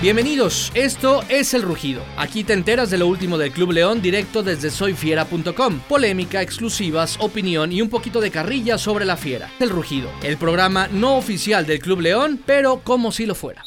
Bienvenidos, 0.00 0.70
esto 0.76 1.22
es 1.28 1.54
El 1.54 1.62
Rugido. 1.62 2.02
Aquí 2.16 2.44
te 2.44 2.52
enteras 2.52 2.88
de 2.88 2.98
lo 2.98 3.08
último 3.08 3.36
del 3.36 3.50
Club 3.50 3.72
León 3.72 4.00
directo 4.00 4.44
desde 4.44 4.70
soyfiera.com. 4.70 5.80
Polémica, 5.88 6.40
exclusivas, 6.40 7.18
opinión 7.18 7.72
y 7.72 7.82
un 7.82 7.90
poquito 7.90 8.20
de 8.20 8.30
carrilla 8.30 8.78
sobre 8.78 9.04
la 9.04 9.16
fiera. 9.16 9.50
El 9.58 9.70
Rugido, 9.70 10.08
el 10.22 10.36
programa 10.36 10.86
no 10.86 11.16
oficial 11.16 11.66
del 11.66 11.80
Club 11.80 12.02
León, 12.02 12.40
pero 12.46 12.82
como 12.84 13.10
si 13.10 13.26
lo 13.26 13.34
fuera. 13.34 13.64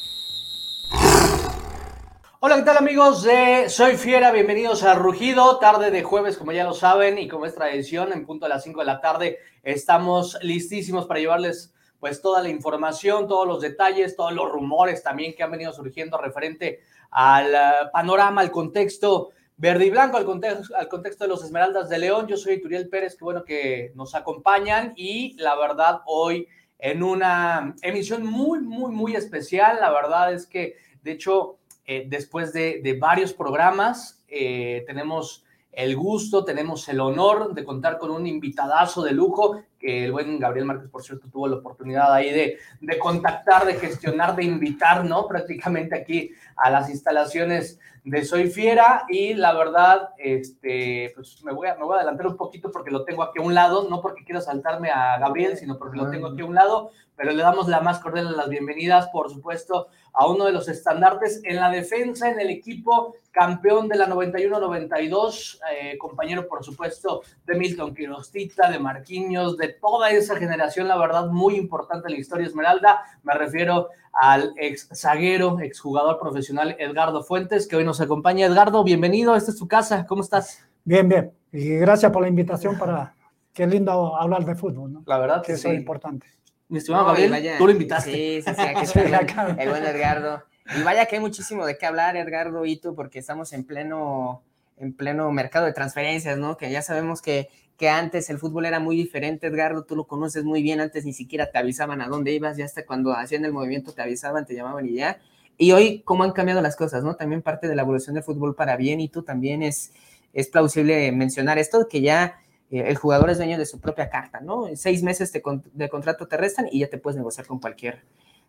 Hola, 2.39 2.55
¿qué 2.55 2.61
tal 2.61 2.77
amigos 2.77 3.23
de 3.23 3.67
Soy 3.67 3.97
Fiera? 3.97 4.31
Bienvenidos 4.31 4.83
al 4.83 4.99
Rugido, 4.99 5.59
tarde 5.59 5.91
de 5.91 6.01
jueves, 6.01 6.37
como 6.37 6.53
ya 6.53 6.63
lo 6.63 6.73
saben, 6.73 7.17
y 7.17 7.27
como 7.27 7.45
es 7.45 7.55
tradición, 7.55 8.13
en 8.13 8.25
punto 8.25 8.45
a 8.45 8.49
las 8.49 8.63
5 8.63 8.79
de 8.79 8.85
la 8.85 9.01
tarde, 9.01 9.39
estamos 9.63 10.37
listísimos 10.41 11.07
para 11.07 11.19
llevarles 11.19 11.73
pues 12.01 12.19
toda 12.19 12.41
la 12.41 12.49
información, 12.49 13.27
todos 13.27 13.47
los 13.47 13.61
detalles, 13.61 14.15
todos 14.15 14.33
los 14.33 14.51
rumores 14.51 15.03
también 15.03 15.35
que 15.35 15.43
han 15.43 15.51
venido 15.51 15.71
surgiendo 15.71 16.17
referente 16.17 16.79
al 17.11 17.53
eh, 17.53 17.59
panorama, 17.93 18.41
al 18.41 18.49
contexto 18.49 19.29
verde 19.55 19.85
y 19.85 19.89
blanco, 19.91 20.17
al 20.17 20.25
contexto, 20.25 20.75
al 20.75 20.87
contexto 20.87 21.25
de 21.25 21.27
los 21.27 21.43
Esmeraldas 21.43 21.89
de 21.89 21.99
León. 21.99 22.25
Yo 22.27 22.37
soy 22.37 22.59
Turiel 22.59 22.89
Pérez, 22.89 23.15
que 23.15 23.23
bueno 23.23 23.43
que 23.43 23.91
nos 23.93 24.15
acompañan 24.15 24.93
y 24.95 25.35
la 25.37 25.55
verdad 25.55 26.01
hoy 26.07 26.47
en 26.79 27.03
una 27.03 27.75
emisión 27.83 28.25
muy, 28.25 28.59
muy, 28.61 28.91
muy 28.91 29.15
especial. 29.15 29.77
La 29.79 29.91
verdad 29.91 30.33
es 30.33 30.47
que, 30.47 30.77
de 31.03 31.11
hecho, 31.11 31.59
eh, 31.85 32.05
después 32.09 32.51
de, 32.51 32.81
de, 32.83 32.93
varios 32.97 33.31
programas, 33.31 34.23
eh, 34.27 34.83
tenemos 34.87 35.45
el 35.71 35.95
gusto, 35.95 36.43
tenemos 36.43 36.87
el 36.89 36.99
honor 36.99 37.53
de 37.53 37.63
contar 37.63 37.97
con 37.97 38.11
un 38.11 38.27
invitadazo 38.27 39.03
de 39.03 39.11
lujo, 39.11 39.61
que 39.79 40.05
el 40.05 40.11
buen 40.11 40.37
Gabriel 40.39 40.65
Márquez, 40.65 40.89
por 40.89 41.03
cierto, 41.03 41.27
tuvo 41.29 41.47
la 41.47 41.55
oportunidad 41.57 42.13
ahí 42.13 42.31
de, 42.31 42.57
de 42.81 42.99
contactar, 42.99 43.65
de 43.65 43.75
gestionar, 43.75 44.35
de 44.35 44.43
invitar, 44.43 45.05
¿no? 45.05 45.27
Prácticamente 45.27 45.95
aquí 45.95 46.31
a 46.55 46.69
las 46.69 46.89
instalaciones 46.89 47.79
de 48.03 48.25
Soy 48.25 48.49
Fiera 48.49 49.05
y 49.09 49.33
la 49.33 49.53
verdad, 49.53 50.09
este, 50.17 51.11
pues 51.15 51.43
me 51.43 51.53
voy, 51.53 51.67
a, 51.67 51.75
me 51.75 51.83
voy 51.83 51.93
a 51.93 51.97
adelantar 51.97 52.27
un 52.27 52.37
poquito 52.37 52.71
porque 52.71 52.91
lo 52.91 53.03
tengo 53.03 53.23
aquí 53.23 53.39
a 53.39 53.43
un 53.43 53.53
lado, 53.53 53.87
no 53.89 54.01
porque 54.01 54.23
quiera 54.23 54.41
saltarme 54.41 54.89
a 54.89 55.19
Gabriel, 55.19 55.57
sino 55.57 55.77
porque 55.77 55.97
lo 55.97 56.09
tengo 56.09 56.27
aquí 56.27 56.41
a 56.41 56.45
un 56.45 56.55
lado, 56.55 56.91
pero 57.15 57.31
le 57.31 57.43
damos 57.43 57.67
la 57.67 57.79
más 57.81 57.99
cordial 57.99 58.29
de 58.29 58.37
las 58.37 58.49
bienvenidas, 58.49 59.07
por 59.09 59.29
supuesto, 59.29 59.87
a 60.13 60.27
uno 60.27 60.45
de 60.45 60.51
los 60.51 60.67
estandartes 60.67 61.41
en 61.43 61.57
la 61.57 61.69
defensa, 61.69 62.29
en 62.29 62.39
el 62.39 62.49
equipo 62.49 63.15
campeón 63.31 63.87
de 63.87 63.97
la 63.97 64.07
91-92, 64.07 65.59
eh, 65.71 65.97
compañero, 65.97 66.47
por 66.47 66.63
supuesto, 66.63 67.21
de 67.45 67.55
Milton 67.55 67.95
Quirostita, 67.95 68.69
de 68.69 68.79
Marquinhos, 68.79 69.57
de 69.57 69.69
toda 69.69 70.11
esa 70.11 70.35
generación, 70.35 70.87
la 70.87 70.97
verdad, 70.97 71.27
muy 71.27 71.55
importante 71.55 72.07
en 72.07 72.15
la 72.15 72.19
historia 72.19 72.47
Esmeralda. 72.47 73.01
Me 73.23 73.33
refiero 73.33 73.89
al 74.13 74.53
ex 74.57 74.89
zaguero, 74.93 75.59
ex 75.61 75.79
jugador 75.79 76.19
profesional 76.19 76.75
Edgardo 76.77 77.23
Fuentes, 77.23 77.67
que 77.67 77.77
hoy 77.77 77.85
nos 77.85 78.01
acompaña. 78.01 78.45
Edgardo, 78.45 78.83
bienvenido, 78.83 79.35
esta 79.35 79.51
es 79.51 79.57
tu 79.57 79.67
casa, 79.67 80.05
¿cómo 80.05 80.21
estás? 80.21 80.67
Bien, 80.83 81.07
bien, 81.07 81.31
y 81.51 81.75
gracias 81.77 82.11
por 82.11 82.21
la 82.21 82.27
invitación 82.27 82.77
para, 82.77 83.15
qué 83.53 83.67
lindo 83.67 84.17
hablar 84.17 84.45
de 84.45 84.55
fútbol, 84.55 84.93
¿no? 84.93 85.03
La 85.05 85.17
verdad 85.17 85.43
que, 85.43 85.53
eso 85.53 85.63
sí. 85.63 85.69
es 85.69 85.79
importante. 85.79 86.27
Mi 86.71 86.77
estimado 86.77 87.03
no, 87.03 87.09
Gabriel, 87.09 87.57
tú 87.57 87.65
lo 87.65 87.73
invitaste. 87.73 88.11
Sí, 88.13 88.41
sí, 88.41 88.53
sí, 88.55 88.61
aquí 88.61 88.81
está 88.83 89.01
el, 89.01 89.09
buen, 89.09 89.59
el 89.59 89.69
buen 89.69 89.83
Edgardo. 89.83 90.41
Y 90.73 90.83
vaya 90.83 91.05
que 91.05 91.17
hay 91.17 91.21
muchísimo 91.21 91.65
de 91.65 91.77
qué 91.77 91.85
hablar, 91.85 92.15
Edgardo 92.15 92.65
y 92.65 92.77
tú, 92.77 92.95
porque 92.95 93.19
estamos 93.19 93.51
en 93.51 93.65
pleno, 93.65 94.41
en 94.77 94.93
pleno 94.93 95.29
mercado 95.33 95.65
de 95.65 95.73
transferencias, 95.73 96.37
¿no? 96.37 96.55
Que 96.55 96.71
ya 96.71 96.81
sabemos 96.81 97.21
que, 97.21 97.49
que 97.75 97.89
antes 97.89 98.29
el 98.29 98.39
fútbol 98.39 98.65
era 98.65 98.79
muy 98.79 98.95
diferente, 98.95 99.47
Edgardo, 99.47 99.83
tú 99.83 99.97
lo 99.97 100.07
conoces 100.07 100.45
muy 100.45 100.63
bien, 100.63 100.79
antes 100.79 101.03
ni 101.03 101.11
siquiera 101.11 101.51
te 101.51 101.57
avisaban 101.57 101.99
a 102.01 102.07
dónde 102.07 102.31
ibas, 102.31 102.55
ya 102.55 102.63
hasta 102.63 102.85
cuando 102.85 103.11
hacían 103.11 103.43
el 103.43 103.51
movimiento 103.51 103.91
te 103.91 104.01
avisaban, 104.01 104.45
te 104.45 104.55
llamaban 104.55 104.87
y 104.87 104.93
ya. 104.93 105.19
Y 105.57 105.73
hoy, 105.73 106.03
cómo 106.05 106.23
han 106.23 106.31
cambiado 106.31 106.61
las 106.61 106.77
cosas, 106.77 107.03
¿no? 107.03 107.17
También 107.17 107.41
parte 107.41 107.67
de 107.67 107.75
la 107.75 107.81
evolución 107.81 108.13
del 108.15 108.23
fútbol 108.23 108.55
para 108.55 108.77
bien 108.77 109.01
y 109.01 109.09
tú 109.09 109.23
también 109.23 109.61
es, 109.61 109.91
es 110.31 110.47
plausible 110.47 111.11
mencionar 111.11 111.57
esto, 111.57 111.89
que 111.89 111.99
ya 111.99 112.40
eh, 112.71 112.85
el 112.87 112.95
jugador 112.95 113.29
es 113.29 113.37
dueño 113.37 113.57
de 113.57 113.65
su 113.65 113.79
propia 113.79 114.09
carta, 114.09 114.39
¿no? 114.39 114.67
En 114.67 114.77
seis 114.77 115.03
meses 115.03 115.31
de, 115.31 115.43
de 115.73 115.89
contrato 115.89 116.27
te 116.27 116.37
restan 116.37 116.67
y 116.71 116.79
ya 116.79 116.89
te 116.89 116.97
puedes 116.97 117.17
negociar 117.17 117.45
con 117.45 117.59
cualquier 117.59 118.01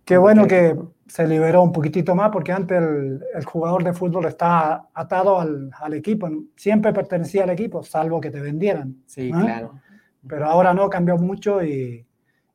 Qué 0.04 0.16
bueno 0.18 0.48
que 0.48 0.76
se 1.06 1.28
liberó 1.28 1.62
un 1.62 1.70
poquitito 1.70 2.14
más 2.14 2.30
porque 2.30 2.50
antes 2.50 2.76
el, 2.76 3.24
el 3.34 3.44
jugador 3.44 3.84
de 3.84 3.92
fútbol 3.92 4.26
estaba 4.26 4.88
atado 4.94 5.38
al, 5.38 5.70
al, 5.80 5.94
equipo, 5.94 6.28
siempre 6.56 6.92
pertenecía 6.92 7.44
al 7.44 7.50
equipo, 7.50 7.84
salvo 7.84 8.20
que 8.20 8.30
te 8.30 8.40
vendieran. 8.40 8.96
Sí, 9.06 9.30
claro. 9.30 9.78
Pero 10.26 10.46
ahora 10.46 10.74
no, 10.74 10.90
cambió 10.90 11.16
mucho 11.18 11.62
y, 11.62 12.04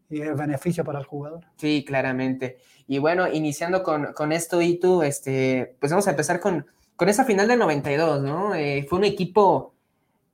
y, 0.10 0.22
es 0.22 0.36
beneficio 0.36 0.84
para 0.84 1.00
el 1.00 1.06
jugador. 1.06 1.46
Sí, 1.56 1.86
claramente. 1.88 2.58
Y 2.86 2.98
bueno, 2.98 3.28
iniciando 3.32 3.82
con, 3.82 4.12
con 4.14 4.34
esto 4.34 4.62
y 4.62 4.78
tú, 4.78 5.02
este, 5.02 5.78
pues 5.80 5.92
vamos 5.92 6.08
a 6.08 6.12
empezar 6.12 6.42
con, 6.42 6.66
con 6.98 7.08
esa 7.08 7.24
final 7.24 7.48
del 7.48 7.60
92, 7.60 8.24
¿no? 8.24 8.56
Eh, 8.56 8.86
fue 8.90 9.00
un 9.00 9.06
equipo 9.06 9.74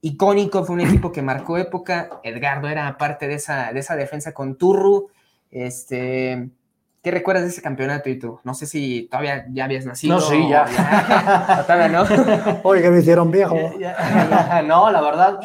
icónico, 0.04 0.66
fue 0.66 0.76
un 0.76 0.82
equipo 0.82 1.12
que 1.12 1.22
marcó 1.22 1.58
época. 1.58 2.20
Edgardo 2.24 2.68
era 2.68 2.98
parte 2.98 3.28
de 3.28 3.36
esa, 3.36 3.72
de 3.72 3.80
esa 3.80 3.96
defensa 3.96 4.34
con 4.34 4.58
Turru. 4.58 5.10
Este, 5.50 6.50
¿Qué 7.02 7.10
recuerdas 7.10 7.44
de 7.44 7.50
ese 7.50 7.62
campeonato 7.62 8.10
y 8.10 8.20
tú? 8.20 8.40
No 8.44 8.54
sé 8.54 8.66
si 8.66 9.08
todavía 9.10 9.46
ya 9.50 9.64
habías 9.64 9.86
nacido. 9.86 10.16
No, 10.16 10.22
sí, 10.22 10.50
ya. 10.50 10.66
ya 10.68 11.64
todavía 11.68 11.88
no. 11.88 12.60
Oye, 12.64 12.82
que 12.82 12.90
me 12.90 13.00
hicieron 13.00 13.32
viejo. 13.32 13.56
no, 14.66 14.92
la 14.92 15.02
verdad. 15.02 15.40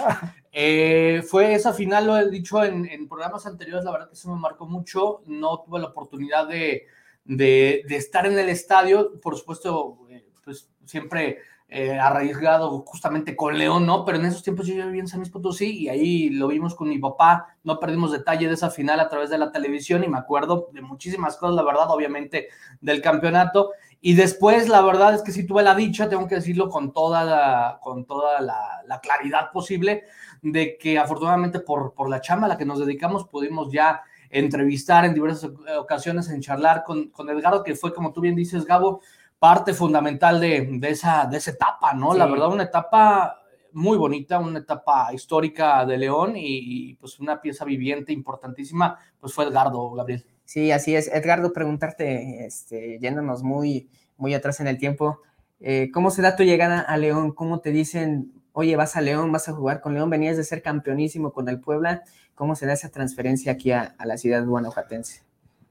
Eh, 0.51 1.23
fue 1.29 1.55
esa 1.55 1.73
final, 1.73 2.09
lo 2.09 2.19
he 2.19 2.29
dicho 2.29 2.65
en, 2.65 2.85
en, 2.87 3.09
programas 3.09 3.47
anteriores, 3.47 3.85
la 3.85 3.93
verdad 3.93 4.09
que 4.09 4.15
eso 4.15 4.35
me 4.35 4.41
marcó 4.41 4.67
mucho. 4.67 5.23
No 5.27 5.61
tuve 5.61 5.79
la 5.79 5.87
oportunidad 5.87 6.49
de, 6.49 6.87
de, 7.25 7.85
de 7.89 7.97
estar 7.97 8.27
en 8.27 8.37
el 8.37 8.49
estadio. 8.49 9.21
Por 9.21 9.37
supuesto, 9.37 9.99
pues 10.45 10.69
siempre 10.85 11.39
eh, 11.71 11.99
arriesgado 11.99 12.81
justamente 12.87 13.37
con 13.37 13.59
León, 13.59 13.85
¿no? 13.85 14.05
Pero 14.07 14.19
en 14.19 14.25
esos 14.25 14.43
tiempos 14.43 14.67
yo 14.67 14.75
vivía 14.75 15.03
en 15.03 15.09
San 15.09 15.21
Luis 15.21 15.31
Potosí 15.31 15.81
y 15.81 15.89
ahí 15.91 16.31
lo 16.31 16.49
vimos 16.49 16.75
con 16.75 16.89
mi 16.89 16.99
papá, 16.99 17.57
no 17.63 17.79
perdimos 17.79 18.11
detalle 18.11 18.49
de 18.49 18.55
esa 18.55 18.71
final 18.71 19.01
a 19.01 19.09
través 19.11 19.29
de 19.29 19.37
la 19.37 19.53
televisión 19.53 20.03
y 20.03 20.09
me 20.09 20.17
acuerdo 20.17 20.71
de 20.73 20.81
muchísimas 20.81 21.37
cosas, 21.37 21.57
la 21.57 21.63
verdad, 21.63 21.91
obviamente, 21.91 22.49
del 22.81 23.03
campeonato. 23.03 23.73
Y 24.01 24.15
después, 24.15 24.69
la 24.69 24.81
verdad 24.81 25.15
es 25.15 25.23
que 25.23 25.33
sí 25.33 25.47
tuve 25.47 25.63
la 25.63 25.75
dicha, 25.75 26.09
tengo 26.09 26.27
que 26.27 26.37
decirlo 26.37 26.71
con 26.71 26.93
toda 26.93 27.25
la, 27.25 27.81
con 27.83 28.07
toda 28.07 28.41
la, 28.41 28.83
la 28.87 29.01
claridad 29.01 29.51
posible, 29.53 30.05
de 30.41 30.79
que 30.79 30.99
afortunadamente 30.99 31.61
por, 31.61 31.93
por 31.93 32.09
la 32.09 32.21
chamba 32.23 32.47
a 32.47 32.49
la 32.49 32.57
que 32.57 32.65
nos 32.65 32.79
dedicamos 32.79 33.27
pudimos 33.27 33.71
ya 33.71 34.03
entrevistar 34.31 35.05
en 35.05 35.15
diversas 35.15 35.51
ocasiones, 35.79 36.29
en 36.31 36.41
charlar 36.41 36.85
con, 36.85 37.09
con 37.09 37.29
Edgardo, 37.29 37.63
que 37.63 37.75
fue, 37.75 37.93
como 37.93 38.13
tú 38.13 38.21
bien 38.21 38.37
dices, 38.37 38.65
Gabo, 38.65 39.01
parte 39.39 39.73
fundamental 39.73 40.41
de, 40.41 40.69
de, 40.71 40.91
esa, 40.91 41.27
de 41.27 41.37
esa 41.39 41.53
etapa, 41.53 41.95
¿no? 41.95 42.13
Sí. 42.13 42.19
La 42.19 42.27
verdad, 42.27 42.49
una 42.49 42.65
etapa 42.65 43.41
muy 43.73 43.97
bonita, 43.97 44.39
una 44.39 44.59
etapa 44.59 45.13
histórica 45.13 45.85
de 45.87 45.99
León 45.99 46.37
y, 46.37 46.91
y, 46.91 46.95
pues 46.95 47.21
una 47.21 47.41
pieza 47.41 47.65
viviente 47.65 48.13
importantísima, 48.13 48.99
pues 49.21 49.33
fue 49.33 49.45
Edgardo, 49.45 49.91
Gabriel. 49.93 50.25
Sí, 50.45 50.73
así 50.73 50.97
es. 50.97 51.09
Edgardo, 51.09 51.53
preguntarte, 51.53 52.47
este, 52.47 52.99
yéndonos 52.99 53.43
muy, 53.43 53.89
muy 54.17 54.35
atrás 54.35 54.61
en 54.61 54.67
el 54.67 54.79
tiempo, 54.79 55.21
eh, 55.61 55.91
¿cómo 55.93 56.11
se 56.11 56.23
da 56.23 56.37
tu 56.37 56.43
llegada 56.43 56.81
a 56.81 56.97
León? 56.97 57.33
¿Cómo 57.33 57.61
te 57.61 57.71
dicen, 57.71 58.33
oye, 58.53 58.75
vas 58.77 58.97
a 58.97 59.01
León, 59.01 59.31
vas 59.31 59.49
a 59.49 59.53
jugar 59.53 59.81
con 59.81 59.95
León, 59.95 60.11
venías 60.11 60.37
de 60.37 60.45
ser 60.45 60.63
campeonísimo 60.63 61.33
con 61.33 61.49
el 61.49 61.61
Puebla? 61.61 62.03
¿Cómo 62.35 62.55
se 62.55 62.67
da 62.67 62.73
esa 62.73 62.89
transferencia 62.89 63.53
aquí 63.53 63.73
a, 63.73 63.95
a 63.99 64.07
la 64.07 64.17
ciudad 64.17 64.45
guanajuatense? 64.45 65.23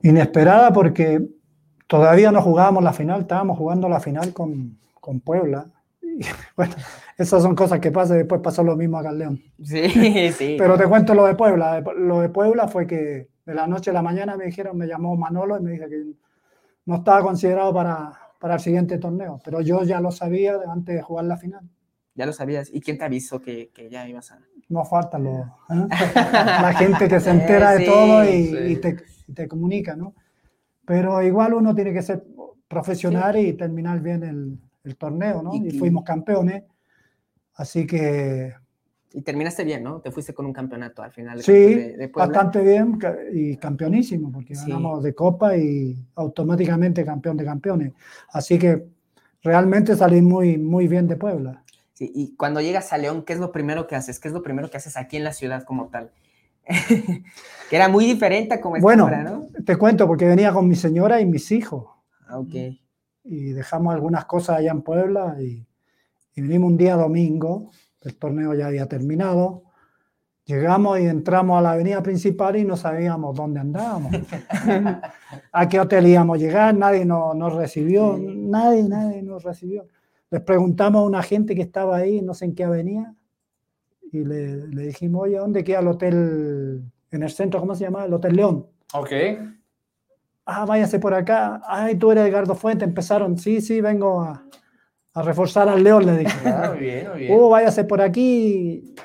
Inesperada 0.01 0.71
porque 0.71 1.25
todavía 1.87 2.31
no 2.31 2.41
jugábamos 2.41 2.83
la 2.83 2.93
final, 2.93 3.21
estábamos 3.21 3.57
jugando 3.57 3.89
la 3.89 3.99
final 3.99 4.33
con, 4.33 4.77
con 4.99 5.19
Puebla. 5.21 5.65
Y, 6.01 6.19
bueno, 6.55 6.75
esas 7.17 7.41
son 7.41 7.55
cosas 7.55 7.79
que 7.79 7.91
pasan, 7.91 8.17
después 8.17 8.41
pasó 8.41 8.63
lo 8.63 8.75
mismo 8.75 8.97
acá 8.97 9.09
en 9.09 9.17
León. 9.17 9.41
Sí, 9.63 10.31
sí. 10.31 10.55
Pero 10.57 10.77
te 10.77 10.85
cuento 10.85 11.13
lo 11.13 11.25
de 11.25 11.35
Puebla. 11.35 11.81
Lo 11.97 12.19
de 12.19 12.29
Puebla 12.29 12.67
fue 12.67 12.85
que 12.85 13.29
de 13.45 13.53
la 13.53 13.65
noche 13.65 13.89
a 13.89 13.93
la 13.93 14.01
mañana 14.01 14.35
me 14.37 14.45
dijeron, 14.45 14.77
me 14.77 14.87
llamó 14.87 15.15
Manolo 15.15 15.57
y 15.57 15.63
me 15.63 15.71
dijo 15.71 15.87
que 15.87 16.03
no 16.85 16.95
estaba 16.97 17.21
considerado 17.21 17.73
para, 17.73 18.11
para 18.39 18.55
el 18.55 18.59
siguiente 18.59 18.97
torneo, 18.97 19.39
pero 19.43 19.61
yo 19.61 19.83
ya 19.83 19.99
lo 19.99 20.11
sabía 20.11 20.55
antes 20.69 20.95
de 20.95 21.01
jugar 21.01 21.25
la 21.25 21.37
final. 21.37 21.67
Ya 22.15 22.25
lo 22.25 22.33
sabías. 22.33 22.69
¿Y 22.73 22.81
quién 22.81 22.97
te 22.97 23.05
avisó 23.05 23.39
que, 23.39 23.69
que 23.73 23.89
ya 23.89 24.07
ibas 24.07 24.31
a...? 24.31 24.39
No 24.69 24.83
falta 24.83 25.17
lo, 25.17 25.29
¿eh? 25.29 25.45
la 26.33 26.73
gente 26.77 27.07
que 27.07 27.19
se 27.19 27.29
entera 27.29 27.71
de 27.71 27.79
sí, 27.79 27.85
todo 27.85 28.23
y, 28.25 28.47
sí. 28.47 28.57
y, 28.67 28.75
te, 28.77 28.97
y 29.27 29.33
te 29.33 29.47
comunica, 29.47 29.95
¿no? 29.95 30.13
Pero 30.87 31.21
igual 31.21 31.53
uno 31.53 31.75
tiene 31.75 31.91
que 31.91 32.01
ser 32.01 32.23
profesional 32.65 33.35
sí. 33.35 33.41
y 33.41 33.53
terminar 33.53 33.99
bien 33.99 34.23
el, 34.23 34.57
el 34.85 34.95
torneo, 34.95 35.43
¿no? 35.43 35.53
Y, 35.53 35.67
y, 35.67 35.71
fuimos 35.77 36.05
campeones, 36.05 36.63
así 37.55 37.85
que... 37.85 38.53
Y 39.11 39.21
terminaste 39.21 39.65
bien, 39.65 39.83
¿no? 39.83 39.99
Te 39.99 40.11
fuiste 40.11 40.33
con 40.33 40.45
un 40.45 40.53
campeonato 40.53 41.03
al 41.03 41.11
final. 41.11 41.41
Sí, 41.41 41.51
de, 41.51 41.97
de 41.97 42.07
bastante 42.07 42.61
bien 42.61 42.97
y 43.33 43.57
campeonísimo, 43.57 44.31
porque 44.31 44.55
sí. 44.55 44.61
ganamos 44.61 45.03
de 45.03 45.13
Copa 45.13 45.57
y 45.57 45.97
automáticamente 46.15 47.03
campeón 47.03 47.35
de 47.35 47.43
campeones. 47.43 47.93
Así 48.29 48.57
que 48.57 48.85
realmente 49.43 49.93
salí 49.93 50.21
muy, 50.21 50.57
muy 50.57 50.87
bien 50.87 51.05
de 51.05 51.17
Puebla. 51.17 51.63
Sí, 51.95 52.09
y 52.15 52.33
cuando 52.37 52.61
llegas 52.61 52.93
a 52.93 52.97
León, 52.97 53.23
¿qué 53.25 53.33
es 53.33 53.39
lo 53.39 53.51
primero 53.51 53.87
que 53.87 53.97
haces? 53.97 54.21
¿Qué 54.21 54.29
es 54.29 54.33
lo 54.33 54.41
primero 54.41 54.69
que 54.69 54.77
haces 54.77 54.95
aquí 54.95 55.17
en 55.17 55.25
la 55.25 55.33
ciudad 55.33 55.63
como 55.63 55.87
tal? 55.87 56.11
Que 57.69 57.75
era 57.75 57.87
muy 57.87 58.05
diferente 58.05 58.55
a 58.55 58.61
como 58.61 58.79
bueno, 58.79 59.03
ahora, 59.03 59.23
¿no? 59.23 59.47
Te 59.65 59.75
cuento, 59.75 60.07
porque 60.07 60.25
venía 60.25 60.51
con 60.51 60.67
mi 60.67 60.75
señora 60.75 61.21
y 61.21 61.25
mis 61.25 61.51
hijos. 61.51 61.85
Ah, 62.27 62.39
ok. 62.39 62.53
y 63.23 63.53
dejamos 63.53 63.93
algunas 63.93 64.25
cosas 64.25 64.57
allá 64.57 64.71
en 64.71 64.81
Puebla 64.81 65.37
y, 65.39 65.65
y 66.35 66.41
vinimos 66.41 66.71
un 66.71 66.77
día 66.77 66.95
domingo, 66.95 67.71
el 68.01 68.15
torneo 68.15 68.53
ya 68.53 68.67
había 68.67 68.87
terminado, 68.87 69.63
Llegamos 70.47 70.97
y 71.01 71.05
entramos 71.05 71.59
a 71.59 71.61
la 71.61 71.71
avenida 71.73 72.01
principal 72.01 72.55
y 72.55 72.63
no 72.63 72.77
sabíamos 72.77 73.35
dónde 73.35 73.59
andábamos. 73.59 74.13
a 75.51 75.67
qué 75.67 75.77
hotel 75.77 76.07
íbamos 76.07 76.37
a 76.37 76.39
llegar, 76.39 76.73
nadie 76.73 77.03
nos, 77.03 77.35
nos 77.35 77.53
recibió, 77.53 78.17
nadie, 78.17 78.83
nadie 78.83 79.21
nos 79.23 79.43
recibió. 79.43 79.87
Les 80.29 80.41
preguntamos 80.41 81.01
a 81.01 81.05
una 81.05 81.21
gente 81.21 81.53
que 81.53 81.63
estaba 81.63 81.97
ahí, 81.97 82.21
no 82.21 82.33
sé 82.33 82.45
en 82.45 82.55
qué 82.55 82.63
avenida, 82.63 83.13
y 84.11 84.23
le, 84.23 84.67
le 84.67 84.83
dijimos, 84.87 85.23
oye, 85.23 85.37
¿dónde 85.37 85.63
queda 85.63 85.79
el 85.79 85.87
hotel 85.87 86.81
en 87.11 87.23
el 87.23 87.29
centro? 87.29 87.59
¿Cómo 87.59 87.75
se 87.75 87.83
llama? 87.85 88.05
El 88.05 88.13
Hotel 88.13 88.35
León. 88.35 88.65
Ok. 88.93 89.11
Ah, 90.45 90.65
váyase 90.65 90.99
por 90.99 91.13
acá. 91.13 91.61
Ay, 91.67 91.95
tú 91.95 92.11
eres 92.11 92.25
Edgardo 92.27 92.55
Fuente. 92.55 92.85
Empezaron, 92.85 93.37
sí, 93.37 93.59
sí, 93.59 93.81
vengo 93.81 94.21
a, 94.21 94.43
a 95.13 95.21
reforzar 95.21 95.67
al 95.67 95.83
León, 95.83 96.05
le 96.05 96.17
dije. 96.19 96.49
Ah, 96.49 96.69
muy 96.71 96.79
bien, 96.79 97.09
muy 97.09 97.19
bien. 97.19 97.33
Uh, 97.39 97.49
váyase 97.49 97.83
por 97.83 98.01
aquí 98.01 98.95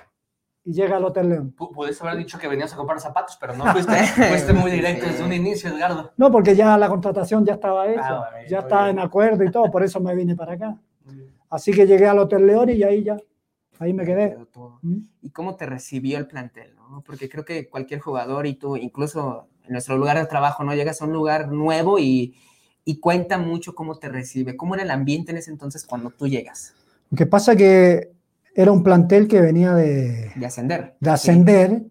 y 0.64 0.72
llega 0.72 0.96
al 0.98 1.04
Hotel 1.04 1.28
León. 1.28 1.54
Pu- 1.56 1.72
Puedes 1.74 2.00
haber 2.00 2.16
dicho 2.16 2.38
que 2.38 2.46
venías 2.46 2.72
a 2.72 2.76
comprar 2.76 3.00
zapatos, 3.00 3.36
pero 3.40 3.56
no 3.56 3.64
fuiste, 3.72 3.92
fuiste 4.28 4.52
muy 4.52 4.70
directo 4.70 5.06
desde 5.06 5.24
un 5.24 5.32
inicio, 5.32 5.70
Edgardo. 5.76 6.12
No, 6.16 6.30
porque 6.30 6.54
ya 6.54 6.78
la 6.78 6.88
contratación 6.88 7.44
ya 7.44 7.54
estaba 7.54 7.90
hecha, 7.90 8.02
Ah, 8.08 8.28
bueno, 8.30 8.48
ya 8.48 8.58
estaba 8.60 8.84
bien. 8.84 8.98
en 9.00 9.04
acuerdo 9.04 9.42
y 9.42 9.50
todo, 9.50 9.68
por 9.68 9.82
eso 9.82 9.98
me 9.98 10.14
vine 10.14 10.36
para 10.36 10.52
acá. 10.52 10.76
Así 11.50 11.72
que 11.72 11.86
llegué 11.88 12.06
al 12.06 12.20
Hotel 12.20 12.46
León 12.46 12.70
y 12.70 12.82
ahí 12.84 13.02
ya, 13.02 13.16
ahí 13.82 13.92
me 13.92 14.04
quedé. 14.04 14.36
Todo. 14.52 14.78
¿Mm? 14.82 14.98
¿Y 15.22 15.30
cómo 15.30 15.56
te 15.56 15.66
recibió 15.66 16.18
el 16.18 16.26
plantel? 16.26 16.74
¿no? 16.76 17.02
Porque 17.04 17.28
creo 17.28 17.44
que 17.44 17.68
cualquier 17.68 18.00
jugador 18.00 18.46
y 18.46 18.54
tú, 18.54 18.76
incluso 18.76 19.48
en 19.64 19.72
nuestro 19.72 19.96
lugar 19.96 20.18
de 20.18 20.26
trabajo, 20.26 20.64
¿no? 20.64 20.74
Llegas 20.74 21.00
a 21.02 21.04
un 21.04 21.12
lugar 21.12 21.48
nuevo 21.52 21.98
y, 21.98 22.34
y 22.84 22.98
cuenta 22.98 23.38
mucho 23.38 23.74
cómo 23.74 23.98
te 23.98 24.08
recibe. 24.08 24.56
¿Cómo 24.56 24.74
era 24.74 24.82
el 24.84 24.90
ambiente 24.90 25.32
en 25.32 25.38
ese 25.38 25.50
entonces 25.50 25.84
cuando 25.84 26.10
tú 26.10 26.26
llegas? 26.26 26.74
Lo 27.10 27.16
que 27.16 27.26
pasa 27.26 27.54
que 27.54 28.10
era 28.54 28.72
un 28.72 28.82
plantel 28.82 29.28
que 29.28 29.40
venía 29.40 29.74
de, 29.74 30.32
De 30.34 30.46
ascender. 30.46 30.96
de 31.00 31.10
ascender 31.10 31.82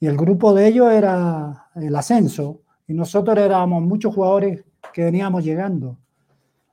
y 0.00 0.06
el 0.06 0.16
grupo 0.16 0.54
de 0.54 0.68
ellos 0.68 0.92
era 0.92 1.68
el 1.74 1.94
ascenso 1.96 2.60
y 2.86 2.94
nosotros 2.94 3.36
éramos 3.38 3.82
muchos 3.82 4.14
jugadores 4.14 4.64
que 4.92 5.04
veníamos 5.04 5.44
llegando. 5.44 5.98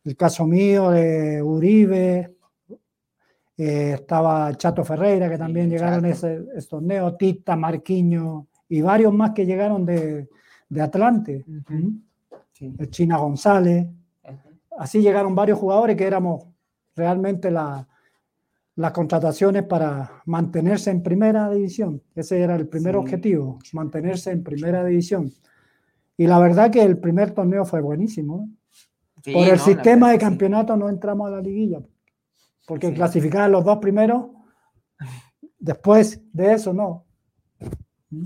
El 0.05 0.15
caso 0.15 0.45
mío 0.45 0.91
de 0.91 1.41
Uribe, 1.41 2.32
eh, 3.57 3.93
estaba 3.95 4.53
Chato 4.55 4.83
Ferreira 4.83 5.29
que 5.29 5.37
también 5.37 5.69
llegaron 5.69 6.05
a 6.05 6.09
ese, 6.09 6.43
ese 6.55 6.67
torneo, 6.67 7.15
Tita, 7.15 7.55
Marquiño 7.55 8.47
y 8.69 8.81
varios 8.81 9.13
más 9.13 9.31
que 9.31 9.45
llegaron 9.45 9.85
de, 9.85 10.27
de 10.69 10.81
Atlante, 10.81 11.45
Ujú. 11.47 11.73
¿Mm? 11.73 12.01
Sí. 12.51 12.73
China 12.89 13.17
González, 13.17 13.85
Ujú. 14.23 14.37
así 14.77 15.01
llegaron 15.01 15.35
varios 15.35 15.59
jugadores 15.59 15.95
que 15.97 16.05
éramos 16.05 16.45
realmente 16.95 17.51
la- 17.51 17.87
las 18.75 18.91
contrataciones 18.91 19.63
para 19.63 20.23
mantenerse 20.25 20.89
en 20.89 21.03
primera 21.03 21.47
división. 21.51 22.01
Ese 22.15 22.41
era 22.41 22.55
el 22.55 22.67
primer 22.67 22.93
Sí. 22.95 22.99
objetivo, 22.99 23.59
mantenerse 23.73 24.31
en 24.31 24.43
primera 24.43 24.83
división. 24.83 25.31
Y 26.17 26.25
la 26.25 26.39
verdad 26.39 26.71
que 26.71 26.81
el 26.81 26.97
primer 26.97 27.31
torneo 27.31 27.65
fue 27.65 27.81
buenísimo. 27.81 28.47
¿eh? 28.49 28.55
Sí, 29.23 29.31
Por 29.33 29.41
no, 29.45 29.51
el 29.51 29.57
la 29.59 29.63
sistema 29.63 30.07
de 30.09 30.15
sí. 30.15 30.21
campeonato 30.21 30.75
no 30.75 30.89
entramos 30.89 31.27
a 31.27 31.31
la 31.35 31.41
liguilla, 31.41 31.81
porque 32.65 32.87
Sí. 32.89 32.93
clasificaban 32.93 33.51
los 33.51 33.63
dos 33.65 33.77
primeros, 33.79 34.27
después 35.59 36.21
de 36.33 36.53
eso 36.53 36.73
no. 36.73 37.05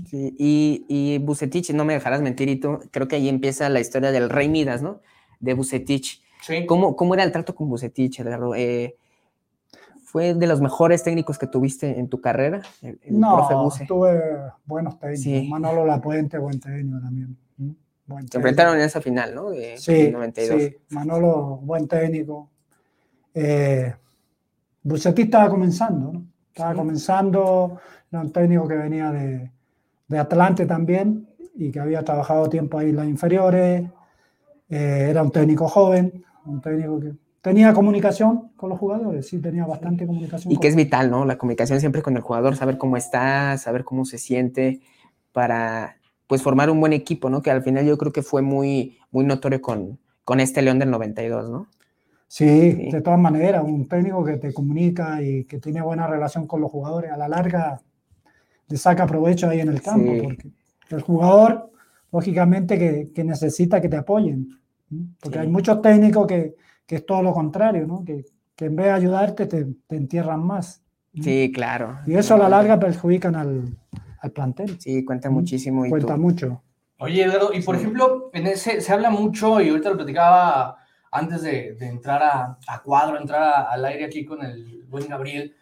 Sí, 0.06 0.34
y, 0.38 0.84
y 0.88 1.18
Bucetich, 1.18 1.70
no 1.72 1.84
me 1.86 1.94
dejarás 1.94 2.20
mentir, 2.20 2.48
y 2.50 2.56
tú, 2.56 2.78
creo 2.90 3.08
que 3.08 3.16
ahí 3.16 3.28
empieza 3.28 3.68
la 3.70 3.80
historia 3.80 4.12
del 4.12 4.28
Rey 4.28 4.48
Midas, 4.48 4.82
¿no? 4.82 5.00
De 5.40 5.54
Bucetich. 5.54 6.22
Sí. 6.42 6.66
¿Cómo, 6.66 6.94
cómo 6.94 7.14
era 7.14 7.24
el 7.24 7.32
trato 7.32 7.54
con 7.54 7.68
Bucetich, 7.70 8.20
Edgardo? 8.20 8.54
Eh, 8.54 8.96
¿Fue 10.04 10.34
de 10.34 10.46
los 10.46 10.60
mejores 10.60 11.02
técnicos 11.04 11.38
que 11.38 11.46
tuviste 11.46 11.98
en 11.98 12.08
tu 12.08 12.20
carrera? 12.20 12.62
El, 12.82 12.98
el 13.02 13.18
profe 13.18 13.54
No, 13.54 13.64
Buce. 13.64 13.86
tuve 13.86 14.20
buenos 14.66 14.98
técnicos. 14.98 15.22
Sí. 15.22 15.48
Manolo 15.48 15.84
Lapuente, 15.86 16.38
buen 16.38 16.60
técnico 16.60 17.00
también. 17.00 17.36
¿Mm? 17.56 17.70
Buen 18.06 18.28
Se 18.28 18.36
enfrentaron 18.38 18.76
en 18.76 18.82
esa 18.82 19.00
final, 19.02 19.34
¿no? 19.34 19.50
De 19.50 19.76
Sí, 19.78 19.92
del 19.94 20.12
92. 20.12 20.62
sí, 20.62 20.76
Manolo, 20.90 21.58
buen 21.62 21.86
técnico. 21.88 22.48
Eh, 23.34 23.94
Bucetich 24.82 25.26
estaba 25.26 25.48
comenzando, 25.48 26.12
¿no? 26.12 26.24
Estaba 26.48 26.72
Sí. 26.72 26.78
comenzando, 26.78 27.78
era 28.10 28.20
un 28.22 28.32
técnico 28.32 28.66
que 28.66 28.74
venía 28.76 29.10
de, 29.12 29.50
de 30.08 30.18
Atlante 30.18 30.66
también 30.66 31.28
y 31.54 31.70
que 31.70 31.80
había 31.80 32.04
trabajado 32.04 32.48
tiempo 32.48 32.78
ahí 32.78 32.90
en 32.90 32.96
las 32.96 33.06
inferiores. 33.08 33.88
Eh, 34.68 35.06
era 35.10 35.22
un 35.22 35.30
técnico 35.30 35.68
joven, 35.68 36.24
un 36.44 36.60
técnico 36.60 37.00
que 37.00 37.12
tenía 37.40 37.72
comunicación 37.72 38.50
con 38.56 38.70
los 38.70 38.78
jugadores, 38.78 39.26
sí, 39.28 39.38
tenía 39.40 39.64
bastante 39.66 40.06
comunicación. 40.06 40.52
Y 40.52 40.56
con- 40.56 40.60
que 40.62 40.68
es 40.68 40.76
vital, 40.76 41.10
¿no? 41.10 41.24
La 41.24 41.38
comunicación 41.38 41.80
siempre 41.80 42.02
con 42.02 42.16
el 42.16 42.22
jugador, 42.22 42.56
saber 42.56 42.76
cómo 42.78 42.96
está, 42.96 43.56
saber 43.58 43.84
cómo 43.84 44.04
se 44.04 44.18
siente, 44.18 44.80
para 45.32 45.96
pues 46.26 46.42
formar 46.42 46.68
un 46.70 46.80
buen 46.80 46.92
equipo, 46.92 47.30
¿no? 47.30 47.40
Que 47.40 47.50
al 47.50 47.62
final 47.62 47.86
yo 47.86 47.96
creo 47.96 48.12
que 48.12 48.22
fue 48.22 48.42
muy, 48.42 48.98
muy 49.10 49.24
notorio 49.24 49.62
con, 49.62 49.98
con 50.24 50.40
este 50.40 50.60
León 50.60 50.78
del 50.78 50.90
92, 50.90 51.48
¿no? 51.48 51.68
Sí, 52.30 52.72
Sí. 52.72 52.90
de 52.90 53.00
todas 53.00 53.18
maneras, 53.18 53.64
un 53.64 53.88
técnico 53.88 54.22
que 54.24 54.36
te 54.36 54.52
comunica 54.52 55.22
y 55.22 55.44
que 55.44 55.58
tiene 55.58 55.80
buena 55.80 56.06
relación 56.06 56.46
con 56.46 56.60
los 56.60 56.70
jugadores, 56.70 57.10
a 57.10 57.16
la 57.16 57.26
larga 57.26 57.80
le 58.68 58.76
saca 58.76 59.06
provecho 59.06 59.48
ahí 59.48 59.60
en 59.60 59.70
el 59.70 59.80
campo, 59.80 60.12
Sí. 60.12 60.20
porque 60.22 60.48
el 60.90 61.00
jugador, 61.02 61.70
lógicamente, 62.12 62.78
que, 62.78 63.10
que 63.14 63.24
necesita 63.24 63.80
que 63.80 63.88
te 63.88 63.96
apoyen, 63.96 64.48
¿m? 64.90 65.06
porque 65.20 65.38
Sí. 65.38 65.42
hay 65.42 65.48
muchos 65.48 65.80
técnicos 65.80 66.26
que, 66.26 66.54
que 66.86 66.96
es 66.96 67.06
todo 67.06 67.22
lo 67.22 67.32
contrario, 67.32 67.86
¿no? 67.86 68.04
que, 68.04 68.24
que 68.54 68.66
en 68.66 68.76
vez 68.76 68.86
de 68.86 68.92
ayudarte 68.92 69.46
te, 69.46 69.64
te 69.86 69.96
entierran 69.96 70.44
más. 70.44 70.82
Sí, 71.14 71.50
claro. 71.54 71.98
Y 72.06 72.14
eso 72.14 72.34
a 72.34 72.38
la 72.38 72.48
larga 72.50 72.78
perjudican 72.78 73.34
al, 73.36 73.76
al 74.20 74.30
plantel, 74.32 74.78
Sí, 74.78 75.02
cuenta 75.04 75.30
muchísimo. 75.30 75.86
Y 75.86 75.90
cuenta 75.90 76.14
tú- 76.14 76.20
mucho. 76.20 76.62
Oye, 76.98 77.24
Eduardo, 77.24 77.52
y 77.54 77.62
por 77.62 77.76
Sí. 77.76 77.82
ejemplo, 77.82 78.30
en 78.34 78.46
ese 78.48 78.80
se 78.82 78.92
habla 78.92 79.08
mucho, 79.10 79.60
y 79.62 79.68
ahorita 79.70 79.90
lo 79.90 79.96
platicaba 79.96 80.77
antes 81.10 81.42
de, 81.42 81.74
de 81.74 81.86
entrar 81.86 82.22
a, 82.22 82.58
a 82.66 82.82
cuadro, 82.82 83.18
entrar 83.18 83.42
a- 83.42 83.62
al 83.70 83.84
aire 83.84 84.04
aquí 84.04 84.24
con 84.24 84.44
el 84.44 84.84
buen 84.88 85.08
Gabriel. 85.08 85.54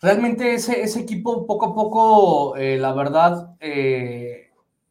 Realmente 0.00 0.54
ese, 0.54 0.82
ese 0.82 1.00
equipo, 1.00 1.46
poco 1.46 1.66
a 1.66 1.74
poco, 1.74 2.56
eh, 2.56 2.76
la 2.78 2.92
verdad, 2.92 3.54
eh, 3.60 4.50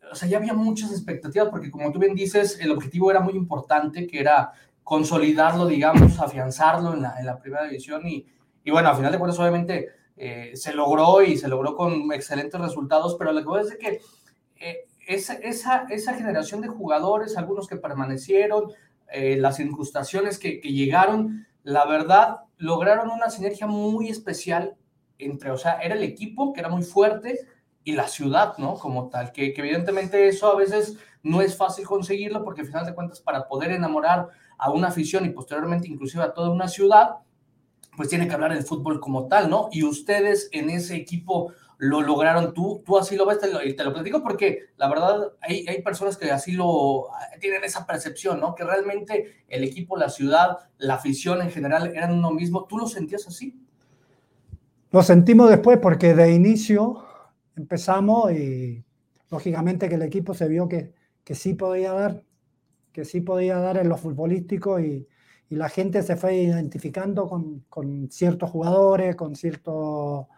o 0.10 0.16
sea, 0.16 0.30
ya 0.30 0.38
había 0.38 0.54
muchas 0.54 0.92
expectativas, 0.92 1.50
porque 1.50 1.70
como 1.72 1.92
tú 1.92 2.00
bien 2.00 2.16
dices, 2.16 2.60
el 2.62 2.72
objetivo 2.72 3.12
era 3.12 3.20
muy 3.20 3.34
importante, 3.34 4.08
que 4.08 4.20
era 4.20 4.52
consolidarlo, 4.84 5.66
digamos, 5.68 6.20
afianzarlo 6.20 6.94
en 6.94 7.02
la, 7.02 7.20
en 7.20 7.26
la 7.26 7.40
primera 7.40 7.66
división, 7.66 8.08
y, 8.08 8.26
y 8.64 8.72
bueno, 8.72 8.90
a 8.90 8.96
final 8.96 9.12
de 9.12 9.20
cuentas, 9.20 9.40
obviamente, 9.40 9.90
eh, 10.16 10.52
se 10.56 10.74
logró 10.74 11.22
y 11.24 11.38
se 11.38 11.48
logró 11.50 11.76
con 11.76 12.12
excelentes 12.14 12.60
resultados, 12.62 13.16
pero 13.18 13.32
lo 13.34 13.40
que 13.42 13.48
voy 13.48 13.60
a 13.60 13.64
decir 13.64 13.78
es 13.82 13.88
que 13.90 14.02
eh, 14.66 14.78
esa, 15.08 15.34
esa, 15.36 15.86
esa 15.90 16.14
generación 16.14 16.62
de 16.62 16.68
jugadores, 16.70 17.38
algunos 17.38 17.68
que 17.68 17.76
permanecieron, 17.76 18.72
eh, 19.12 19.38
las 19.38 19.60
incrustaciones 19.60 20.40
que, 20.40 20.60
que 20.60 20.72
llegaron, 20.72 21.48
la 21.64 21.86
verdad, 21.86 22.42
lograron 22.58 23.10
una 23.10 23.30
sinergia 23.30 23.68
muy 23.68 24.10
especial 24.10 24.76
entre, 25.18 25.52
o 25.52 25.58
sea, 25.58 25.80
era 25.82 25.96
el 25.96 26.04
equipo 26.04 26.54
que 26.54 26.60
era 26.60 26.70
muy 26.70 26.84
fuerte 26.84 27.40
y 27.84 27.94
la 27.94 28.08
ciudad, 28.08 28.58
¿no? 28.58 28.76
Como 28.76 29.10
tal, 29.10 29.32
que, 29.32 29.54
que 29.54 29.62
evidentemente 29.62 30.28
eso 30.28 30.52
a 30.52 30.56
veces 30.56 30.98
no 31.24 31.42
es 31.42 31.56
fácil 31.56 31.86
conseguirlo 31.86 32.44
porque 32.44 32.62
al 32.62 32.68
final 32.68 32.86
de 32.86 32.96
cuentas 32.96 33.20
para 33.20 33.48
poder 33.48 33.72
enamorar 33.72 34.28
a 34.58 34.72
una 34.72 34.88
afición 34.90 35.26
y 35.26 35.30
posteriormente 35.30 35.88
inclusive 35.88 36.24
a 36.24 36.34
toda 36.34 36.50
una 36.50 36.68
ciudad, 36.68 37.18
pues 37.98 38.10
tiene 38.10 38.28
que 38.28 38.34
hablar 38.34 38.54
del 38.54 38.64
fútbol 38.64 39.00
como 39.00 39.28
tal, 39.28 39.50
¿no? 39.50 39.70
Y 39.72 39.84
ustedes 39.84 40.50
en 40.52 40.70
ese 40.70 40.96
equipo 40.96 41.54
lo 41.82 42.02
lograron, 42.04 42.54
tú, 42.54 42.84
tú 42.86 43.00
así 43.00 43.16
lo 43.16 43.26
ves, 43.26 43.40
te 43.40 43.52
lo, 43.52 43.64
y 43.64 43.76
te 43.76 43.84
lo 43.84 43.92
platico 43.92 44.22
porque 44.22 44.68
la 44.78 44.88
verdad 44.88 45.34
hay, 45.42 45.66
hay 45.68 45.82
personas 45.82 46.16
que 46.16 46.30
así 46.30 46.52
lo 46.52 47.08
tienen 47.40 47.64
esa 47.64 47.88
percepción, 47.88 48.40
¿no? 48.40 48.54
Que 48.54 48.64
realmente 48.64 49.44
el 49.48 49.64
equipo, 49.64 49.98
la 49.98 50.10
ciudad, 50.10 50.60
la 50.78 50.94
afición 50.94 51.42
en 51.42 51.50
general 51.50 51.88
eran 51.88 52.14
uno 52.14 52.30
mismo. 52.30 52.66
¿Tú 52.66 52.78
lo 52.78 52.86
sentías 52.86 53.26
así? 53.26 53.60
Lo 54.92 55.02
sentimos 55.02 55.50
después 55.50 55.80
porque 55.80 56.14
de 56.14 56.32
inicio 56.32 57.04
empezamos 57.56 58.32
y 58.32 58.86
lógicamente 59.32 59.90
que 59.90 59.96
el 59.96 60.04
equipo 60.04 60.36
se 60.36 60.48
vio 60.48 60.70
que, 60.70 60.94
que 61.24 61.34
sí 61.34 61.56
podía 61.56 61.94
dar, 61.94 62.24
que 62.92 63.06
sí 63.06 63.22
podía 63.22 63.58
dar 63.58 63.78
en 63.78 63.90
lo 63.90 63.98
futbolístico 63.98 64.80
y, 64.80 65.08
y 65.50 65.56
la 65.56 65.68
gente 65.68 66.04
se 66.04 66.16
fue 66.16 66.36
identificando 66.36 67.28
con, 67.28 67.62
con 67.70 68.12
ciertos 68.12 68.52
jugadores, 68.52 69.16
con 69.16 69.36
cierto, 69.36 70.30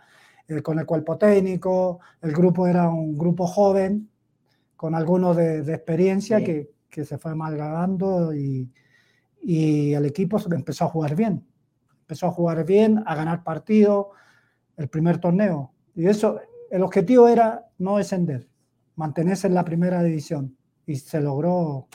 eh, 0.47 0.61
con 0.61 0.79
el 0.79 0.85
cuerpo 0.85 1.17
técnico. 1.17 1.99
El 2.21 2.31
grupo 2.31 2.67
era 2.67 2.89
un 2.89 3.17
grupo 3.17 3.47
joven, 3.47 4.09
con 4.75 4.95
algunos 4.95 5.35
de, 5.37 5.61
de 5.61 5.73
experiencia 5.73 6.39
Sí. 6.39 6.45
que, 6.45 6.71
que 6.89 7.05
se 7.05 7.17
fue 7.17 7.35
malgando 7.35 8.33
y, 8.33 8.71
y 9.41 9.93
el 9.93 10.05
equipo 10.05 10.37
empezó 10.51 10.85
a 10.85 10.89
jugar 10.89 11.15
bien. 11.15 11.45
Empezó 12.01 12.27
a 12.27 12.31
jugar 12.31 12.65
bien, 12.65 13.03
a 13.05 13.15
ganar 13.15 13.43
partidos 13.43 14.07
el 14.77 14.87
primer 14.89 15.19
torneo. 15.19 15.71
Y 15.95 16.07
eso, 16.07 16.39
el 16.71 16.81
objetivo 16.83 17.27
era 17.27 17.67
no 17.77 17.97
descender, 17.97 18.47
mantenerse 18.95 19.47
en 19.47 19.53
la 19.53 19.63
primera 19.63 20.03
división. 20.03 20.57
Y 20.85 20.95
se 20.95 21.21
logró, 21.21 21.87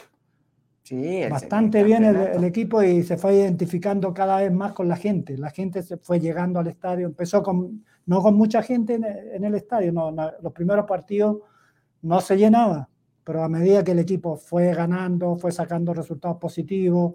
bastante 1.30 1.82
bien 1.84 2.04
el, 2.04 2.44
equipo 2.44 2.82
y 2.82 3.02
se 3.02 3.16
fue 3.16 3.34
identificando 3.34 4.14
cada 4.14 4.38
vez 4.40 4.52
más 4.52 4.72
con 4.72 4.88
la 4.88 4.96
gente. 4.96 5.36
La 5.36 5.50
gente 5.50 5.82
se 5.82 5.98
fue 5.98 6.20
llegando 6.20 6.60
al 6.60 6.68
estadio, 6.68 7.06
empezó 7.06 7.42
con, 7.42 7.84
no 8.08 8.22
con 8.22 8.36
mucha 8.36 8.62
gente 8.62 8.94
en, 8.94 9.44
el 9.44 9.54
estadio, 9.54 9.92
no, 9.92 10.10
los 10.10 10.52
primeros 10.54 10.86
partidos 10.86 11.42
no 12.00 12.22
se 12.22 12.38
llenaba, 12.38 12.88
pero 13.22 13.44
a 13.44 13.50
medida 13.50 13.84
que 13.84 13.92
el 13.92 13.98
equipo 13.98 14.36
fue 14.36 14.72
ganando, 14.72 15.36
fue 15.36 15.52
sacando 15.52 15.92
resultados 15.92 16.38
positivos, 16.38 17.12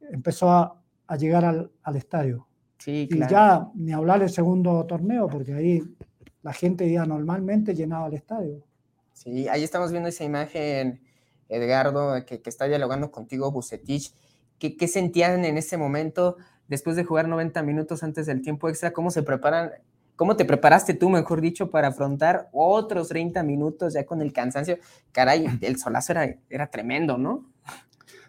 empezó 0.00 0.48
a, 0.48 0.76
llegar 1.18 1.44
al, 1.44 1.96
estadio. 1.96 2.46
Sí, 2.78 3.08
Y 3.10 3.18
ya 3.28 3.68
ni 3.74 3.90
hablar 3.90 4.20
del 4.20 4.30
segundo 4.30 4.86
torneo, 4.86 5.26
porque 5.26 5.52
ahí 5.52 5.82
la 6.42 6.52
gente 6.52 6.88
ya 6.88 7.04
normalmente 7.04 7.74
llenaba 7.74 8.06
el 8.06 8.14
estadio. 8.14 8.62
Sí, 9.12 9.48
ahí 9.48 9.64
estamos 9.64 9.90
viendo 9.90 10.08
esa 10.08 10.22
imagen 10.22 11.00
Edgardo, 11.48 12.24
que, 12.24 12.40
está 12.44 12.66
dialogando 12.66 13.10
contigo, 13.10 13.50
Bucetich. 13.50 14.14
¿Qué, 14.60 14.76
¿Qué, 14.76 14.86
sentían 14.86 15.44
en 15.44 15.58
ese 15.58 15.76
momento 15.76 16.36
después 16.68 16.94
de 16.94 17.02
jugar 17.02 17.26
90 17.26 17.64
minutos 17.64 18.04
antes 18.04 18.26
del 18.26 18.42
tiempo 18.42 18.68
extra? 18.68 18.92
¿Cómo 18.92 19.10
se 19.10 19.24
preparan? 19.24 19.72
¿Cómo 20.20 20.36
te 20.36 20.44
preparaste 20.44 20.92
tú, 20.92 21.08
mejor 21.08 21.40
dicho, 21.40 21.70
para 21.70 21.88
afrontar 21.88 22.50
otros 22.52 23.08
30 23.08 23.42
minutos 23.42 23.94
ya 23.94 24.04
con 24.04 24.20
el 24.20 24.34
cansancio? 24.34 24.76
Caray, 25.12 25.46
el 25.62 25.78
solazo 25.78 26.12
era, 26.12 26.36
era 26.50 26.66
tremendo, 26.66 27.16
¿no? 27.16 27.46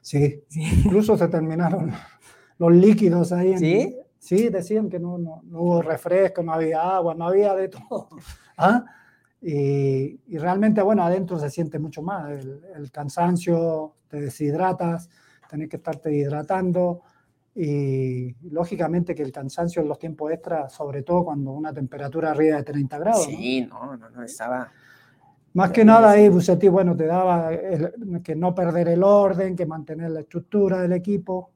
Sí, 0.01 0.41
incluso 0.55 1.17
se 1.17 1.27
terminaron 1.27 1.91
los 2.59 2.71
líquidos 2.71 3.33
ahí. 3.33 3.57
¿Sí? 3.57 3.97
Sí, 4.17 4.47
decían 4.47 4.89
que 4.89 4.99
no, 4.99 5.17
no, 5.17 5.41
no, 5.43 5.59
hubo 5.59 5.81
refresco, 5.81 6.41
no 6.41 6.53
había 6.53 6.81
agua, 6.81 7.13
no 7.13 7.27
había 7.27 7.53
de 7.55 7.67
todo. 7.67 8.07
¿Ah? 8.55 8.85
Y, 9.41 10.17
realmente, 10.37 10.81
bueno, 10.81 11.03
adentro 11.03 11.39
se 11.39 11.49
siente 11.49 11.77
mucho 11.77 12.01
más. 12.01 12.29
El, 12.29 12.89
cansancio, 12.89 13.95
te 14.07 14.21
deshidratas, 14.21 15.09
tenés 15.49 15.67
que 15.67 15.75
estarte 15.75 16.15
hidratando. 16.15 17.01
Y 17.53 18.33
lógicamente 18.49 19.13
que 19.13 19.23
el 19.23 19.31
cansancio 19.31 19.81
en 19.81 19.87
los 19.89 19.99
tiempos 19.99 20.31
extras, 20.31 20.73
sobre 20.73 21.03
todo 21.03 21.25
cuando 21.25 21.51
una 21.51 21.73
temperatura 21.73 22.31
arriba 22.31 22.57
de 22.57 22.63
30 22.63 22.99
grados. 22.99 23.25
Sí, 23.25 23.67
no, 23.69 23.97
no, 23.97 24.09
no, 24.09 24.23
estaba. 24.23 24.71
Más 25.53 25.71
que 25.71 25.83
nada 25.83 26.11
ahí 26.11 26.29
Bucetti, 26.29 26.69
bueno, 26.69 26.95
te 26.95 27.05
daba 27.05 27.49
que 28.23 28.35
no 28.35 28.55
perder 28.55 28.87
el 28.87 29.03
orden, 29.03 29.55
que 29.55 29.65
mantener 29.65 30.11
la 30.11 30.21
estructura 30.21 30.81
del 30.81 30.93
equipo. 30.93 31.51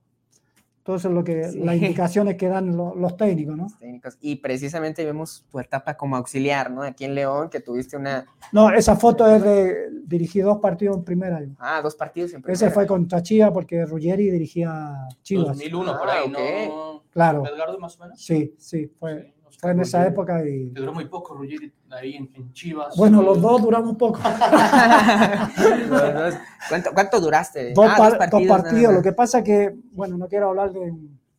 Todo 0.86 0.98
eso 0.98 1.08
es 1.08 1.15
lo 1.15 1.24
que, 1.24 1.51
las 1.56 1.75
indicaciones 1.82 2.36
que 2.36 2.48
dan 2.48 2.77
los 2.77 3.18
técnicos, 3.18 3.58
¿no? 3.58 3.68
técnicos. 3.80 4.20
Y 4.22 4.36
precisamente 4.36 5.04
vemos 5.04 5.44
tu 5.50 5.60
etapa 5.60 5.98
como 5.98 6.15
auxiliar, 6.15 6.70
¿no? 6.70 6.84
Aquí 6.84 7.06
en 7.06 7.15
León, 7.15 7.50
que 7.50 7.60
tuviste 7.60 7.98
una... 7.98 8.24
No, 8.51 8.70
esa 8.70 8.96
foto 8.96 9.27
es 9.27 9.42
de... 9.42 9.89
Dirigí 10.06 10.42
dos 10.42 10.60
partidos 10.60 10.98
en 10.98 11.04
primera. 11.04 11.38
año. 11.38 11.56
Ah, 11.58 11.82
dos 11.82 11.96
partidos 11.96 12.34
en 12.34 12.44
primera. 12.44 12.54
Ese 12.54 12.70
fue 12.70 12.86
contra 12.86 13.24
Chivas 13.24 13.50
porque 13.51 13.84
Ruggeri 13.84 14.30
dirigía 14.30 14.94
Chivas. 15.24 15.48
2001, 15.48 15.98
por 15.98 16.10
ahí, 16.10 16.25
ah, 16.27 16.70
¿no? 16.70 17.04
Claro. 17.10 17.44
¿Edgardo 17.48 17.80
más 17.80 18.00
o 18.00 18.04
menos? 18.04 18.22
Sí, 18.22 18.54
sí, 18.60 18.86
fue 19.00 19.35
fue 19.60 19.72
en 19.72 19.80
esa 19.80 20.06
época 20.06 20.48
y... 20.48 20.72
Te 20.72 20.80
duró 20.80 20.94
muy 20.94 21.06
poco, 21.06 21.36
Ruggeri, 21.36 21.72
ahí 21.90 22.16
en, 22.16 22.54
Chivas. 22.54 22.96
Bueno, 22.98 23.22
los 23.22 23.42
dos 23.42 23.62
duramos 23.62 23.96
poco. 23.98 24.20
¿Cuánto, 26.94 27.20
duraste? 27.20 27.74
Dos, 27.74 27.86
ah, 27.88 28.20
partidos. 28.48 28.94
Lo 28.94 29.02
que 29.02 29.14
pasa 29.14 29.44
que, 29.44 29.75
bueno, 29.94 30.18
no 30.18 30.28
quiero 30.28 30.50
hablar 30.50 30.72
de... 30.72 30.94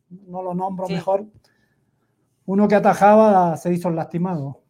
No 0.09 0.41
lo 0.41 0.53
nombro 0.53 0.87
mejor. 0.87 1.25
Uno 2.45 2.67
que 2.67 2.75
atajaba 2.75 3.57
se 3.57 3.73
hizo 3.73 3.89
lastimado. 3.89 4.61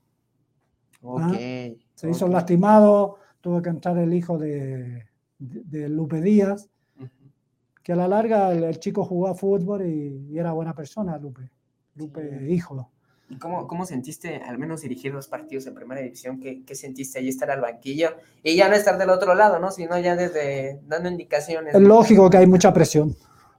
Ok. 1.02 1.22
¿Ah? 1.22 1.70
Se 1.94 2.10
hizo 2.10 2.28
lastimado, 2.28 3.18
tuvo 3.40 3.62
que 3.62 3.70
entrar 3.70 3.98
el 3.98 4.14
hijo 4.14 4.38
de, 4.38 5.06
de, 5.38 5.90
Lupe 5.90 6.22
Díaz, 6.22 6.70
que 7.84 7.94
a 7.94 7.96
la 7.96 8.08
larga 8.08 8.52
el, 8.52 8.80
chico 8.80 9.06
jugó 9.06 9.28
a 9.28 9.36
fútbol 9.36 9.86
y, 9.86 10.28
y, 10.30 10.38
era 10.38 10.54
buena 10.54 10.74
persona, 10.74 11.18
Lupe. 11.18 11.52
Lupe, 11.96 12.48
hijo. 12.50 12.92
¿Y 13.30 13.38
cómo, 13.38 13.68
cómo, 13.68 13.86
sentiste 13.86 14.38
al 14.38 14.58
menos 14.58 14.82
dirigir 14.82 15.12
dos 15.12 15.28
partidos 15.28 15.68
en 15.68 15.74
primera 15.76 16.02
división? 16.02 16.40
¿Qué, 16.40 16.64
¿Qué, 16.64 16.76
sentiste 16.76 17.20
ahí 17.20 17.28
estar 17.28 17.52
al 17.52 17.60
banquillo? 17.60 18.12
Y 18.42 18.56
ya 18.56 18.70
no 18.70 18.76
estar 18.76 18.98
del 18.98 19.10
otro 19.10 19.36
lado, 19.36 19.60
¿no? 19.60 19.70
Sino 19.72 20.00
ya 20.00 20.16
desde 20.16 20.80
dando 20.88 21.10
indicaciones. 21.10 21.76
Es 21.76 21.82
lógico 21.82 22.30
que 22.30 22.38
hay 22.38 22.48
mucha 22.48 22.74
presión. 22.74 23.16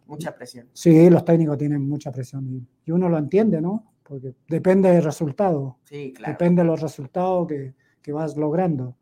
Mucha 0.07 0.35
presión. 0.35 0.69
Sí, 0.73 1.11
los 1.11 1.23
técnicos 1.25 1.59
tienen 1.59 1.87
mucha 1.87 2.11
presión 2.11 2.67
y, 2.87 2.91
uno 2.91 3.11
lo 3.11 3.19
entiende, 3.19 3.61
¿no? 3.61 3.93
Porque 4.03 4.33
depende 4.49 4.91
del 4.91 5.05
resultado. 5.05 5.77
Sí, 5.85 6.15
claro. 6.15 6.33
Depende 6.33 6.63
de 6.63 6.67
los 6.69 6.81
resultados 6.81 7.47
que, 7.47 7.75
que 8.01 8.13
vas 8.13 8.37
logrando. 8.37 8.97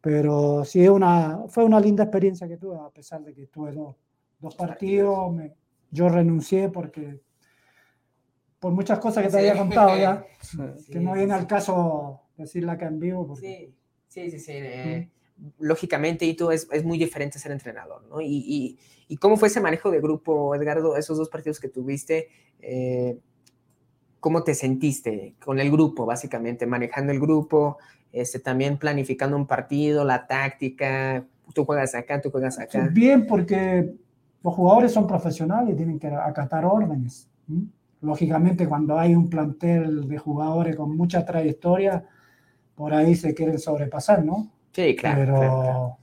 Pero 0.00 0.64
sí, 0.64 0.88
una, 0.88 1.40
fue 1.48 1.64
una 1.64 1.78
linda 1.78 2.04
experiencia 2.04 2.48
que 2.48 2.56
tuve, 2.56 2.76
a 2.76 2.88
pesar 2.88 3.22
de 3.22 3.34
que 3.34 3.48
tuve 3.48 3.72
dos, 3.72 3.96
dos 4.38 4.54
partidos. 4.54 5.30
Me, 5.32 5.54
yo 5.90 6.08
renuncié 6.08 6.70
porque 6.70 7.20
por 8.60 8.72
muchas 8.72 8.98
cosas 8.98 9.24
que 9.24 9.30
te 9.30 9.38
había 9.38 9.56
contado 9.56 9.96
ya, 9.96 10.24
que 10.92 11.00
no 11.00 11.14
viene 11.14 11.32
al 11.32 11.46
caso 11.46 12.20
decirla 12.36 12.72
acá 12.72 12.86
en 12.86 13.00
vivo. 13.00 13.34
Sí, 13.36 13.74
sí, 14.06 14.30
sí, 14.30 14.38
sí. 14.38 14.52
Eh, 14.52 15.08
lógicamente, 15.58 16.26
y 16.26 16.34
tú 16.34 16.50
es, 16.50 16.68
es, 16.70 16.84
muy 16.84 16.98
diferente 16.98 17.38
ser 17.38 17.52
entrenador, 17.52 18.04
¿no? 18.08 18.20
Y, 18.20 18.78
y, 19.08 19.16
cómo 19.16 19.36
fue 19.36 19.48
ese 19.48 19.60
manejo 19.60 19.90
de 19.90 20.00
grupo, 20.00 20.54
Edgardo, 20.54 20.96
esos 20.96 21.18
dos 21.18 21.28
partidos 21.28 21.58
que 21.58 21.68
tuviste? 21.68 22.28
Eh, 22.60 23.18
¿Cómo 24.20 24.44
te 24.44 24.54
sentiste 24.54 25.34
con 25.42 25.58
el 25.58 25.70
grupo, 25.70 26.04
básicamente, 26.04 26.66
manejando 26.66 27.12
el 27.12 27.18
grupo, 27.18 27.78
este, 28.12 28.38
también 28.38 28.78
planificando 28.78 29.36
un 29.36 29.46
partido, 29.46 30.04
la 30.04 30.26
táctica? 30.26 31.26
Tú 31.54 31.64
juegas 31.64 31.94
acá, 31.94 32.20
tú 32.20 32.30
juegas 32.30 32.58
acá. 32.58 32.88
Bien, 32.92 33.26
porque 33.26 33.94
los 34.42 34.54
jugadores 34.54 34.92
son 34.92 35.06
profesionales 35.06 35.74
y 35.74 35.76
tienen 35.76 35.98
que 35.98 36.08
acatar 36.08 36.64
órdenes. 36.66 37.28
Lógicamente, 38.02 38.66
cuando 38.66 38.98
hay 38.98 39.14
un 39.14 39.28
plantel 39.28 40.08
de 40.08 40.18
jugadores 40.18 40.76
con 40.76 40.96
mucha 40.96 41.24
trayectoria, 41.24 42.04
por 42.74 42.94
ahí 42.94 43.14
se 43.14 43.34
quieren 43.34 43.58
sobrepasar, 43.58 44.24
¿no? 44.24 44.50
Sí, 44.72 44.96
claro. 44.96 45.18
Pero 45.18 45.96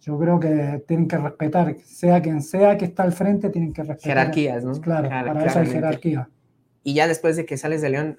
yo 0.00 0.18
creo 0.18 0.40
que 0.40 0.84
tienen 0.86 1.08
que 1.08 1.18
respetar, 1.18 1.76
sea 1.84 2.22
quien 2.22 2.42
sea 2.42 2.76
que 2.76 2.86
está 2.86 3.02
al 3.02 3.12
frente, 3.12 3.50
tienen 3.50 3.72
que 3.72 3.82
respetar. 3.82 4.18
Jerarquías, 4.18 4.64
¿no? 4.64 4.72
Claro, 4.80 5.08
para 5.08 5.46
eso 5.46 5.58
hay 5.58 5.66
jerarquía. 5.66 6.28
Y 6.82 6.94
ya 6.94 7.08
después 7.08 7.36
de 7.36 7.46
que 7.46 7.56
sales 7.56 7.80
de 7.82 7.90
León, 7.90 8.18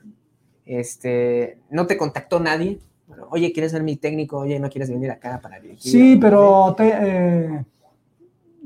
este, 0.65 1.60
¿no 1.70 1.86
te 1.86 1.98
contactó 1.98 2.39
nadie? 2.39 2.79
Oye, 3.29 3.51
¿quieres 3.53 3.72
ser 3.72 3.84
mi 3.84 3.98
técnico? 3.98 4.39
Oye, 4.39 4.60
¿no 4.60 4.70
quieres 4.70 4.89
venir 4.89 5.12
acá 5.12 5.39
para 5.39 5.60
dirigir? 5.60 5.91
Sí, 5.91 6.17
pero 6.20 6.74
te, 6.75 6.91
eh, 6.91 7.65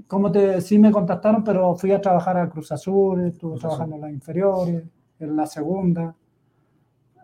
como 0.09 0.31
te, 0.31 0.59
sí 0.59 0.77
me 0.77 0.91
contactaron, 0.91 1.43
pero 1.43 1.75
fui 1.75 1.93
a 1.93 2.01
trabajar 2.01 2.35
a 2.37 2.49
Cruz 2.49 2.71
Azul, 2.71 3.27
estuve 3.27 3.59
trabajando 3.59 3.95
en 3.95 4.01
las 4.01 4.11
inferiores, 4.11 4.83
en 5.19 5.35
la 5.35 5.45
segunda. 5.45 6.15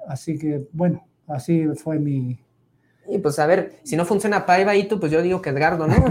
Así 0.08 0.38
que, 0.38 0.70
bueno, 0.72 1.04
así 1.28 1.66
fue 1.76 1.98
mi, 2.00 2.40
y 3.08 3.20
pues 3.20 3.38
a 3.38 3.46
ver, 3.46 3.80
si 3.84 3.96
no 3.96 4.04
funciona 4.04 4.46
Paiva 4.46 4.76
y 4.76 4.88
tú, 4.88 5.00
pues 5.00 5.12
yo 5.12 5.22
digo 5.22 5.40
que 5.40 5.52
Edgardo, 5.52 5.86
¿no? 5.86 5.96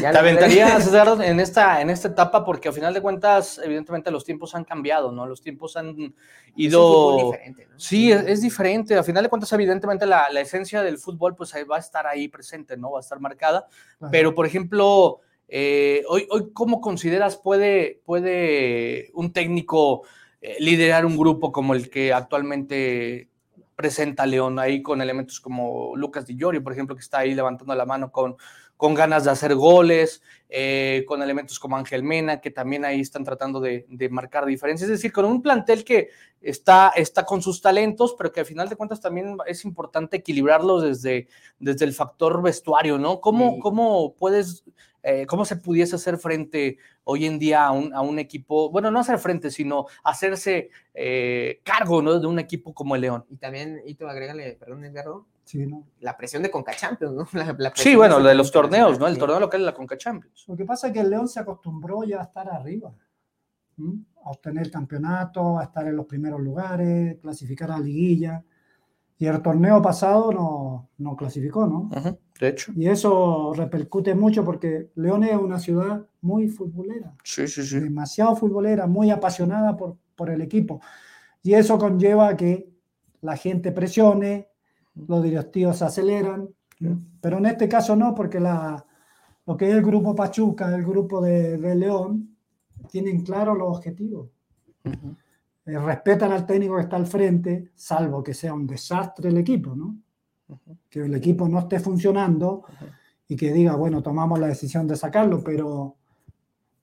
Te 0.00 0.06
aventarías, 0.06 0.86
Edgardo, 0.86 1.20
en 1.20 1.40
esta, 1.40 1.80
en 1.80 1.90
esta 1.90 2.08
etapa, 2.08 2.44
porque 2.44 2.68
al 2.68 2.74
final 2.74 2.94
de 2.94 3.00
cuentas, 3.00 3.60
evidentemente 3.62 4.10
los 4.12 4.24
tiempos 4.24 4.54
han 4.54 4.64
cambiado, 4.64 5.10
¿no? 5.10 5.26
Los 5.26 5.40
tiempos 5.40 5.76
han 5.76 6.14
ido. 6.54 7.16
Es 7.16 7.24
diferente, 7.24 7.66
¿no? 7.66 7.80
Sí, 7.80 8.12
es, 8.12 8.40
diferente. 8.40 8.94
Al 8.96 9.04
final 9.04 9.24
de 9.24 9.28
cuentas, 9.28 9.52
evidentemente, 9.52 10.06
la, 10.06 10.28
la, 10.30 10.40
esencia 10.40 10.80
del 10.82 10.98
fútbol, 10.98 11.34
pues 11.34 11.52
va 11.68 11.76
a 11.76 11.80
estar 11.80 12.06
ahí 12.06 12.28
presente, 12.28 12.76
¿no? 12.76 12.92
Va 12.92 13.00
a 13.00 13.02
estar 13.02 13.18
marcada. 13.18 13.66
Pero, 14.12 14.32
por 14.32 14.46
ejemplo, 14.46 15.22
eh, 15.48 16.02
hoy, 16.08 16.26
hoy, 16.30 16.50
¿cómo 16.52 16.80
consideras 16.80 17.36
puede, 17.36 18.00
puede 18.04 19.10
un 19.14 19.32
técnico 19.32 20.02
eh, 20.40 20.56
liderar 20.60 21.06
un 21.06 21.16
grupo 21.16 21.52
como 21.52 21.74
el 21.74 21.90
que 21.90 22.12
actualmente 22.12 23.28
presenta 23.76 24.26
León 24.26 24.58
ahí 24.58 24.82
con 24.82 25.00
elementos 25.00 25.40
como 25.40 25.96
Lucas 25.96 26.26
Di 26.26 26.36
Llorio, 26.36 26.62
por 26.62 26.72
ejemplo, 26.72 26.94
que 26.94 27.02
está 27.02 27.18
ahí 27.18 27.34
levantando 27.34 27.74
la 27.74 27.86
mano 27.86 28.12
con, 28.12 28.36
con 28.84 28.92
ganas 28.92 29.24
de 29.24 29.30
hacer 29.30 29.54
goles, 29.54 30.20
eh, 30.50 31.06
con 31.08 31.22
elementos 31.22 31.58
como 31.58 31.74
Ángel 31.74 32.02
Mena, 32.02 32.42
que 32.42 32.50
también 32.50 32.84
ahí 32.84 33.00
están 33.00 33.24
tratando 33.24 33.58
de, 33.58 33.86
marcar 34.10 34.44
diferencias. 34.44 34.90
Es 34.90 34.98
decir, 34.98 35.10
con 35.10 35.24
un 35.24 35.40
plantel 35.40 35.84
que 35.84 36.10
está, 36.42 36.92
está 36.94 37.24
con 37.24 37.40
sus 37.40 37.62
talentos, 37.62 38.14
pero 38.14 38.30
que 38.30 38.40
al 38.40 38.46
final 38.46 38.68
de 38.68 38.76
cuentas 38.76 39.00
también 39.00 39.38
es 39.46 39.64
importante 39.64 40.18
equilibrarlos 40.18 40.82
desde, 40.82 41.28
desde 41.58 41.86
el 41.86 41.94
factor 41.94 42.42
vestuario, 42.42 42.98
¿no? 42.98 43.22
¿Cómo, 43.22 43.58
cómo 43.58 44.14
puedes 44.16 44.64
eh, 45.02 45.24
cómo 45.24 45.46
se 45.46 45.56
pudiese 45.56 45.96
hacer 45.96 46.18
frente 46.18 46.76
hoy 47.04 47.24
en 47.24 47.38
día 47.38 47.64
a 47.64 47.72
un, 47.72 48.18
equipo, 48.18 48.70
bueno, 48.70 48.90
no 48.90 49.00
hacer 49.00 49.18
frente, 49.18 49.50
sino 49.50 49.86
hacerse 50.02 50.68
eh, 50.92 51.62
cargo 51.62 52.02
¿no? 52.02 52.20
de 52.20 52.26
un 52.26 52.38
equipo 52.38 52.74
como 52.74 52.96
el 52.96 53.00
León. 53.00 53.24
Y 53.30 53.38
también, 53.38 53.80
y 53.86 53.94
tú 53.94 54.06
agrégale, 54.06 54.58
perdón, 54.60 54.84
Edgardo, 54.84 55.26
sí, 55.44 55.66
¿no? 55.66 55.86
la 56.00 56.16
presión 56.16 56.42
de 56.42 56.50
Conca 56.50 56.74
Champions, 56.74 57.14
¿no? 57.14 57.26
sí, 57.74 57.94
bueno, 57.94 58.18
de, 58.20 58.28
de 58.28 58.34
los 58.34 58.50
torneos, 58.50 58.98
¿no? 58.98 59.06
El 59.06 59.18
torneo 59.18 59.40
local 59.40 59.60
de 59.60 59.66
la 59.66 59.74
Conca 59.74 59.96
Champions. 59.96 60.44
Lo 60.48 60.56
que 60.56 60.64
pasa 60.64 60.88
es 60.88 60.92
que 60.92 61.00
el 61.00 61.10
León 61.10 61.28
se 61.28 61.40
acostumbró 61.40 62.04
ya 62.04 62.20
a 62.20 62.24
estar 62.24 62.48
arriba, 62.48 62.92
a 64.24 64.30
obtener 64.30 64.70
campeonato, 64.70 65.58
a 65.58 65.64
estar 65.64 65.86
en 65.86 65.96
los 65.96 66.06
primeros 66.06 66.40
lugares, 66.40 67.18
clasificar 67.20 67.70
a 67.70 67.78
la 67.78 67.84
liguilla. 67.84 68.44
Y 69.16 69.26
el 69.26 69.40
torneo 69.42 69.80
pasado 69.80 70.32
no, 70.32 70.90
no 70.98 71.16
clasificó, 71.16 71.66
¿no? 71.66 71.88
De 72.40 72.48
hecho. 72.48 72.72
Y 72.74 72.88
eso 72.88 73.52
repercute 73.54 74.14
mucho 74.14 74.44
porque 74.44 74.90
León 74.96 75.22
es 75.22 75.36
una 75.36 75.60
ciudad 75.60 76.04
muy 76.20 76.48
futbolera. 76.48 77.14
Sí, 77.22 77.46
sí, 77.46 77.62
sí. 77.62 77.78
Demasiado 77.78 78.34
futbolera, 78.34 78.86
muy 78.86 79.10
apasionada 79.10 79.76
por, 79.76 79.96
por 80.16 80.30
el 80.30 80.40
equipo. 80.40 80.80
Y 81.42 81.54
eso 81.54 81.78
conlleva 81.78 82.36
que 82.36 82.74
la 83.20 83.36
gente 83.36 83.70
presione, 83.70 84.48
los 84.94 85.22
directivos 85.22 85.78
se 85.78 85.84
aceleran, 85.84 86.48
pero 87.20 87.38
en 87.38 87.46
este 87.46 87.68
caso 87.68 87.96
no, 87.96 88.14
porque 88.14 88.40
la, 88.40 88.84
lo 89.46 89.56
que 89.56 89.68
es 89.68 89.74
el 89.74 89.82
grupo 89.82 90.14
Pachuca, 90.14 90.74
el 90.74 90.84
grupo 90.84 91.20
de, 91.20 91.58
de 91.58 91.74
León, 91.74 92.36
tienen 92.90 93.22
claros 93.22 93.56
los 93.56 93.76
objetivos. 93.76 94.28
Eh, 95.66 95.78
respetan 95.78 96.32
al 96.32 96.44
técnico 96.44 96.76
que 96.76 96.82
está 96.82 96.96
al 96.96 97.06
frente, 97.06 97.70
salvo 97.74 98.22
que 98.22 98.34
sea 98.34 98.52
un 98.52 98.66
desastre 98.66 99.30
el 99.30 99.38
equipo, 99.38 99.74
¿no? 99.74 99.96
Que 100.90 101.00
el 101.00 101.14
equipo 101.14 101.48
no 101.48 101.58
esté 101.60 101.80
funcionando 101.80 102.64
y 103.26 103.34
que 103.34 103.50
diga, 103.52 103.74
bueno, 103.74 104.02
tomamos 104.02 104.38
la 104.38 104.48
decisión 104.48 104.86
de 104.86 104.96
sacarlo, 104.96 105.42
pero 105.42 105.96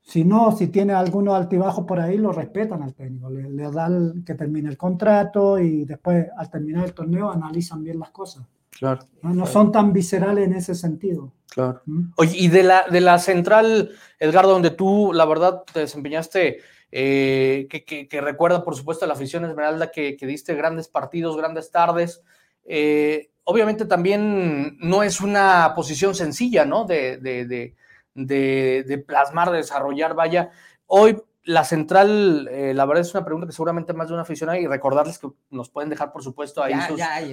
si 0.01 0.23
no, 0.23 0.51
si 0.51 0.67
tiene 0.67 0.93
algunos 0.93 1.35
altibajos 1.35 1.85
por 1.85 1.99
ahí, 1.99 2.17
lo 2.17 2.31
respetan 2.31 2.83
al 2.83 2.93
técnico, 2.93 3.29
le, 3.29 3.49
le 3.49 3.71
dan 3.71 4.23
que 4.25 4.35
termine 4.35 4.69
el 4.69 4.77
contrato 4.77 5.59
y 5.59 5.85
después 5.85 6.27
al 6.35 6.49
terminar 6.49 6.85
el 6.85 6.93
torneo 6.93 7.29
analizan 7.29 7.83
bien 7.83 7.99
las 7.99 8.11
cosas. 8.11 8.43
Claro. 8.71 9.01
No, 9.21 9.45
son 9.45 9.71
tan 9.71 9.93
viscerales 9.93 10.47
en 10.47 10.53
ese 10.53 10.73
sentido. 10.75 11.33
Claro. 11.49 11.81
¿Mm? 11.85 12.13
Oye, 12.17 12.35
y 12.35 12.47
de 12.47 12.63
la, 12.63 12.85
de 12.89 13.01
la 13.01 13.19
central, 13.19 13.91
Edgardo, 14.19 14.53
donde 14.53 14.71
tú, 14.71 15.11
la 15.13 15.25
verdad, 15.25 15.63
te 15.71 15.81
desempeñaste, 15.81 16.59
eh, 16.91 17.67
que, 17.69 18.21
recuerda, 18.21 18.63
por 18.63 18.75
supuesto, 18.75 19.05
a 19.05 19.07
la 19.07 19.13
afición 19.13 19.45
Esmeralda, 19.45 19.91
que, 19.91 20.17
diste 20.21 20.55
grandes 20.55 20.87
partidos, 20.87 21.37
grandes 21.37 21.69
tardes. 21.71 22.23
Eh, 22.65 23.31
obviamente 23.43 23.85
también 23.85 24.77
no 24.79 25.03
es 25.03 25.21
una 25.21 25.73
posición 25.75 26.15
sencilla, 26.15 26.65
¿no? 26.65 26.85
De, 26.85 27.17
de, 27.17 27.45
de, 27.45 27.75
de 28.13 29.03
plasmar, 29.07 29.51
de 29.51 29.57
desarrollar, 29.57 30.15
vaya. 30.15 30.51
Hoy 30.85 31.17
la 31.43 31.63
central, 31.63 32.47
eh, 32.51 32.73
la 32.73 32.85
verdad 32.85 33.01
es 33.01 33.13
una 33.13 33.25
pregunta 33.25 33.47
que 33.47 33.53
seguramente 33.53 33.93
más 33.93 34.07
de 34.07 34.13
una 34.13 34.21
aficionada 34.21 34.59
y 34.59 34.67
recordarles 34.67 35.17
que 35.17 35.29
nos 35.49 35.69
pueden 35.69 35.89
dejar, 35.89 36.11
por 36.11 36.23
supuesto, 36.23 36.61
ahí 36.61 36.73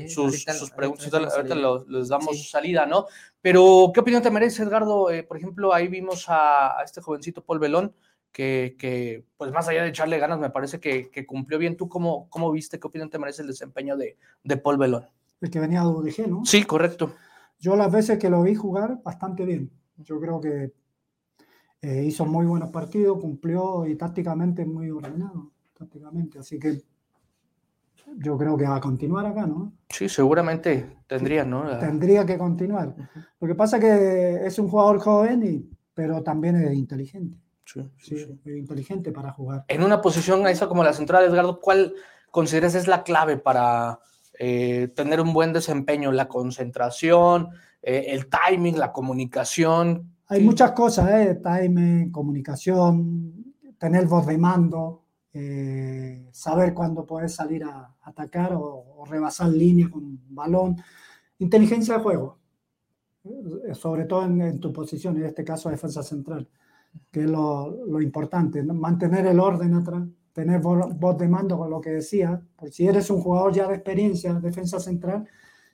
sus, 0.08 0.44
sus, 0.44 0.70
preguntas. 0.70 1.12
Ahorita, 1.12 1.54
les 1.86 2.08
damos 2.08 2.50
salida, 2.50 2.86
¿no? 2.86 3.06
Pero, 3.42 3.90
¿qué 3.92 4.00
opinión 4.00 4.22
te 4.22 4.30
merece, 4.30 4.62
Edgardo? 4.62 5.10
Eh, 5.10 5.24
por 5.24 5.36
ejemplo, 5.36 5.74
ahí 5.74 5.88
vimos 5.88 6.24
a, 6.28 6.76
este 6.84 7.02
jovencito 7.02 7.44
Paul 7.44 7.58
Belón, 7.58 7.94
que, 8.32 8.76
que, 8.78 9.24
pues 9.36 9.52
más 9.52 9.68
allá 9.68 9.82
de 9.82 9.88
echarle 9.88 10.18
ganas, 10.18 10.38
me 10.38 10.50
parece 10.50 10.80
que, 10.80 11.10
que, 11.10 11.26
cumplió 11.26 11.58
bien. 11.58 11.76
¿Tú 11.76 11.88
cómo, 11.88 12.30
cómo 12.30 12.50
viste? 12.50 12.80
¿Qué 12.80 12.86
opinión 12.86 13.10
te 13.10 13.18
merece 13.18 13.42
el 13.42 13.48
desempeño 13.48 13.96
de, 13.96 14.16
de 14.42 14.56
Paul 14.56 14.78
Belón? 14.78 15.06
El 15.40 15.50
que 15.50 15.60
venía 15.60 15.82
de 15.82 15.88
UDG, 15.88 16.28
¿no? 16.28 16.44
Sí, 16.46 16.64
correcto. 16.64 17.14
Yo 17.58 17.76
las 17.76 17.92
veces 17.92 18.18
que 18.18 18.30
lo 18.30 18.42
vi 18.42 18.54
jugar, 18.54 19.02
bastante 19.02 19.44
bien. 19.44 19.70
Yo 19.98 20.20
creo 20.20 20.40
que 20.40 20.72
eh, 21.82 22.04
hizo 22.04 22.24
muy 22.26 22.46
buenos 22.46 22.70
partidos, 22.70 23.20
cumplió 23.20 23.86
y 23.86 23.96
tácticamente 23.96 24.64
muy 24.64 24.90
ordenado, 24.90 25.50
tácticamente. 25.76 26.38
Así 26.38 26.58
que 26.58 26.82
yo 28.16 28.38
creo 28.38 28.56
que 28.56 28.64
va 28.64 28.76
a 28.76 28.80
continuar 28.80 29.26
acá, 29.26 29.46
¿no? 29.46 29.72
Sí, 29.88 30.08
seguramente 30.08 30.98
tendría, 31.06 31.44
¿no? 31.44 31.78
Tendría 31.78 32.24
que 32.24 32.38
continuar. 32.38 32.94
Lo 33.40 33.48
que 33.48 33.54
pasa 33.54 33.76
es 33.76 33.82
que 33.82 34.46
es 34.46 34.58
un 34.58 34.68
jugador 34.68 34.98
joven, 34.98 35.42
y, 35.44 35.70
pero 35.94 36.22
también 36.22 36.56
es 36.56 36.74
inteligente. 36.74 37.38
Sí, 37.64 37.82
sí, 37.98 38.40
Es 38.44 38.56
inteligente 38.56 39.12
para 39.12 39.30
jugar. 39.32 39.64
En 39.68 39.82
una 39.82 40.00
posición 40.00 40.46
esa 40.46 40.68
como 40.68 40.82
la 40.82 40.94
central, 40.94 41.26
Edgardo, 41.26 41.60
¿cuál 41.60 41.94
consideras 42.30 42.74
es 42.74 42.88
la 42.88 43.02
clave 43.02 43.36
para 43.36 44.00
eh, 44.38 44.88
tener 44.94 45.20
un 45.20 45.32
buen 45.32 45.52
desempeño? 45.52 46.12
La 46.12 46.28
concentración, 46.28 47.48
eh, 47.82 48.06
el 48.08 48.28
timing, 48.28 48.78
la 48.78 48.92
comunicación. 48.92 50.14
Hay 50.28 50.42
muchas 50.42 50.72
cosas, 50.72 51.10
¿eh? 51.10 51.40
Time, 51.42 52.10
comunicación, 52.12 53.54
tener 53.78 54.06
voz 54.06 54.26
de 54.26 54.38
mando, 54.38 55.04
eh, 55.32 56.28
saber 56.32 56.74
cuándo 56.74 57.06
puedes 57.06 57.34
salir 57.34 57.64
a 57.64 57.94
atacar 58.02 58.52
o, 58.54 59.04
rebasar 59.08 59.48
línea 59.48 59.88
con 59.88 60.20
balón. 60.28 60.76
Inteligencia 61.38 61.94
de 61.94 62.00
juego, 62.00 62.38
sobre 63.72 64.04
todo 64.04 64.24
en, 64.24 64.60
tu 64.60 64.72
posición, 64.72 65.16
en 65.16 65.24
este 65.24 65.44
caso 65.44 65.70
defensa 65.70 66.02
central, 66.02 66.48
que 67.10 67.20
es 67.20 67.30
lo, 67.30 68.00
importante, 68.02 68.62
mantener 68.62 69.26
el 69.26 69.40
orden 69.40 69.74
atrás, 69.74 70.02
tener 70.38 70.60
voz 70.60 71.18
de 71.18 71.26
mando 71.26 71.58
con 71.58 71.68
lo 71.68 71.80
que 71.80 71.90
decía, 71.90 72.40
porque 72.54 72.72
si 72.72 72.86
eres 72.86 73.10
un 73.10 73.20
jugador 73.20 73.52
ya 73.52 73.66
de 73.66 73.74
experiencia, 73.74 74.32
defensa 74.34 74.78
central, 74.78 75.28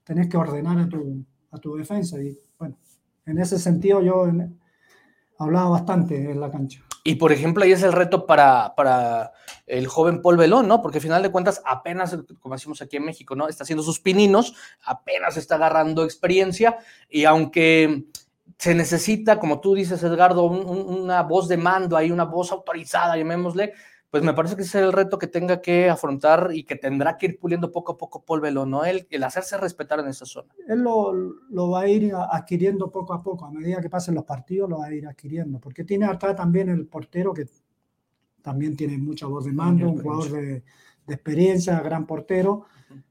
tenés 0.04 0.26
que 0.26 0.38
ordenar 0.38 0.78
a 0.78 0.88
tu, 0.88 1.22
a 1.50 1.58
tu 1.58 1.76
defensa 1.76 2.18
y 2.22 2.34
bueno, 2.58 2.78
en 3.26 3.38
ese 3.38 3.58
sentido 3.58 4.00
yo 4.00 4.26
hablaba 5.38 5.68
bastante 5.68 6.30
en 6.30 6.40
la 6.40 6.50
cancha. 6.50 6.82
Y 7.04 7.16
por 7.16 7.30
ejemplo, 7.30 7.62
ahí 7.62 7.72
es 7.72 7.82
el 7.82 7.92
reto 7.92 8.24
para, 8.24 8.74
para 8.74 9.32
el 9.66 9.86
joven 9.86 10.22
Paul 10.22 10.38
Belón, 10.38 10.66
¿no? 10.66 10.80
Porque 10.80 10.96
al 10.96 11.02
final 11.02 11.22
de 11.22 11.30
cuentas, 11.30 11.60
apenas, 11.66 12.16
como 12.40 12.54
decimos 12.54 12.80
aquí 12.80 12.96
en 12.96 13.04
México, 13.04 13.36
¿no? 13.36 13.48
Está 13.48 13.64
haciendo 13.64 13.82
sus 13.82 14.00
pininos, 14.00 14.54
apenas 14.82 15.36
está 15.36 15.56
agarrando 15.56 16.04
experiencia 16.04 16.78
y 17.10 17.26
aunque 17.26 18.06
se 18.56 18.74
necesita, 18.74 19.38
como 19.38 19.60
tú 19.60 19.74
dices, 19.74 20.02
Edgardo, 20.02 20.44
una 20.44 21.22
voz 21.22 21.48
de 21.48 21.58
mando, 21.58 21.98
hay 21.98 22.10
una 22.10 22.24
voz 22.24 22.50
autorizada, 22.50 23.14
llamémosle, 23.18 23.74
pues 24.14 24.22
me 24.22 24.32
parece 24.32 24.54
que 24.54 24.62
ese 24.62 24.78
es 24.78 24.84
el 24.84 24.92
reto 24.92 25.18
que 25.18 25.26
tenga 25.26 25.60
que 25.60 25.90
afrontar 25.90 26.50
y 26.52 26.62
que 26.62 26.76
tendrá 26.76 27.18
que 27.18 27.26
ir 27.26 27.36
puliendo 27.40 27.72
poco 27.72 27.94
a 27.94 27.98
poco 27.98 28.24
Paul 28.24 28.40
Velo, 28.40 28.64
¿no? 28.64 28.84
El, 28.84 29.08
el 29.10 29.24
hacerse 29.24 29.58
respetar 29.58 29.98
en 29.98 30.06
esa 30.06 30.24
zona. 30.24 30.54
Él 30.68 30.82
lo, 30.84 31.12
lo, 31.12 31.70
va 31.70 31.80
a 31.80 31.88
ir 31.88 32.12
adquiriendo 32.14 32.92
poco 32.92 33.12
a 33.12 33.20
poco, 33.20 33.44
a 33.44 33.50
medida 33.50 33.80
que 33.80 33.90
pasen 33.90 34.14
los 34.14 34.22
partidos 34.22 34.70
lo 34.70 34.78
va 34.78 34.86
a 34.86 34.94
ir 34.94 35.08
adquiriendo, 35.08 35.58
porque 35.58 35.82
tiene 35.82 36.06
acá 36.06 36.32
también 36.32 36.68
el 36.68 36.86
portero 36.86 37.34
que 37.34 37.48
también 38.40 38.76
tiene 38.76 38.98
mucha 38.98 39.26
voz 39.26 39.46
de 39.46 39.52
mando, 39.52 39.88
un 39.88 40.00
jugador 40.00 40.30
de, 40.30 40.44
de, 40.44 40.62
experiencia, 41.12 41.80
gran 41.80 42.06
portero, 42.06 42.66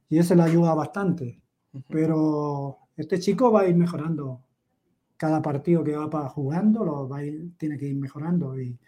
y 0.08 0.20
ese 0.20 0.38
le 0.38 0.44
ayuda 0.44 0.74
bastante. 0.74 1.38
Pero 1.90 2.78
este 2.96 3.20
chico 3.20 3.52
va 3.52 3.64
a 3.64 3.68
ir 3.68 3.76
mejorando. 3.76 4.42
Cada 5.18 5.42
partido 5.42 5.84
que 5.84 5.98
va 5.98 6.10
para 6.10 6.30
jugando, 6.30 6.86
lo 6.86 7.10
va 7.10 7.18
a 7.18 7.26
ir, 7.26 7.58
tiene 7.58 7.78
que 7.78 7.88
ir 7.88 7.96
mejorando. 7.98 8.58
Y 8.58 8.80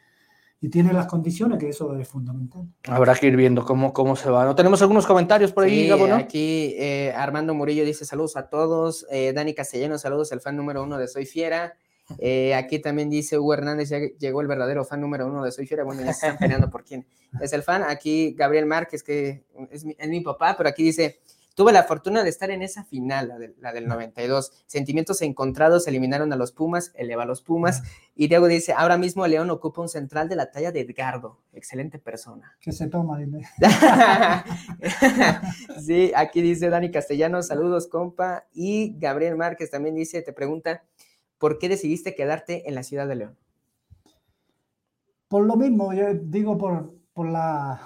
y 0.61 0.69
tiene 0.69 0.93
las 0.93 1.07
condiciones, 1.07 1.59
que 1.59 1.69
eso 1.69 1.95
es 1.97 2.07
fundamental. 2.07 2.63
Habrá 2.87 3.13
que 3.15 3.27
ir 3.27 3.35
viendo 3.35 3.63
cómo, 3.63 3.93
cómo 3.93 4.15
se 4.15 4.29
va. 4.29 4.45
¿No 4.45 4.55
tenemos 4.55 4.81
algunos 4.81 5.05
comentarios 5.05 5.51
por 5.51 5.65
ahí, 5.65 5.87
sí, 5.87 6.11
Aquí 6.11 6.75
eh, 6.77 7.13
Armando 7.15 7.53
Murillo 7.53 7.85
dice 7.85 8.05
saludos 8.05 8.35
a 8.37 8.49
todos. 8.49 9.05
Eh, 9.11 9.33
Dani 9.33 9.53
Castellano, 9.53 9.97
saludos, 9.97 10.31
el 10.31 10.41
fan 10.41 10.55
número 10.55 10.81
uno 10.83 10.97
de 10.97 11.07
Soy 11.07 11.25
Fiera. 11.25 11.75
Eh, 12.19 12.53
aquí 12.53 12.79
también 12.79 13.09
dice 13.09 13.37
Hugo 13.37 13.55
Hernández, 13.55 13.89
ya 13.89 13.97
llegó 14.19 14.41
el 14.41 14.47
verdadero 14.47 14.85
fan 14.85 15.01
número 15.01 15.27
uno 15.27 15.43
de 15.43 15.51
Soy 15.51 15.67
Fiera. 15.67 15.83
Bueno, 15.83 16.01
ya 16.01 16.13
se 16.13 16.27
están 16.27 16.37
peleando 16.37 16.69
por 16.69 16.83
quién 16.83 17.05
es 17.41 17.51
el 17.53 17.61
fan. 17.61 17.83
Aquí 17.83 18.33
Gabriel 18.37 18.65
Márquez, 18.65 19.03
que 19.03 19.43
es 19.71 19.83
mi, 19.85 19.95
es 19.97 20.09
mi 20.09 20.21
papá, 20.21 20.55
pero 20.57 20.69
aquí 20.69 20.83
dice 20.83 21.19
Tuve 21.55 21.71
la 21.71 21.83
fortuna 21.83 22.21
de 22.21 22.29
estar 22.29 22.51
en 22.51 22.61
esa 22.61 22.83
final, 22.83 23.53
la, 23.59 23.71
del 23.71 23.87
92. 23.87 24.51
Sentimientos 24.65 25.21
encontrados 25.21 25.87
eliminaron 25.87 26.33
a 26.33 26.35
los 26.35 26.51
Pumas, 26.51 26.91
eleva 26.95 27.23
a 27.23 27.25
los 27.25 27.41
Pumas. 27.41 27.81
Y 28.13 28.27
Diego 28.27 28.47
dice, 28.47 28.73
ahora 28.73 28.97
mismo 28.97 29.25
León 29.25 29.49
ocupa 29.49 29.81
un 29.81 29.87
central 29.87 30.27
de 30.27 30.35
la 30.35 30.51
talla 30.51 30.73
de 30.73 30.81
Edgardo. 30.81 31.39
Excelente 31.53 31.97
persona. 31.97 32.57
Que 32.59 32.73
se 32.73 32.87
toma, 32.87 33.17
dime. 33.17 33.47
sí, 35.81 36.11
aquí 36.13 36.41
dice 36.41 36.69
Dani 36.69 36.91
Castellano, 36.91 37.41
saludos, 37.41 37.87
compa. 37.87 38.47
Y 38.51 38.99
Gabriel 38.99 39.37
Márquez 39.37 39.71
también 39.71 39.95
dice, 39.95 40.21
te 40.21 40.33
pregunta, 40.33 40.83
¿por 41.37 41.57
qué 41.57 41.69
decidiste 41.69 42.15
quedarte 42.15 42.67
en 42.67 42.75
la 42.75 42.83
ciudad 42.83 43.07
de 43.07 43.15
León? 43.15 43.37
Por 45.29 45.45
lo 45.45 45.55
mismo, 45.55 45.93
yo 45.93 46.13
digo 46.13 46.57
por, 46.57 46.93
por, 47.13 47.29
la, 47.29 47.79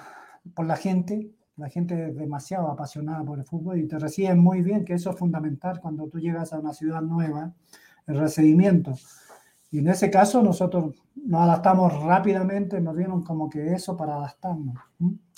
por 0.56 0.66
la 0.66 0.76
gente, 0.76 1.30
la 1.60 1.70
gente 1.70 2.08
es 2.08 2.16
demasiado 2.16 2.70
apasionada 2.70 3.24
por 3.24 3.38
el 3.38 3.46
fútbol 3.46 3.80
y 3.80 3.88
te 3.88 4.00
reciben 4.00 4.40
muy 4.40 4.62
bien, 4.62 4.86
que 4.86 4.94
eso 4.94 5.10
es 5.12 5.18
fundamental 5.18 5.80
cuando 5.82 6.08
tú 6.08 6.18
llegas 6.18 6.54
a 6.54 6.60
una 6.60 6.74
ciudad 6.74 7.02
nueva, 7.02 7.54
el 8.08 8.18
recibimiento. 8.18 8.94
Y 9.70 9.80
en 9.80 9.90
ese 9.90 10.10
caso 10.10 10.42
nosotros 10.42 10.96
nos 11.16 11.42
adaptamos 11.42 12.02
rápidamente, 12.02 12.80
nos 12.80 12.96
dieron 12.96 13.24
como 13.24 13.50
que 13.50 13.74
eso 13.74 13.96
para 13.96 14.16
adaptarnos. 14.16 14.76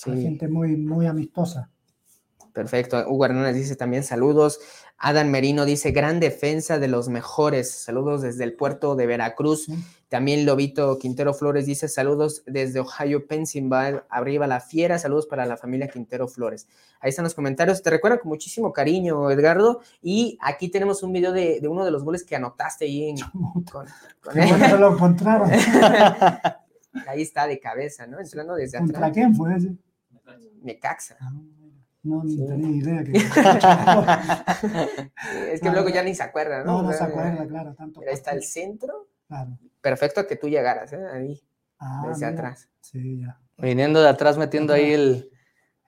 La 0.06 0.16
gente 0.16 0.48
muy, 0.48 0.78
muy 0.78 1.08
amistosa. 1.08 1.70
Perfecto. 2.54 3.04
Hugo 3.08 3.26
Hernández 3.26 3.56
dice 3.56 3.76
también 3.76 4.04
saludos. 4.04 4.60
Adam 4.98 5.30
Merino 5.30 5.66
dice 5.66 5.92
gran 5.92 6.20
defensa 6.20 6.80
de 6.80 6.88
los 6.88 7.10
mejores. 7.10 7.72
Saludos 7.72 8.22
desde 8.22 8.44
el 8.44 8.54
puerto 8.54 8.96
de 8.96 9.08
Veracruz. 9.08 9.68
También 10.10 10.46
Lobito 10.46 11.00
Quintero 11.00 11.34
Flores 11.34 11.66
dice 11.66 11.88
saludos 11.88 12.44
desde 12.46 12.82
Ohio, 12.82 13.28
Pennsylvania, 13.28 14.06
arriba 14.10 14.46
la 14.46 14.60
fiera, 14.60 15.00
saludos 15.00 15.26
para 15.26 15.46
la 15.46 15.56
familia 15.56 15.88
Quintero 15.88 16.28
Flores. 16.28 16.68
Ahí 17.00 17.12
están 17.12 17.24
los 17.24 17.34
comentarios, 17.34 17.82
te 17.82 17.90
recuerdo 17.90 18.20
con 18.20 18.28
muchísimo 18.28 18.74
cariño, 18.74 19.32
Edgardo, 19.32 19.80
y 20.02 20.38
aquí 20.42 20.68
tenemos 20.70 21.02
un 21.02 21.14
video 21.14 21.32
de, 21.32 21.62
uno 21.66 21.86
de 21.86 21.92
los 21.92 22.04
goles 22.04 22.26
que 22.26 22.36
anotaste 22.36 22.84
ahí 22.84 23.10
en... 23.10 23.18
Con, 23.72 23.88
lo 24.82 24.94
encontraron. 24.94 25.50
ahí 27.08 27.22
está 27.22 27.48
de 27.48 27.62
cabeza, 27.62 28.06
¿no? 28.06 28.20
Entrando 28.20 28.56
desde 28.56 28.80
atrás. 28.80 28.92
¿Contra 28.92 29.12
quién 29.14 29.34
fue 29.34 29.56
ese? 29.56 29.72
Necaxa. 30.62 31.16
Ah, 31.22 31.32
No, 32.04 32.24
ni 32.24 32.48
tenía 32.48 32.70
idea. 32.70 33.04
Que... 33.04 33.12
es 35.54 35.62
que 35.62 35.70
luego 35.70 35.90
ya 35.90 36.02
ni 36.04 36.16
se 36.16 36.24
acuerda, 36.24 36.64
¿no? 36.64 36.82
No, 36.82 36.84
no 36.84 36.94
se 36.94 37.04
acuerda, 37.04 37.46
claro. 37.48 37.76
Tanto 37.76 38.02
ahí 38.02 38.08
está 38.12 38.32
el 38.32 38.44
centro. 38.44 39.08
Claro. 39.28 39.58
Perfecto 39.82 40.26
que 40.28 40.36
tú 40.36 40.50
llegaras, 40.50 40.92
¿eh? 40.94 41.06
Ahí. 41.14 41.42
Ah, 41.80 42.06
desde 42.08 42.26
atrás. 42.26 42.70
Sí, 42.82 43.20
ya. 43.20 43.40
Viniendo 43.58 44.02
de 44.02 44.10
atrás, 44.10 44.38
metiendo 44.38 44.74
ahí 44.74 44.94
el, 44.94 45.31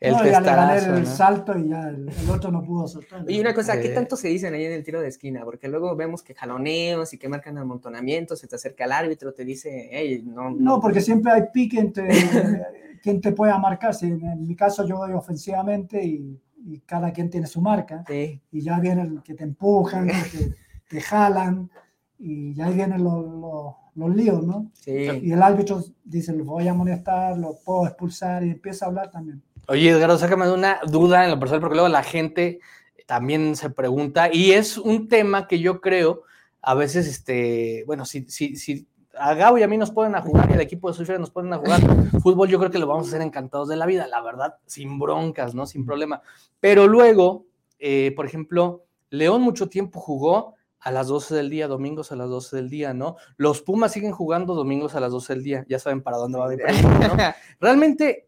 el 0.03 0.11
no, 0.11 0.25
ya 0.25 0.41
le 0.41 0.47
gané 0.47 0.99
el 0.99 1.07
salto 1.07 1.57
y 1.57 1.69
ya 1.69 1.87
el, 1.87 2.09
otro 2.29 2.51
no 2.51 2.61
pudo 2.61 2.89
saltar. 2.89 3.23
Y 3.25 3.39
una 3.39 3.53
cosa, 3.53 3.79
¿qué 3.79 3.87
tanto 3.87 4.17
se 4.17 4.27
dicen 4.27 4.53
ahí 4.53 4.65
en 4.65 4.73
el 4.73 4.83
tiro 4.83 4.99
de 4.99 5.07
esquina? 5.07 5.45
Porque 5.45 5.69
luego 5.69 5.95
vemos 5.95 6.21
que 6.21 6.35
jaloneos 6.35 7.13
y 7.13 7.17
que 7.17 7.29
marcan 7.29 7.57
amontonamientos, 7.57 8.39
se 8.39 8.47
te 8.47 8.57
acerca 8.57 8.83
el 8.83 8.91
árbitro, 8.91 9.33
te 9.33 9.45
dice, 9.45 9.87
hey, 9.89 10.21
no, 10.25 10.49
no. 10.49 10.57
No, 10.59 10.81
porque 10.81 10.99
siempre 10.99 11.31
hay 11.31 11.43
pique 11.53 11.79
entre 11.79 12.09
quien 13.01 13.21
te 13.21 13.31
pueda 13.31 13.57
marcar. 13.57 13.95
Si 13.95 14.07
en, 14.07 14.45
mi 14.45 14.57
caso 14.57 14.85
yo 14.85 14.97
voy 14.97 15.13
ofensivamente 15.13 16.03
y, 16.03 16.37
y, 16.65 16.79
cada 16.81 17.13
quien 17.13 17.29
tiene 17.29 17.47
su 17.47 17.61
marca. 17.61 18.03
Sí. 18.05 18.41
Y 18.51 18.61
ya 18.61 18.81
vienen 18.81 19.21
que 19.21 19.35
te 19.35 19.45
empujan, 19.45 20.07
que 20.07 20.53
te 20.89 20.99
jalan 20.99 21.71
y 22.19 22.53
ya 22.53 22.69
vienen 22.69 23.01
los, 23.05 23.25
los, 23.25 23.75
los 23.95 24.13
líos, 24.13 24.45
¿no? 24.45 24.69
Sí. 24.73 24.91
Y 25.21 25.31
el 25.31 25.41
árbitro 25.41 25.81
dice, 26.03 26.33
lo 26.33 26.43
voy 26.43 26.67
a 26.67 26.73
molestar, 26.73 27.37
lo 27.37 27.55
puedo 27.63 27.87
expulsar 27.87 28.43
y 28.43 28.51
empieza 28.51 28.83
a 28.83 28.89
hablar 28.89 29.09
también. 29.09 29.41
Oye, 29.67 29.89
Edgardo, 29.89 30.17
sácame 30.17 30.45
de 30.45 30.53
una 30.53 30.79
duda 30.85 31.23
en 31.23 31.31
lo 31.31 31.39
personal, 31.39 31.61
porque 31.61 31.75
luego 31.75 31.89
la 31.89 32.03
gente 32.03 32.59
también 33.05 33.55
se 33.55 33.69
pregunta, 33.69 34.29
y 34.31 34.51
es 34.51 34.77
un 34.77 35.07
tema 35.07 35.47
que 35.47 35.59
yo 35.59 35.79
creo, 35.79 36.23
a 36.61 36.73
veces, 36.73 37.07
este, 37.07 37.83
bueno, 37.85 38.05
si, 38.05 38.25
si, 38.29 38.55
si 38.55 38.87
a 39.17 39.33
Gabo 39.33 39.57
y 39.57 39.63
a 39.63 39.67
mí 39.67 39.77
nos 39.77 39.91
ponen 39.91 40.15
a 40.15 40.21
jugar 40.21 40.49
y 40.49 40.53
al 40.53 40.61
equipo 40.61 40.89
de 40.89 40.95
Sufre 40.95 41.19
nos 41.19 41.29
ponen 41.29 41.53
a 41.53 41.57
jugar 41.57 41.81
fútbol, 42.21 42.49
yo 42.49 42.59
creo 42.59 42.71
que 42.71 42.79
lo 42.79 42.87
vamos 42.87 43.07
a 43.07 43.09
hacer 43.09 43.21
encantados 43.21 43.69
de 43.69 43.75
la 43.75 43.85
vida, 43.85 44.07
la 44.07 44.21
verdad, 44.21 44.55
sin 44.65 44.99
broncas, 44.99 45.53
¿no? 45.53 45.65
Sin 45.65 45.85
problema. 45.85 46.21
Pero 46.59 46.87
luego, 46.87 47.45
eh, 47.79 48.11
por 48.15 48.25
ejemplo, 48.25 48.85
León 49.09 49.41
mucho 49.41 49.69
tiempo 49.69 49.99
jugó 49.99 50.55
a 50.79 50.91
las 50.91 51.07
12 51.07 51.35
del 51.35 51.49
día, 51.49 51.67
domingos 51.67 52.11
a 52.11 52.15
las 52.15 52.29
12 52.29 52.55
del 52.57 52.69
día, 52.69 52.93
¿no? 52.93 53.15
Los 53.37 53.61
Pumas 53.61 53.93
siguen 53.93 54.11
jugando 54.11 54.55
domingos 54.55 54.95
a 54.95 54.99
las 54.99 55.11
12 55.11 55.33
del 55.33 55.43
día, 55.43 55.65
ya 55.69 55.79
saben 55.79 56.01
para 56.01 56.17
dónde 56.17 56.39
va 56.39 56.47
pregunta, 56.47 57.07
¿no? 57.07 57.15
Realmente 57.59 58.27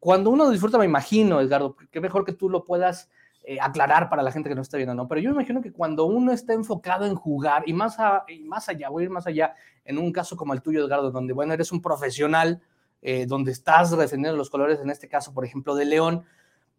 cuando 0.00 0.30
uno 0.30 0.50
disfruta, 0.50 0.78
me 0.78 0.86
imagino, 0.86 1.40
Edgardo, 1.40 1.76
que 1.90 2.00
mejor 2.00 2.24
que 2.24 2.32
tú 2.32 2.48
lo 2.48 2.64
puedas 2.64 3.10
eh, 3.44 3.58
aclarar 3.60 4.08
para 4.08 4.22
la 4.22 4.32
gente 4.32 4.48
que 4.48 4.54
no 4.54 4.62
está 4.62 4.78
viendo, 4.78 4.94
¿no? 4.94 5.06
Pero 5.06 5.20
yo 5.20 5.30
me 5.30 5.36
imagino 5.36 5.60
que 5.60 5.72
cuando 5.72 6.06
uno 6.06 6.32
está 6.32 6.54
enfocado 6.54 7.04
en 7.06 7.14
jugar 7.14 7.62
y 7.66 7.74
más, 7.74 7.98
y 8.28 8.40
más 8.40 8.68
allá, 8.68 8.88
voy 8.88 9.02
a 9.02 9.04
ir 9.04 9.10
más 9.10 9.26
allá, 9.26 9.54
en 9.84 9.98
un 9.98 10.10
caso 10.10 10.36
como 10.36 10.54
el 10.54 10.62
tuyo, 10.62 10.84
Edgardo, 10.84 11.10
donde, 11.10 11.34
bueno, 11.34 11.52
eres 11.52 11.70
un 11.70 11.82
profesional, 11.82 12.62
eh, 13.02 13.26
donde 13.26 13.52
estás 13.52 13.90
defendiendo 13.96 14.36
los 14.36 14.50
colores, 14.50 14.80
en 14.80 14.90
este 14.90 15.08
caso, 15.08 15.32
por 15.34 15.44
ejemplo, 15.44 15.74
de 15.74 15.84
León, 15.84 16.24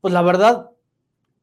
pues 0.01 0.13
la 0.13 0.21
verdad, 0.23 0.71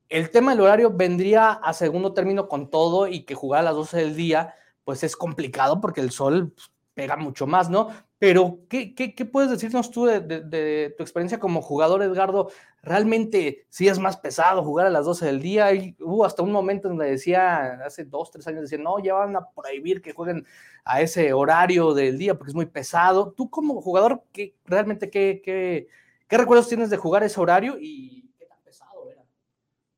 el 0.08 0.30
tema 0.30 0.52
del 0.52 0.62
horario 0.62 0.92
vendría 0.92 1.50
a 1.52 1.72
segundo 1.72 2.12
término 2.12 2.48
con 2.48 2.70
todo 2.70 3.06
y 3.06 3.22
que 3.22 3.34
jugar 3.34 3.60
a 3.60 3.64
las 3.64 3.74
12 3.74 3.98
del 3.98 4.16
día, 4.16 4.54
pues 4.84 5.04
es 5.04 5.16
complicado 5.16 5.80
porque 5.80 6.00
el 6.00 6.10
sol 6.10 6.52
pues, 6.54 6.72
pega 6.98 7.16
mucho 7.16 7.46
más, 7.46 7.70
¿no? 7.70 7.90
Pero, 8.18 8.58
¿qué, 8.68 8.92
qué, 8.92 9.14
qué 9.14 9.24
puedes 9.24 9.52
decirnos 9.52 9.92
tú 9.92 10.06
de, 10.06 10.18
de, 10.18 10.92
tu 10.96 11.04
experiencia 11.04 11.38
como 11.38 11.62
jugador, 11.62 12.02
Edgardo? 12.02 12.50
¿Realmente 12.82 13.66
sí 13.68 13.86
es 13.86 14.00
más 14.00 14.16
pesado 14.16 14.64
jugar 14.64 14.88
a 14.88 14.90
las 14.90 15.04
12 15.04 15.26
del 15.26 15.40
día? 15.40 15.72
Y 15.72 15.94
hubo 16.00 16.24
hasta 16.24 16.42
un 16.42 16.50
momento 16.50 16.88
donde 16.88 17.08
decía, 17.08 17.78
hace 17.86 18.04
dos, 18.04 18.32
tres 18.32 18.48
años, 18.48 18.62
decía, 18.62 18.78
no, 18.78 18.98
ya 18.98 19.14
van 19.14 19.36
a 19.36 19.48
prohibir 19.48 20.02
que 20.02 20.12
jueguen 20.12 20.44
a 20.84 21.00
ese 21.00 21.32
horario 21.32 21.94
del 21.94 22.18
día 22.18 22.36
porque 22.36 22.50
es 22.50 22.56
muy 22.56 22.66
pesado. 22.66 23.30
Tú 23.30 23.48
como 23.48 23.80
jugador, 23.80 24.24
¿qué, 24.32 24.56
realmente 24.64 25.08
qué, 25.08 25.40
qué, 25.44 25.86
qué 26.26 26.36
recuerdos 26.36 26.68
tienes 26.68 26.90
de 26.90 26.96
jugar 26.96 27.22
ese 27.22 27.40
horario 27.40 27.76
y 27.78 28.28
qué 28.36 28.46
tan 28.46 28.58
pesado 28.64 29.08
era? 29.08 29.22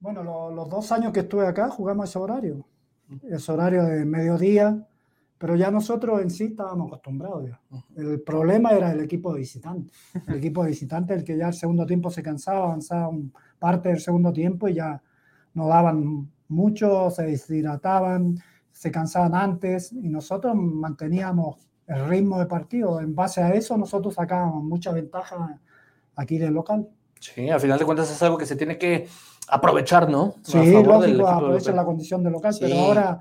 Bueno, 0.00 0.50
los 0.50 0.68
dos 0.68 0.92
años 0.92 1.14
que 1.14 1.20
estuve 1.20 1.46
acá 1.46 1.70
jugamos 1.70 2.10
ese 2.10 2.18
horario. 2.18 2.66
Ese 3.22 3.50
horario 3.50 3.84
de 3.84 4.04
mediodía, 4.04 4.86
pero 5.40 5.56
ya 5.56 5.70
nosotros 5.70 6.20
en 6.20 6.28
sí 6.28 6.44
estábamos 6.44 6.88
acostumbrados. 6.88 7.48
Ya. 7.48 7.58
El 7.96 8.20
problema 8.20 8.72
era 8.72 8.92
el 8.92 9.00
equipo 9.00 9.32
de 9.32 9.38
visitante. 9.38 9.90
El 10.28 10.34
equipo 10.34 10.62
de 10.62 10.68
visitante, 10.68 11.14
el 11.14 11.24
que 11.24 11.34
ya 11.34 11.48
el 11.48 11.54
segundo 11.54 11.86
tiempo 11.86 12.10
se 12.10 12.22
cansaba, 12.22 12.64
avanzaba 12.64 13.10
parte 13.58 13.88
del 13.88 14.00
segundo 14.00 14.34
tiempo 14.34 14.68
y 14.68 14.74
ya 14.74 15.02
no 15.54 15.66
daban 15.66 16.30
mucho, 16.48 17.10
se 17.10 17.22
deshidrataban, 17.22 18.36
se 18.70 18.90
cansaban 18.90 19.34
antes 19.34 19.94
y 19.94 20.10
nosotros 20.10 20.54
manteníamos 20.54 21.70
el 21.86 22.06
ritmo 22.06 22.38
de 22.38 22.44
partido. 22.44 23.00
En 23.00 23.14
base 23.14 23.40
a 23.40 23.54
eso 23.54 23.78
nosotros 23.78 24.16
sacábamos 24.16 24.62
mucha 24.62 24.92
ventaja 24.92 25.58
aquí 26.16 26.36
del 26.36 26.52
local. 26.52 26.86
Sí, 27.18 27.48
al 27.48 27.60
final 27.60 27.78
de 27.78 27.86
cuentas 27.86 28.10
es 28.10 28.22
algo 28.22 28.36
que 28.36 28.44
se 28.44 28.56
tiene 28.56 28.76
que 28.76 29.08
aprovechar, 29.48 30.10
¿no? 30.10 30.34
Sí, 30.42 30.70
lógico, 30.82 31.26
aprovechar 31.26 31.74
la 31.74 31.86
condición 31.86 32.22
de 32.22 32.30
local, 32.30 32.54
pero 32.60 32.74
ahora 32.78 33.20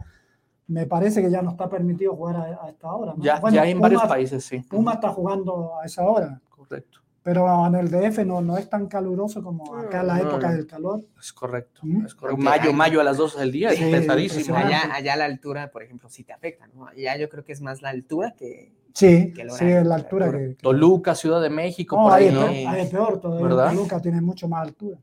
me 0.69 0.86
parece 0.86 1.21
que 1.21 1.32
ya 1.32 1.41
no 1.41 1.51
está 1.51 1.67
permitido 1.67 2.15
jugar 2.15 2.58
a, 2.62 2.69
esta 2.69 2.93
hora. 2.93 3.13
Ya, 3.17 3.41
ya 3.51 3.65
en 3.65 3.79
varios 3.79 4.03
países, 4.03 4.45
sí. 4.45 4.60
Puma 4.60 4.93
está 4.93 5.10
jugando 5.10 5.79
a 5.82 5.86
esa 5.86 6.03
hora. 6.03 6.39
Correcto. 6.47 6.99
Pero 7.23 7.67
en 7.67 7.75
el 7.75 7.89
DF 7.89 8.19
no, 8.19 8.39
no 8.41 8.58
es 8.58 8.69
tan 8.69 8.88
caluroso 8.88 9.43
como 9.43 9.75
acá 9.75 10.01
en 10.01 10.08
la 10.08 10.19
época 10.19 10.51
del 10.51 10.67
calor. 10.67 11.01
Es 11.19 11.34
correcto. 11.34 11.82
¿Mm? 11.84 12.05
es 12.05 12.15
correcto. 12.15 12.41
Mayo, 12.41 12.71
mayo 12.71 13.01
a 13.01 13.03
las 13.03 13.17
12 13.17 13.39
del 13.39 13.51
día, 13.51 13.71
es 13.71 13.79
pesadísimo. 13.79 14.55
Allá, 14.55 14.93
allá 14.93 15.15
la 15.15 15.25
altura, 15.25 15.69
por 15.71 15.84
ejemplo, 15.84 16.10
sí 16.10 16.23
te 16.23 16.34
afecta, 16.34 16.67
¿no? 16.67 16.88
Allá 16.88 17.17
yo 17.17 17.29
creo 17.29 17.43
que 17.43 17.51
es 17.51 17.62
más 17.62 17.82
la 17.82 17.89
altura 17.89 18.36
que, 18.38 18.71
Sí, 18.93 19.34
sí, 19.58 19.65
es 19.65 19.86
la 19.86 19.95
altura 19.95 20.32
que, 20.32 20.56
Toluca, 20.62 21.15
Ciudad 21.15 21.41
de 21.41 21.49
México, 21.49 21.95
por 21.95 22.12
ahí, 22.12 22.32
¿no? 22.32 22.47
Ahí 22.47 22.82
es 22.82 22.89
peor, 22.89 23.19
Toluca 23.21 24.02
tiene 24.02 24.21
mucho 24.21 24.47
más 24.47 24.67
altura. 24.67 24.97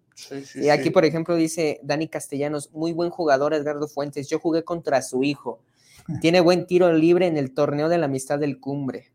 y 0.55 0.69
aquí, 0.69 0.91
por 0.91 1.05
ejemplo, 1.05 1.35
dice 1.35 1.81
Dani 1.83 2.09
Castellanos, 2.09 2.73
muy 2.73 2.93
buen 2.93 3.11
jugador 3.11 3.55
Edgardo 3.55 3.89
Fuentes, 3.89 4.29
yo 4.29 4.39
jugué 4.39 4.65
contra 4.65 5.03
su 5.03 5.23
hijo, 5.23 5.61
tiene 6.21 6.41
buen 6.41 6.67
tiro 6.67 6.93
libre 6.93 7.27
en 7.27 7.37
el 7.37 7.55
torneo 7.55 7.89
de 7.89 7.99
la 7.99 8.07
amistad 8.07 8.39
del 8.39 8.61
Cumbre. 8.61 9.13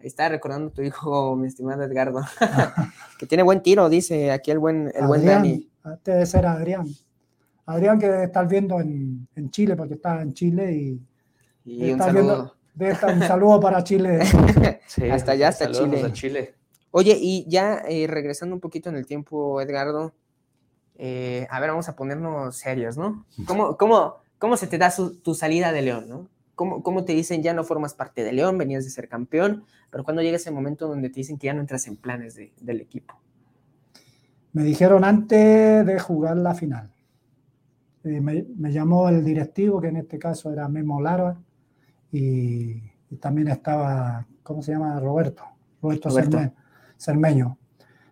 Ahí 0.00 0.06
está 0.06 0.28
recordando 0.28 0.70
tu 0.70 0.82
hijo, 0.82 1.34
mi 1.36 1.48
estimado 1.48 1.82
Edgardo, 1.82 2.22
que 3.18 3.26
tiene 3.26 3.42
buen 3.42 3.62
tiro, 3.62 3.88
dice 3.88 4.30
aquí 4.30 4.50
el 4.50 4.58
buen, 4.58 4.92
el 4.94 5.06
buen 5.06 5.24
Dani. 5.24 5.68
Debe 6.04 6.26
ser 6.26 6.46
Adrián. 6.46 6.86
Adrián 7.66 7.98
que 7.98 8.24
estás 8.24 8.48
viendo 8.48 8.80
en, 8.80 9.28
en, 9.34 9.50
Chile, 9.50 9.76
porque 9.76 9.94
está 9.94 10.22
en 10.22 10.32
Chile 10.32 10.72
y, 10.72 11.02
y 11.64 11.92
un 11.92 11.98
saludo. 11.98 12.57
Un 12.78 13.22
saludo 13.22 13.60
para 13.60 13.82
Chile. 13.84 14.20
hasta 15.12 15.32
allá, 15.32 15.48
hasta 15.48 15.70
Chile. 15.70 16.12
Chile. 16.12 16.54
Oye, 16.90 17.16
y 17.20 17.44
ya 17.48 17.82
eh, 17.88 18.06
regresando 18.06 18.54
un 18.54 18.60
poquito 18.60 18.88
en 18.88 18.96
el 18.96 19.06
tiempo, 19.06 19.60
Edgardo, 19.60 20.14
eh, 20.96 21.46
a 21.50 21.60
ver, 21.60 21.70
vamos 21.70 21.88
a 21.88 21.96
ponernos 21.96 22.56
serios, 22.56 22.96
¿no? 22.96 23.24
¿Cómo, 23.46 23.76
cómo, 23.76 24.16
cómo 24.38 24.56
se 24.56 24.66
te 24.66 24.78
da 24.78 24.92
tu 25.22 25.34
salida 25.34 25.72
de 25.72 25.82
León, 25.82 26.08
¿no? 26.08 26.28
¿Cómo, 26.54 26.82
¿Cómo, 26.82 27.04
te 27.04 27.12
dicen 27.12 27.42
ya 27.42 27.54
no 27.54 27.62
formas 27.62 27.94
parte 27.94 28.24
de 28.24 28.32
León, 28.32 28.58
venías 28.58 28.84
de 28.84 28.90
ser 28.90 29.08
campeón, 29.08 29.64
pero 29.90 30.02
cuando 30.02 30.22
llega 30.22 30.36
ese 30.36 30.50
momento 30.50 30.88
donde 30.88 31.08
te 31.08 31.16
dicen 31.16 31.38
que 31.38 31.46
ya 31.46 31.54
no 31.54 31.60
entras 31.60 31.86
en 31.86 31.96
planes 31.96 32.34
de, 32.34 32.52
del 32.60 32.80
equipo? 32.80 33.14
Me 34.52 34.64
dijeron 34.64 35.04
antes 35.04 35.86
de 35.86 35.98
jugar 36.00 36.36
la 36.36 36.54
final. 36.54 36.90
Eh, 38.02 38.20
me, 38.20 38.44
me, 38.56 38.72
llamó 38.72 39.08
el 39.08 39.24
directivo, 39.24 39.80
que 39.80 39.88
en 39.88 39.98
este 39.98 40.18
caso 40.18 40.52
era 40.52 40.66
Memo 40.68 41.00
Lara, 41.00 41.36
y, 42.12 42.82
y 43.10 43.16
también 43.20 43.48
estaba, 43.48 44.26
¿cómo 44.42 44.62
se 44.62 44.72
llama? 44.72 44.98
Roberto, 45.00 45.42
Roberto, 45.82 46.08
Roberto. 46.08 46.38
Cermeño. 46.96 47.56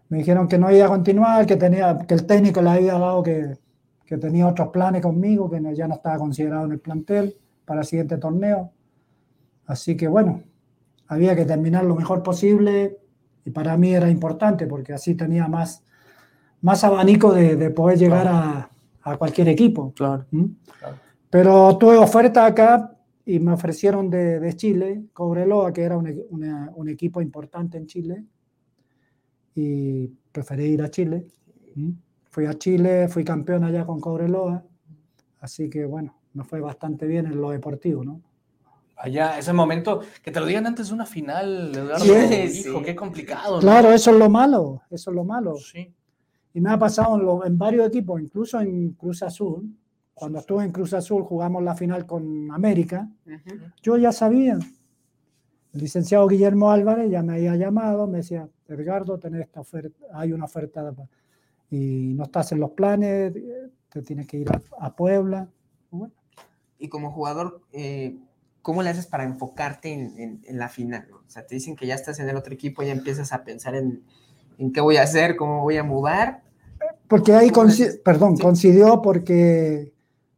Me 0.08 0.18
dijeron 0.18 0.46
que 0.46 0.58
no 0.58 0.70
iba 0.70 0.86
a 0.86 0.88
continuar, 0.88 1.46
que, 1.46 1.56
tenía, 1.56 1.98
que 2.06 2.14
el 2.14 2.26
técnico 2.26 2.62
le 2.62 2.70
había 2.70 2.98
dado 2.98 3.22
que, 3.22 3.56
que 4.04 4.16
tenía 4.16 4.46
otros 4.46 4.68
planes 4.68 5.02
conmigo, 5.02 5.50
que 5.50 5.60
ya 5.74 5.88
no 5.88 5.94
estaba 5.94 6.16
considerado 6.18 6.66
en 6.66 6.72
el 6.72 6.78
plantel 6.78 7.36
para 7.64 7.80
el 7.80 7.86
siguiente 7.86 8.16
torneo. 8.16 8.70
Así 9.66 9.96
que 9.96 10.06
bueno, 10.06 10.42
había 11.08 11.34
que 11.34 11.44
terminar 11.44 11.84
lo 11.84 11.96
mejor 11.96 12.22
posible 12.22 12.98
y 13.44 13.50
para 13.50 13.76
mí 13.76 13.94
era 13.94 14.08
importante 14.08 14.66
porque 14.66 14.92
así 14.92 15.14
tenía 15.14 15.48
más, 15.48 15.84
más 16.60 16.84
abanico 16.84 17.32
de, 17.32 17.56
de 17.56 17.70
poder 17.70 17.98
llegar 17.98 18.28
a, 18.28 18.70
a, 19.02 19.16
cualquier 19.16 19.48
equipo. 19.48 19.92
Claro, 19.94 20.24
¿Mm? 20.30 20.44
claro. 20.78 20.96
Pero 21.28 21.76
tuve 21.76 21.96
oferta 21.96 22.46
acá 22.46 22.95
y 23.28 23.40
me 23.40 23.52
ofrecieron 23.52 24.08
de, 24.08 24.38
de 24.38 24.56
Chile, 24.56 25.06
Cobreloa, 25.12 25.72
que 25.72 25.82
era 25.82 25.98
un, 25.98 26.24
una, 26.30 26.70
un, 26.76 26.88
equipo 26.88 27.20
importante 27.20 27.76
en 27.76 27.86
Chile, 27.86 28.24
y 29.52 30.06
preferí 30.30 30.66
ir 30.66 30.82
a 30.82 30.90
Chile. 30.90 31.26
Fui 32.30 32.46
a 32.46 32.54
Chile, 32.54 33.08
fui 33.08 33.24
campeón 33.24 33.64
allá 33.64 33.84
con 33.84 34.00
Cobreloa, 34.00 34.64
así 35.40 35.68
que 35.68 35.84
bueno, 35.84 36.14
me 36.34 36.44
fue 36.44 36.60
bastante 36.60 37.04
bien 37.06 37.26
en 37.26 37.40
lo 37.40 37.50
deportivo, 37.50 38.04
¿no? 38.04 38.22
Allá, 38.96 39.38
ese 39.38 39.52
momento, 39.52 40.00
que 40.22 40.30
te 40.30 40.38
lo 40.40 40.46
digan 40.46 40.66
antes 40.66 40.88
de 40.88 40.94
una 40.94 41.04
final, 41.04 41.72
Eduardo, 41.74 42.04
sí, 42.04 42.60
hijo, 42.60 42.78
sí. 42.78 42.84
qué 42.84 42.94
complicado. 42.94 43.58
Claro, 43.58 43.92
eso 43.92 44.12
es 44.12 44.16
lo 44.16 44.30
malo, 44.30 44.82
eso 44.88 45.10
es 45.10 45.14
lo 45.14 45.24
malo. 45.24 45.56
Sí. 45.56 45.92
Y 46.54 46.60
me 46.60 46.70
ha 46.70 46.78
pasado 46.78 47.16
en, 47.16 47.26
lo, 47.26 47.44
en, 47.44 47.58
varios 47.58 47.88
equipos, 47.88 48.20
incluso 48.22 48.58
en 48.60 48.92
Cruz 48.92 49.22
Azul, 49.22 49.68
cuando 50.16 50.38
estuve 50.38 50.64
en 50.64 50.72
Cruz 50.72 50.94
Azul 50.94 51.22
jugamos 51.24 51.62
la 51.62 51.74
final 51.74 52.06
con 52.06 52.50
América, 52.50 53.06
uh 53.26 53.30
-huh. 53.30 53.72
yo 53.82 53.98
ya 53.98 54.12
sabía, 54.12 54.54
el 54.54 55.80
licenciado 55.80 56.26
Guillermo 56.26 56.70
Álvarez 56.70 57.10
ya 57.10 57.22
me 57.22 57.34
había 57.34 57.54
llamado, 57.54 58.06
me 58.06 58.18
decía, 58.18 58.48
Edgardo, 58.66 59.18
tenés 59.18 59.42
esta 59.42 59.60
oferta, 59.60 60.06
hay 60.14 60.32
una 60.32 60.46
oferta 60.46 60.90
y 61.70 62.14
no 62.14 62.24
estás 62.24 62.50
en 62.52 62.60
los 62.60 62.70
planes, 62.70 63.34
te 63.90 64.00
tienes 64.00 64.26
que 64.26 64.38
ir 64.38 64.48
a, 64.78 64.96
Puebla. 64.96 65.50
Y 66.78 66.88
como 66.88 67.10
jugador, 67.10 67.60
eh, 67.72 68.16
¿cómo 68.62 68.82
le 68.82 68.88
haces 68.88 69.06
para 69.06 69.24
enfocarte 69.24 69.92
en, 69.92 70.40
la 70.58 70.70
final? 70.70 71.08
O 71.12 71.28
sea, 71.28 71.46
te 71.46 71.56
dicen 71.56 71.76
que 71.76 71.86
ya 71.86 71.94
estás 71.94 72.18
en 72.20 72.30
el 72.30 72.36
otro 72.36 72.54
equipo, 72.54 72.82
ya 72.82 72.92
empiezas 72.92 73.34
a 73.34 73.44
pensar 73.44 73.74
en, 73.74 74.02
qué 74.72 74.80
voy 74.80 74.96
a 74.96 75.02
hacer, 75.02 75.36
cómo 75.36 75.60
voy 75.60 75.76
a 75.76 75.82
mudar. 75.82 76.42
Porque 77.06 77.34
ahí, 77.34 77.52
perdón, 78.02 78.38
coincidió 78.38 79.02
porque 79.02 79.92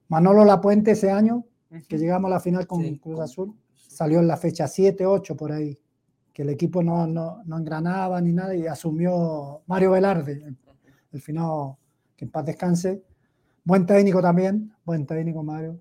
Manolo 0.08 0.44
Lapuente 0.44 0.92
ese 0.92 1.10
año, 1.10 1.44
que 1.88 1.98
llegamos 1.98 2.30
a 2.30 2.34
la 2.34 2.40
final 2.40 2.66
con 2.66 2.82
Cruz 2.96 3.20
Azul, 3.20 3.54
salió 3.74 4.20
en 4.20 4.28
la 4.28 4.36
fecha 4.36 4.66
7, 4.66 5.04
8 5.06 5.36
por 5.36 5.52
ahí, 5.52 5.78
que 6.32 6.42
el 6.42 6.50
equipo 6.50 6.82
no, 6.82 7.06
no, 7.06 7.42
no 7.44 7.58
engranaba 7.58 8.20
ni 8.20 8.32
nada 8.32 8.54
y 8.54 8.66
asumió 8.66 9.62
Mario 9.66 9.92
Velarde, 9.92 10.56
el 11.12 11.20
final, 11.20 11.74
que 12.16 12.24
en 12.24 12.30
paz 12.30 12.44
descanse. 12.46 13.02
Buen 13.64 13.86
técnico 13.86 14.22
también, 14.22 14.72
buen 14.84 15.06
técnico 15.06 15.42
Mario. 15.42 15.80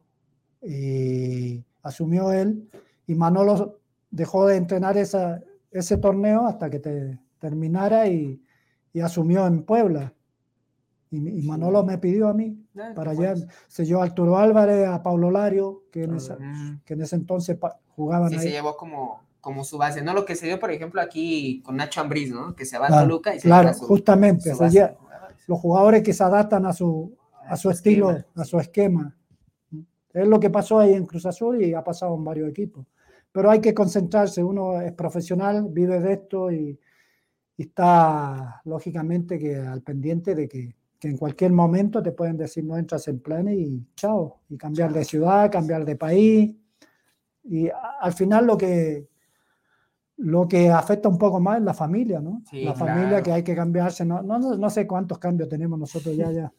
Y 0.61 1.63
asumió 1.83 2.31
él 2.31 2.69
y 3.05 3.15
Manolo 3.15 3.79
dejó 4.11 4.47
de 4.47 4.57
entrenar 4.57 4.97
esa, 4.97 5.41
ese 5.71 5.97
torneo 5.97 6.47
hasta 6.47 6.69
que 6.69 6.79
te, 6.79 7.19
terminara 7.39 8.07
y, 8.07 8.41
y, 8.93 8.99
asumió 8.99 9.47
en 9.47 9.63
Puebla. 9.63 10.13
Y, 11.09 11.41
Manolo 11.43 11.85
me 11.85 11.97
pidió 11.97 12.27
a 12.27 12.33
mí 12.33 12.57
ah, 12.77 12.91
para 12.95 13.11
allá. 13.11 13.35
Se 13.67 13.85
llevó 13.85 14.01
a 14.01 14.05
Arturo 14.05 14.37
Álvarez, 14.37 14.87
a 14.87 15.01
Paulo 15.01 15.31
Lario, 15.31 15.83
que 15.91 16.03
en, 16.03 16.15
esa, 16.15 16.37
que 16.85 16.93
en 16.93 17.01
ese 17.01 17.15
entonces 17.15 17.57
jugaban 17.95 18.29
sí, 18.29 18.39
se 18.39 18.51
llevó 18.51 18.75
como, 18.75 19.21
como 19.39 19.63
su 19.63 19.77
base. 19.77 20.01
No 20.01 20.13
lo 20.13 20.25
que 20.25 20.35
se 20.35 20.47
dio, 20.47 20.59
por 20.59 20.71
ejemplo, 20.71 21.01
aquí 21.01 21.61
con 21.63 21.77
Nacho 21.77 22.01
Ambriz, 22.01 22.31
¿no? 22.31 22.55
Que 22.55 22.65
se 22.65 22.77
va 22.77 22.87
a 22.87 23.01
Toluca 23.01 23.33
y 23.33 23.39
se 23.39 23.47
Claro, 23.47 23.73
justamente. 23.73 24.53
los 25.47 25.59
jugadores 25.59 26.03
que 26.03 26.13
se 26.13 26.23
adaptan 26.23 26.65
a 26.65 26.73
su, 26.73 27.15
a 27.47 27.55
su 27.55 27.69
estilo, 27.69 28.15
a 28.35 28.43
su 28.43 28.59
esquema. 28.59 29.15
Es 30.13 30.27
lo 30.27 30.39
que 30.39 30.49
pasó 30.49 30.79
ahí 30.79 30.93
en 30.93 31.05
Cruz 31.05 31.25
Azul 31.25 31.61
y 31.61 31.73
ha 31.73 31.83
pasado 31.83 32.15
en 32.15 32.23
varios 32.23 32.49
equipos. 32.49 32.85
Pero 33.31 33.51
hay 33.51 33.61
que 33.61 33.73
concentrarse, 33.73 34.43
uno 34.43 34.81
es 34.81 34.91
profesional, 34.93 35.67
vive 35.69 35.99
de 35.99 36.13
esto 36.13 36.51
y, 36.51 36.79
está 37.57 38.61
lógicamente 38.65 39.39
que 39.39 39.55
al 39.55 39.81
pendiente 39.81 40.35
de 40.35 40.47
que, 40.47 40.75
que, 40.99 41.07
en 41.07 41.17
cualquier 41.17 41.51
momento 41.51 42.01
te 42.01 42.12
pueden 42.12 42.38
decir 42.38 42.63
no 42.63 42.77
entras 42.77 43.07
en 43.07 43.19
planes 43.19 43.57
y 43.57 43.86
chao, 43.95 44.41
y 44.49 44.57
cambiar 44.57 44.93
de 44.93 45.03
ciudad, 45.03 45.51
cambiar 45.51 45.86
de 45.86 45.95
país. 45.95 46.55
Y 47.43 47.69
al 48.01 48.13
final 48.13 48.45
lo 48.45 48.57
que, 48.57 49.07
lo 50.17 50.47
que 50.47 50.69
afecta 50.69 51.10
un 51.10 51.17
poco 51.17 51.39
más 51.39 51.60
es 51.60 51.63
la 51.63 51.73
familia, 51.73 52.19
¿no? 52.19 52.41
la 52.51 52.73
familia 52.73 53.21
que 53.21 53.31
hay 53.31 53.43
que 53.43 53.55
cambiarse. 53.55 54.05
No, 54.05 54.21
no, 54.21 54.39
no 54.39 54.69
sé 54.69 54.86
cuántos 54.86 55.17
cambios 55.19 55.47
tenemos 55.47 55.79
nosotros 55.79 56.15
ya, 56.15 56.31
ya. 56.31 56.51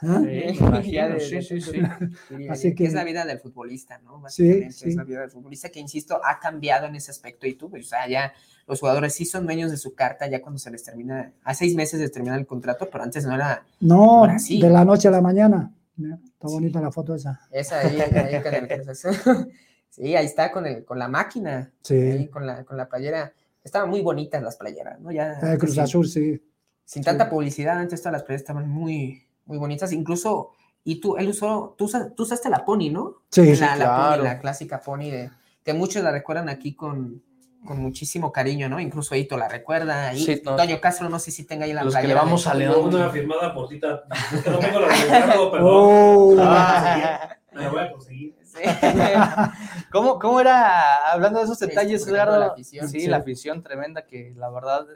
Sí, 0.00 1.40
sí, 1.42 1.60
sí, 1.60 1.80
Así 2.50 2.74
que 2.74 2.84
es 2.84 2.92
la 2.92 3.04
vida 3.04 3.24
del 3.24 3.40
futbolista, 3.40 3.98
¿no? 3.98 4.20
Básicamente 4.20 4.88
es 4.88 4.94
la 4.94 5.04
vida 5.04 5.20
del 5.20 5.30
futbolista 5.30 5.70
que, 5.70 5.80
insisto, 5.80 6.20
ha 6.24 6.38
cambiado 6.38 6.86
en 6.86 6.94
ese 6.94 7.10
aspecto 7.10 7.46
y 7.46 7.54
tú, 7.54 7.68
pues, 7.70 7.86
o 7.86 7.88
sea, 7.88 8.08
ya 8.08 8.32
los 8.66 8.80
jugadores 8.80 9.14
sí 9.14 9.24
son 9.24 9.46
dueños 9.46 9.70
de 9.70 9.76
su 9.76 9.94
carta 9.94 10.28
ya 10.28 10.40
cuando 10.40 10.58
se 10.58 10.70
les 10.70 10.84
termina, 10.84 11.32
a 11.42 11.54
seis 11.54 11.74
meses 11.74 11.98
de 11.98 12.08
terminar 12.10 12.38
el 12.38 12.46
contrato, 12.46 12.88
pero 12.90 13.02
antes 13.02 13.24
no 13.26 13.34
era, 13.34 13.64
no, 13.80 14.24
así. 14.24 14.60
de 14.60 14.70
la 14.70 14.84
noche 14.84 15.08
a 15.08 15.10
la 15.10 15.20
mañana. 15.20 15.72
Está 15.98 16.46
bonita 16.46 16.80
la 16.80 16.92
foto 16.92 17.14
esa. 17.14 17.40
Esa 17.50 17.80
ahí, 17.80 18.00
ahí 18.00 18.42
con 18.42 18.54
el, 18.54 18.68
Sí, 19.90 20.14
ahí 20.14 20.26
está 20.26 20.52
con, 20.52 20.66
el, 20.66 20.84
con 20.84 20.98
la 20.98 21.08
máquina, 21.08 21.72
sí. 21.82 22.28
con, 22.28 22.46
la, 22.46 22.64
con 22.64 22.76
la 22.76 22.88
playera. 22.88 23.32
Estaban 23.64 23.90
muy 23.90 24.00
bonitas 24.00 24.40
las 24.42 24.56
playeras, 24.56 25.00
¿no? 25.00 25.10
Ya, 25.10 25.40
eh, 25.42 25.58
Cruz 25.58 25.76
Azul, 25.78 26.06
sí. 26.08 26.40
Sin 26.84 27.02
tanta 27.02 27.28
publicidad, 27.28 27.78
antes 27.78 28.00
todas 28.00 28.12
las 28.12 28.22
playeras 28.22 28.42
estaban 28.42 28.68
muy, 28.68 29.27
muy 29.48 29.58
bonitas. 29.58 29.92
Incluso, 29.92 30.52
y 30.84 31.00
tú, 31.00 31.16
él 31.16 31.28
usó, 31.28 31.74
tú, 31.76 31.90
tú 32.14 32.22
usaste 32.22 32.48
la 32.48 32.64
Pony, 32.64 32.90
¿no? 32.92 33.22
Sí, 33.30 33.56
la, 33.56 33.74
la, 33.74 34.16
la 34.16 34.38
clásica 34.38 34.80
Pony, 34.80 35.10
de, 35.10 35.30
que 35.64 35.74
muchos 35.74 36.02
la 36.04 36.12
recuerdan 36.12 36.48
aquí 36.48 36.74
con, 36.74 37.22
con 37.66 37.80
muchísimo 37.80 38.32
cariño, 38.32 38.68
¿no? 38.68 38.78
Incluso 38.80 39.14
Hito 39.14 39.36
la 39.36 39.48
recuerda. 39.48 40.14
Y 40.14 40.24
sí, 40.24 40.42
Toño 40.42 40.80
Castro, 40.80 41.08
no 41.08 41.18
sé 41.18 41.30
si 41.30 41.44
tenga 41.44 41.64
ahí 41.64 41.72
la 41.72 41.84
Los 41.84 41.96
que 41.96 42.06
le 42.06 42.14
vamos 42.14 42.46
a 42.46 42.54
leer 42.54 42.70
Una 42.70 43.10
firmada 43.10 43.52
por 43.52 43.68
Tita. 43.68 44.04
Es 44.32 44.42
que 44.42 44.50
no 44.50 44.58
tengo 44.58 44.80
la 44.80 44.88
de 44.88 45.48
pero 45.50 45.66
oh. 45.66 46.34
me 46.34 46.42
la 46.42 47.70
voy 47.70 47.80
a 47.80 47.92
conseguir. 47.92 48.36
Sí. 48.44 48.62
¿Cómo, 49.92 50.18
¿Cómo, 50.18 50.40
era, 50.40 51.12
hablando 51.12 51.38
de 51.38 51.44
esos 51.44 51.58
detalles, 51.58 52.06
Eduardo? 52.06 52.38
La 52.38 52.54
sí, 52.56 52.78
sí, 52.88 53.06
la 53.06 53.18
afición 53.18 53.62
tremenda 53.62 54.06
que 54.06 54.32
la 54.36 54.50
verdad 54.50 54.86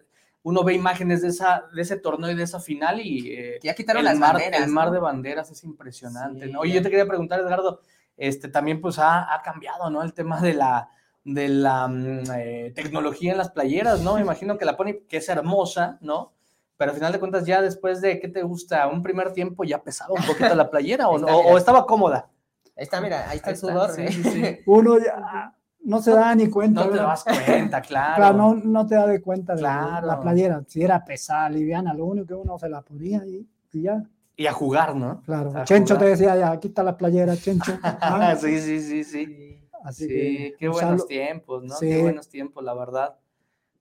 uno 0.45 0.65
ve 0.65 0.75
imágenes 0.75 1.23
de, 1.23 1.29
esa, 1.29 1.65
de 1.73 1.83
ese 1.83 1.97
torneo 1.97 2.31
y 2.31 2.35
de 2.35 2.43
esa 2.43 2.59
final 2.59 3.01
y 3.01 3.33
eh, 3.33 3.59
ya 3.63 3.75
quitaron 3.75 4.01
el 4.01 4.07
las 4.07 4.19
mar, 4.19 4.35
banderas, 4.35 4.63
el 4.63 4.69
mar 4.69 4.91
de 4.91 4.99
banderas 4.99 5.51
es 5.51 5.63
impresionante. 5.65 6.47
¿no? 6.47 6.61
Oye, 6.61 6.75
yo 6.75 6.83
te 6.83 6.91
quería 6.91 7.07
preguntar, 7.07 7.41
Edgardo, 7.41 7.81
este, 8.17 8.49
también 8.49 8.81
pues 8.81 8.99
ha, 8.99 9.33
ha 9.33 9.43
cambiado, 9.43 9.89
¿no? 9.89 10.03
El 10.03 10.15
tema 10.15 10.41
de 10.41 10.55
la, 10.55 10.91
de 11.25 11.49
la 11.49 11.87
mm, 11.87 12.23
eh, 12.37 12.73
tecnología 12.75 13.33
en 13.33 13.39
las 13.39 13.51
playeras, 13.51 14.01
¿no? 14.01 14.17
Me 14.17 14.21
imagino 14.21 14.59
que 14.59 14.65
la 14.65 14.77
pone, 14.77 15.05
que 15.09 15.19
es 15.19 15.29
hermosa, 15.29 15.99
¿no? 16.01 16.33
Pero 16.77 16.91
al 16.91 16.97
final 16.97 17.13
de 17.13 17.21
cuentas 17.21 17.47
ya 17.47 17.63
después 17.63 18.01
de, 18.01 18.19
¿qué 18.19 18.29
te 18.29 18.43
gusta? 18.43 18.89
Un 18.89 19.03
primer 19.03 19.33
tiempo 19.33 19.63
ya 19.63 19.83
pesaba 19.83 20.15
un 20.15 20.27
poquito 20.27 20.55
la 20.55 20.71
playera 20.71 21.09
o, 21.09 21.19
no, 21.19 21.27
o, 21.29 21.57
estaba 21.57 21.87
cómoda. 21.87 22.29
Ahí 22.77 22.85
está, 22.85 23.01
mira, 23.01 23.29
ahí 23.31 23.37
está 23.37 23.51
el 23.51 23.57
sudor. 23.57 23.91
Sí, 23.91 24.09
sí, 24.09 24.59
Uno 24.67 24.99
ya 24.99 25.55
no 25.85 26.01
se 26.01 26.13
da 26.13 26.35
ni 26.35 26.49
cuenta. 26.49 26.85
No 26.85 26.91
te 26.91 26.97
das 26.97 27.25
cuenta, 27.25 27.81
claro. 27.83 28.17
claro 28.17 28.37
no, 28.37 28.55
no, 28.55 28.87
te 28.87 28.95
da 28.95 29.07
de 29.07 29.21
cuenta 29.21 29.55
de 29.55 29.63
la 29.63 30.19
playera. 30.21 30.63
Si 30.67 30.83
era 30.83 31.05
pesada, 31.05 31.49
liviana, 31.51 31.93
lo 31.95 32.07
único 32.07 32.27
que 32.27 32.35
uno 32.35 32.59
se 32.59 32.69
la 32.69 32.83
ponía 32.83 33.25
y, 33.27 33.47
y 33.73 33.83
ya. 33.83 34.03
Y 34.37 34.47
a 34.47 34.53
jugar, 34.53 34.97
¿no? 34.97 35.23
Claro. 35.23 35.53
Chencho 35.65 35.99
te 35.99 36.07
decía, 36.07 36.37
ya, 36.37 36.53
aquí 36.53 36.69
está 36.69 36.83
la 36.83 36.97
playera, 36.97 37.37
Chencho. 37.37 37.79
Ah, 37.83 38.35
sí, 38.37 38.59
sí, 38.59 38.81
sí, 38.81 39.05
sí. 39.05 39.59
Así 39.85 40.07
que, 40.07 40.55
qué 40.59 40.69
buenos 40.69 41.07
tiempos, 41.07 41.65
¿no? 41.65 41.75
Qué 41.79 42.03
buenos 42.03 42.29
tiempos, 42.29 42.63
la 42.63 42.75
verdad. 42.75 43.19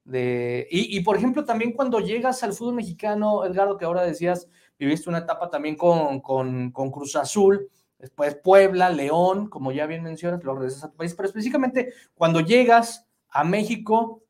De... 0.04 0.68
Y, 0.72 0.98
y, 0.98 1.02
por 1.02 1.16
ejemplo, 1.16 1.46
también 1.46 1.74
cuando 1.74 2.00
llegas 2.00 2.44
al 2.44 2.54
fútbol 2.54 2.76
mexicano, 2.76 3.46
Edgardo, 3.46 3.78
que 3.78 3.86
ahora 3.86 4.02
decías, 4.02 4.50
viviste 4.80 5.10
una 5.10 5.20
etapa 5.20 5.50
también 5.50 5.76
con, 5.76 6.20
con, 6.22 6.72
con 6.72 6.90
Cruz 6.90 7.16
Azul, 7.16 7.70
después 8.02 8.36
Puebla, 8.36 8.90
León, 8.90 9.48
como 9.48 9.72
ya 9.72 9.86
bien 9.86 10.04
mencionas, 10.04 10.44
lo 10.44 10.56
regresas 10.56 10.84
a 10.84 10.92
tu 10.92 10.98
país, 10.98 11.14
pero 11.14 11.28
específicamente 11.28 11.94
cuando 12.16 12.42
llegas 12.42 13.08
a 13.30 13.44
México, 13.44 14.24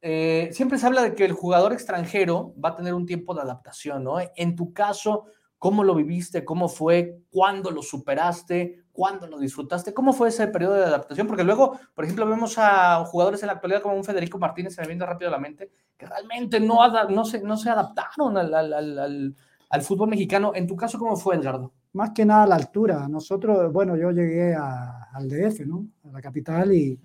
eh, 0.00 0.48
siempre 0.52 0.78
se 0.78 0.86
habla 0.86 1.02
de 1.02 1.14
que 1.14 1.24
el 1.24 1.32
jugador 1.32 1.72
extranjero 1.72 2.54
va 2.64 2.70
a 2.70 2.76
tener 2.76 2.94
un 2.94 3.04
tiempo 3.04 3.34
de 3.34 3.42
adaptación, 3.42 4.04
¿no? 4.04 4.16
En 4.36 4.54
tu 4.54 4.72
caso, 4.72 5.24
¿cómo 5.58 5.82
lo 5.82 5.94
viviste? 5.96 6.44
¿Cómo 6.44 6.68
fue? 6.68 7.18
¿Cuándo 7.30 7.70
lo 7.72 7.82
superaste? 7.82 8.84
¿Cuándo 8.92 9.26
lo 9.26 9.38
disfrutaste? 9.38 9.92
¿Cómo 9.92 10.12
fue 10.12 10.28
ese 10.28 10.46
periodo 10.48 10.74
de 10.74 10.84
adaptación? 10.84 11.26
Porque 11.26 11.44
luego, 11.44 11.78
por 11.94 12.04
ejemplo, 12.04 12.26
vemos 12.26 12.56
a 12.58 13.04
jugadores 13.04 13.42
en 13.42 13.48
la 13.48 13.54
actualidad 13.54 13.82
como 13.82 13.96
un 13.96 14.04
Federico 14.04 14.38
Martínez, 14.38 14.74
se 14.74 14.80
me 14.82 14.88
viene 14.88 15.04
rápido 15.04 15.28
a 15.28 15.32
la 15.32 15.38
mente, 15.38 15.70
que 15.96 16.06
realmente 16.06 16.60
no, 16.60 16.78
no, 17.08 17.24
se, 17.24 17.42
no 17.42 17.56
se 17.56 17.70
adaptaron 17.70 18.36
al, 18.36 18.54
al, 18.54 19.36
al 19.68 19.82
fútbol 19.82 20.08
mexicano. 20.08 20.52
En 20.54 20.66
tu 20.66 20.76
caso, 20.76 20.98
¿cómo 20.98 21.16
fue, 21.16 21.36
Edgardo? 21.36 21.72
Más 21.92 22.10
que 22.10 22.24
nada 22.24 22.46
la 22.46 22.56
altura. 22.56 23.08
Nosotros, 23.08 23.72
bueno, 23.72 23.96
yo 23.96 24.10
llegué 24.10 24.54
al 24.54 25.28
DF, 25.28 25.66
¿no? 25.66 25.86
A 26.04 26.12
la 26.12 26.20
capital 26.20 26.72
y, 26.72 26.98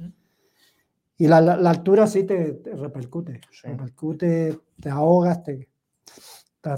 y 1.17 1.27
la, 1.27 1.41
la, 1.41 1.69
altura 1.69 2.07
sí 2.07 2.23
te, 2.23 2.61
repercute, 2.75 3.41
repercute, 3.63 4.59
te 4.79 4.89
ahogas, 4.89 5.43
te, 5.43 5.69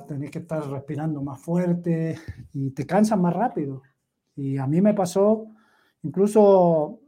tenés 0.07 0.31
que 0.31 0.39
estar 0.39 0.67
respirando 0.69 1.21
más 1.21 1.39
fuerte 1.39 2.17
y 2.53 2.71
te 2.71 2.85
cansas 2.85 3.19
más 3.19 3.33
rápido. 3.33 3.81
Y 4.35 4.57
a 4.57 4.67
mí 4.67 4.81
me 4.81 4.93
pasó, 4.93 5.47
incluso 6.03 6.99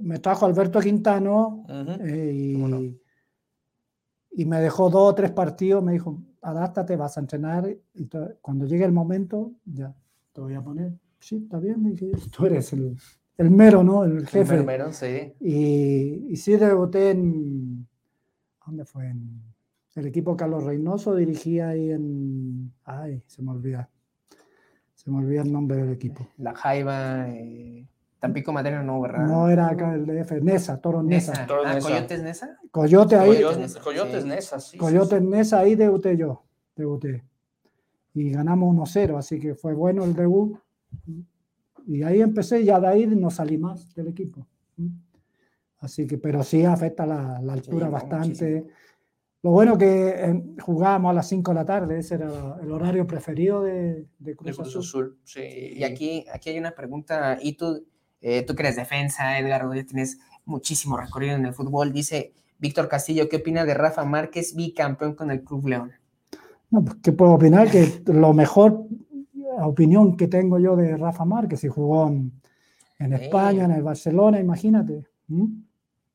me 0.00 0.18
trajo 0.18 0.46
Alberto 0.46 0.80
Quintano 0.80 1.64
eh, 1.68 2.32
y, 2.34 3.00
y, 4.30 4.44
me 4.44 4.60
dejó 4.60 4.88
dos 4.88 5.10
o 5.10 5.14
tres 5.14 5.32
partidos, 5.32 5.82
me 5.82 5.92
dijo, 5.92 6.22
adáptate, 6.40 6.96
vas 6.96 7.16
a 7.16 7.20
entrenar 7.20 7.68
y 7.94 8.08
cuando 8.40 8.66
llegue 8.66 8.84
el 8.84 8.92
momento, 8.92 9.52
ya, 9.64 9.94
te 10.32 10.40
voy 10.40 10.54
a 10.54 10.62
poner, 10.62 10.92
sí, 11.20 11.36
está 11.36 11.58
bien, 11.58 11.94
tú 12.30 12.46
eres 12.46 12.72
el, 12.72 12.96
el, 13.36 13.50
mero, 13.50 13.82
¿no? 13.82 14.04
El 14.04 14.26
jefe. 14.26 14.56
El 14.56 14.64
mero, 14.64 14.92
sí. 14.92 15.34
Y, 15.40 16.26
y 16.30 16.36
sí 16.36 16.56
debuté 16.56 17.10
en, 17.10 17.86
¿dónde 18.66 18.84
fue? 18.84 19.08
En 19.08 19.42
el 19.94 20.06
equipo 20.06 20.36
Carlos 20.36 20.64
Reynoso, 20.64 21.14
dirigía 21.14 21.68
ahí 21.68 21.90
en, 21.90 22.72
ay, 22.84 23.22
se 23.26 23.42
me 23.42 23.50
olvida, 23.50 23.90
se 24.94 25.10
me 25.10 25.18
olvida 25.18 25.42
el 25.42 25.52
nombre 25.52 25.76
del 25.76 25.90
equipo. 25.90 26.26
La 26.38 26.54
Jaiba, 26.54 27.28
eh, 27.28 27.86
Tampico 28.18 28.52
Madero 28.52 28.82
no, 28.82 29.00
¿verdad? 29.00 29.26
No, 29.26 29.50
era 29.50 29.68
acá 29.68 29.94
el 29.94 30.06
DF, 30.06 30.40
Nesa, 30.40 30.80
Toro 30.80 31.02
Nesa. 31.02 31.46
Ah, 31.66 31.78
¿Coyotes 31.80 32.22
Nesa? 32.22 32.58
Coyote 32.70 33.16
ahí. 33.16 33.42
Coyotes, 33.82 34.24
Nesa, 34.24 34.60
sí. 34.60 34.78
Coyotes 34.78 35.20
Nesa, 35.20 35.58
ahí 35.58 35.74
debuté 35.74 36.16
yo, 36.16 36.44
debuté 36.74 37.24
y 38.14 38.30
ganamos 38.30 38.74
1-0, 38.74 39.18
así 39.18 39.38
que 39.38 39.54
fue 39.54 39.74
bueno 39.74 40.04
el 40.04 40.14
debut. 40.14 40.58
Y 41.86 42.02
ahí 42.02 42.20
empecé, 42.20 42.60
y 42.60 42.66
ya 42.66 42.78
de 42.78 42.86
ahí 42.86 43.06
no 43.06 43.30
salí 43.30 43.58
más 43.58 43.94
del 43.94 44.08
equipo. 44.08 44.46
Así 45.78 46.06
que, 46.06 46.18
pero 46.18 46.42
sí 46.42 46.64
afecta 46.64 47.06
la, 47.06 47.40
la 47.42 47.54
altura 47.54 47.88
bastante. 47.88 48.66
Lo 49.42 49.50
bueno 49.50 49.76
que 49.76 50.54
jugábamos 50.60 51.10
a 51.10 51.14
las 51.14 51.28
5 51.28 51.50
de 51.50 51.54
la 51.54 51.64
tarde, 51.64 51.98
ese 51.98 52.14
era 52.14 52.58
el 52.62 52.70
horario 52.70 53.06
preferido 53.08 53.62
de, 53.62 54.06
Cruz, 54.36 54.60
Azul. 54.60 55.18
Y 55.34 55.82
aquí, 55.82 56.24
aquí 56.32 56.50
hay 56.50 56.58
una 56.58 56.70
pregunta, 56.70 57.36
y 57.42 57.54
tú, 57.54 57.84
eh, 58.20 58.42
tú 58.42 58.54
que 58.54 58.62
eres 58.62 58.76
defensa, 58.76 59.36
Edgar, 59.40 59.68
ya 59.74 59.84
tienes 59.84 60.20
muchísimo 60.44 60.96
recorrido 60.96 61.34
en 61.34 61.46
el 61.46 61.54
fútbol, 61.54 61.92
dice 61.92 62.32
Víctor 62.58 62.88
Castillo, 62.88 63.28
¿qué 63.28 63.38
opina 63.38 63.64
de 63.64 63.74
Rafa 63.74 64.04
Márquez, 64.04 64.54
bicampeón 64.54 65.16
con 65.16 65.32
el 65.32 65.42
Club 65.42 65.66
León? 65.66 65.92
No, 66.72 66.82
pues, 66.82 66.96
¿qué 67.02 67.12
puedo 67.12 67.32
opinar? 67.32 67.70
Que 67.70 68.02
lo 68.06 68.32
mejor 68.32 68.86
opinión 69.60 70.16
que 70.16 70.26
tengo 70.26 70.58
yo 70.58 70.74
de 70.74 70.96
Rafa 70.96 71.24
Márquez, 71.26 71.60
si 71.60 71.68
jugó 71.68 72.08
en, 72.08 73.12
España, 73.12 73.66
en 73.66 73.72
el 73.72 73.82
Barcelona, 73.82 74.40
imagínate. 74.40 75.04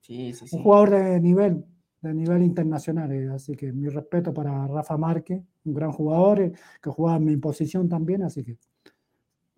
Sí, 0.01 0.33
sí, 0.33 0.47
sí. 0.47 0.55
Un 0.55 0.63
jugador 0.63 0.89
de 0.89 1.19
nivel, 1.19 1.63
de 2.01 2.13
nivel 2.13 2.41
internacional. 2.41 3.11
Eh, 3.11 3.29
así 3.29 3.55
que 3.55 3.71
mi 3.71 3.87
respeto 3.87 4.33
para 4.33 4.67
Rafa 4.67 4.97
Márquez, 4.97 5.43
un 5.65 5.73
gran 5.75 5.91
jugador 5.91 6.41
eh, 6.41 6.51
que 6.81 6.89
jugaba 6.89 7.17
en 7.17 7.25
mi 7.25 7.37
posición 7.37 7.87
también, 7.87 8.23
así 8.23 8.43
que 8.43 8.57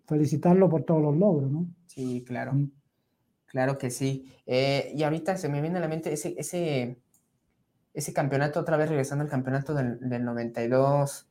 felicitarlo 0.06 0.68
por 0.68 0.82
todos 0.82 1.00
los 1.00 1.16
logros, 1.16 1.50
¿no? 1.50 1.66
Sí, 1.86 2.22
claro. 2.26 2.52
Claro 3.46 3.78
que 3.78 3.90
sí. 3.90 4.26
Eh, 4.44 4.92
y 4.94 5.02
ahorita 5.02 5.38
se 5.38 5.48
me 5.48 5.62
viene 5.62 5.78
a 5.78 5.80
la 5.80 5.88
mente 5.88 6.12
ese, 6.12 6.34
ese, 6.36 6.98
ese 8.00 8.12
campeonato, 8.12 8.60
otra 8.60 8.76
vez 8.76 8.88
regresando 8.88 9.24
al 9.24 9.30
campeonato 9.30 9.74
del, 9.74 9.98
del 10.00 10.24
92. 10.24 11.26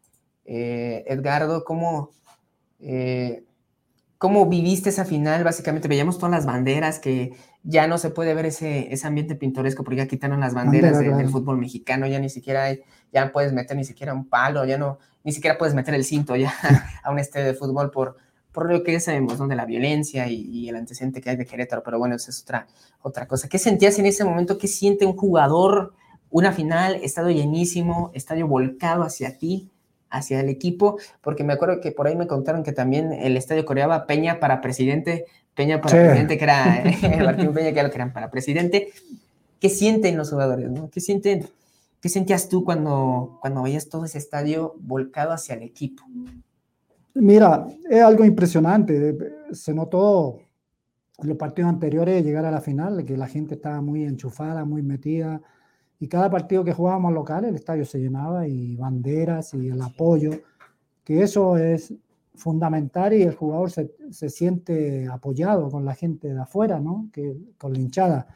Edgardo, 0.46 1.64
¿cómo, 1.64 2.12
¿cómo 4.18 4.46
viviste 4.48 4.90
esa 4.90 5.06
final? 5.06 5.44
Básicamente 5.44 5.88
veíamos 5.88 6.18
todas 6.18 6.32
las 6.32 6.48
banderas 6.48 6.98
que 6.98 7.34
ya 7.64 7.88
no 7.88 7.98
se 7.98 8.10
puede 8.10 8.34
ver 8.34 8.46
ese, 8.46 8.92
ese 8.94 9.08
ambiente 9.08 9.36
pintoresco 9.36 9.84
porque 9.84 9.98
ya 9.98 10.08
quitaron 10.08 10.40
las 10.40 10.54
banderas 10.54 11.00
del 11.00 11.30
fútbol 11.30 11.58
mexicano, 11.58 12.08
ya 12.08 12.20
ni 12.20 12.30
siquiera 12.30 12.66
hay, 12.66 12.82
ya 13.12 13.32
puedes 13.32 13.54
meter 13.54 13.76
ni 13.76 13.84
siquiera 13.84 14.14
un 14.14 14.28
palo, 14.28 14.66
ya 14.66 14.78
no, 14.78 15.00
ni 15.24 15.32
siquiera 15.32 15.58
puedes 15.58 15.76
meter 15.76 15.94
el 15.94 16.06
cinto 16.06 16.36
ya 16.36 16.54
a 17.04 17.12
un 17.12 17.20
estadio 17.20 17.48
de 17.48 17.54
fútbol 17.54 17.92
por, 17.92 18.18
por 18.52 18.72
lo 18.72 18.84
que 18.84 18.94
ya 18.94 19.00
sabemos, 19.00 19.40
¿no? 19.40 19.48
De 19.48 19.56
la 19.56 19.66
violencia 19.66 20.28
y, 20.28 20.70
el 20.70 20.76
antecedente 20.76 21.22
que 21.22 21.32
hay 21.32 21.36
de 21.36 21.46
Querétaro, 21.46 21.84
pero 21.84 22.00
bueno, 22.00 22.16
esa 22.16 22.32
es 22.32 22.42
otra, 22.42 22.68
otra 23.02 23.28
cosa. 23.28 23.50
¿Qué 23.50 23.60
sentías 23.60 24.00
en 24.00 24.06
ese 24.06 24.24
momento? 24.24 24.58
¿Qué 24.58 24.68
siente 24.68 25.06
un 25.06 25.16
jugador? 25.16 25.94
Una 26.30 26.52
final, 26.52 27.00
estadio 27.04 27.32
llenísimo, 27.32 28.12
estadio 28.14 28.48
volcado 28.48 29.04
hacia 29.04 29.38
ti, 29.38 29.70
hacia 30.10 30.40
el 30.40 30.50
equipo, 30.50 30.98
porque 31.22 31.44
me 31.44 31.54
acuerdo 31.54 31.82
que 31.82 31.92
por 31.92 32.08
ahí 32.08 32.16
me 32.16 32.28
contaron 32.28 32.64
que 32.64 32.72
también 32.72 33.14
el 33.14 33.38
estadio 33.38 33.66
coreaba 33.66 34.08
Peña 34.08 34.40
para 34.40 34.62
presidente 34.62 35.26
Peña 35.60 35.82
para 35.82 35.94
presidente, 35.94 36.38
que 36.38 36.44
era 36.46 36.84
Martín 37.26 37.54
Peña, 37.54 37.74
que 37.74 37.80
eran 37.80 38.14
para 38.14 38.32
presidente. 38.32 38.94
¿Qué 39.60 39.70
sienten 39.70 40.16
los 40.16 40.30
jugadores? 40.30 40.70
¿Qué, 40.90 41.02
sienten, 41.02 41.48
¿Qué 42.00 42.08
sentías 42.08 42.48
tú 42.48 42.64
cuando, 42.64 43.40
cuando 43.42 43.62
veías 43.64 43.90
todo 43.90 44.06
ese 44.06 44.20
estadio 44.20 44.76
volcado 44.80 45.34
hacia 45.34 45.56
el 45.56 45.64
equipo? 45.64 46.04
Mira, 47.14 47.68
es 47.90 48.02
algo 48.02 48.24
impresionante. 48.24 49.18
Se 49.52 49.74
notó 49.74 50.40
en 51.18 51.28
los 51.28 51.38
partidos 51.38 51.70
anteriores 51.70 52.24
llegar 52.24 52.46
a 52.46 52.52
la 52.52 52.62
final, 52.62 53.04
que 53.04 53.18
la 53.18 53.28
gente 53.28 53.56
estaba 53.56 53.82
muy 53.82 54.06
enchufada, 54.06 54.64
muy 54.64 54.82
metida. 54.82 55.42
Y 56.00 56.08
cada 56.08 56.30
partido 56.30 56.64
que 56.64 56.74
jugábamos 56.74 57.14
local, 57.14 57.46
el 57.46 57.56
estadio 57.56 57.86
se 57.86 58.00
llenaba 58.00 58.48
y 58.48 58.76
banderas 58.76 59.54
y 59.54 59.70
el 59.70 59.82
apoyo, 59.82 60.32
que 61.04 61.22
eso 61.24 61.58
es 61.58 61.94
fundamental 62.36 63.14
y 63.14 63.24
el 63.24 63.36
jugador 63.36 63.70
se, 63.70 63.94
se, 64.12 64.30
siente 64.30 65.08
apoyado 65.08 65.70
con 65.70 65.84
la 65.84 65.94
gente 65.94 66.34
de 66.34 66.40
afuera, 66.40 66.80
¿no? 66.80 67.10
Que, 67.12 67.36
con 67.58 67.74
la 67.74 67.80
hinchada. 67.80 68.28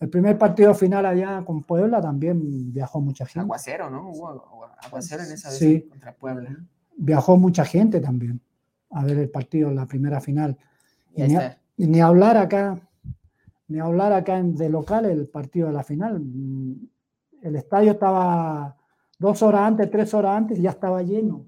El 0.00 0.10
primer 0.10 0.38
partido 0.38 0.74
final 0.74 1.06
allá 1.06 1.42
con 1.44 1.64
Puebla 1.64 2.00
también 2.00 2.72
viajó 2.72 3.00
mucha 3.00 3.26
gente. 3.26 3.40
Aguacero, 3.40 3.90
¿no? 3.90 4.10
Hubo 4.10 4.66
aguacero 4.80 5.24
en 5.24 5.32
esa 5.32 5.50
vez 5.50 5.84
contra 5.88 6.14
Puebla. 6.14 6.56
Viajó 6.96 7.36
mucha 7.36 7.64
gente 7.64 8.00
también 8.00 8.40
a 8.90 9.04
ver 9.04 9.18
el 9.18 9.30
partido 9.30 9.70
en 9.70 9.76
la 9.76 9.86
primera 9.86 10.20
final. 10.20 10.56
Y, 11.14 11.86
ni, 11.86 12.00
hablar 12.00 12.36
acá, 12.36 12.78
ni 13.66 13.80
hablar 13.80 14.12
acá 14.12 14.40
de 14.40 14.68
local 14.68 15.04
el 15.04 15.26
partido 15.26 15.66
de 15.68 15.74
la 15.74 15.82
final. 15.82 16.22
El 17.42 17.56
estadio 17.56 17.92
estaba 17.92 18.76
dos 19.18 19.42
horas 19.42 19.62
antes, 19.62 19.90
tres 19.90 20.12
horas 20.14 20.36
antes, 20.36 20.60
ya 20.60 20.70
estaba 20.70 21.02
lleno 21.02 21.46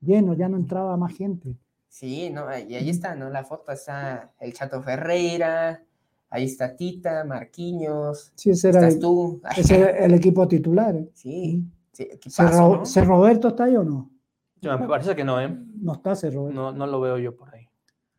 lleno, 0.00 0.34
ya 0.34 0.48
no 0.48 0.56
entraba 0.56 0.96
más 0.96 1.14
gente. 1.14 1.56
Sí, 1.88 2.30
no, 2.30 2.46
y 2.56 2.74
ahí 2.74 2.90
está, 2.90 3.14
¿no? 3.14 3.30
La 3.30 3.44
foto 3.44 3.72
está 3.72 4.32
el 4.40 4.52
Chato 4.52 4.82
Ferreira, 4.82 5.82
ahí 6.30 6.44
está 6.44 6.76
Tita, 6.76 7.24
Marquiños, 7.24 8.32
sí, 8.34 8.50
ese 8.50 8.68
era 8.70 8.86
el, 8.86 8.98
tú. 8.98 9.40
Ese 9.56 9.78
era 9.78 9.90
el 10.04 10.14
equipo 10.14 10.46
titular. 10.46 10.94
¿eh? 10.94 11.10
Sí, 11.14 11.64
sí 11.92 12.08
¿Se 12.26 13.04
Roberto 13.04 13.48
está 13.48 13.64
ahí 13.64 13.76
o 13.76 13.84
no? 13.84 14.10
me 14.62 14.86
parece 14.86 15.16
que 15.16 15.24
no, 15.24 15.40
¿eh? 15.40 15.48
No 15.80 15.94
está 15.94 16.14
Roberto. 16.14 16.52
No, 16.52 16.72
no 16.72 16.86
lo 16.86 17.00
veo 17.00 17.18
yo 17.18 17.34
por 17.34 17.52
ahí. 17.54 17.59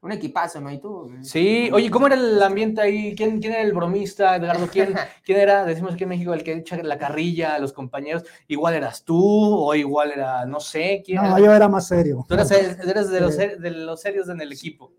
Un 0.01 0.11
equipazo, 0.11 0.59
¿no? 0.59 0.71
¿Y 0.71 0.79
tú? 0.79 1.11
Sí, 1.21 1.69
oye, 1.71 1.91
¿cómo 1.91 2.07
era 2.07 2.15
el 2.15 2.41
ambiente 2.41 2.81
ahí? 2.81 3.13
¿Quién, 3.15 3.39
quién 3.39 3.53
era 3.53 3.61
el 3.61 3.71
bromista, 3.71 4.35
Edgardo? 4.35 4.67
¿Quién, 4.67 4.93
¿Quién 5.23 5.37
era, 5.39 5.63
decimos 5.63 5.93
aquí 5.93 6.03
en 6.03 6.09
México, 6.09 6.33
el 6.33 6.43
que 6.43 6.53
echa 6.53 6.81
la 6.81 6.97
carrilla 6.97 7.53
a 7.53 7.59
los 7.59 7.71
compañeros? 7.71 8.23
¿Igual 8.47 8.73
eras 8.73 9.05
tú 9.05 9.21
o 9.23 9.75
igual 9.75 10.11
era, 10.11 10.43
no 10.47 10.59
sé, 10.59 11.03
quién? 11.05 11.21
No, 11.21 11.37
yo 11.37 11.53
era 11.53 11.69
más 11.69 11.87
serio. 11.87 12.25
Tú 12.27 12.33
eras, 12.33 12.49
de, 12.49 13.21
los, 13.21 13.37
de 13.37 13.71
los 13.71 14.01
serios 14.01 14.27
en 14.29 14.41
el 14.41 14.51
equipo. 14.51 14.91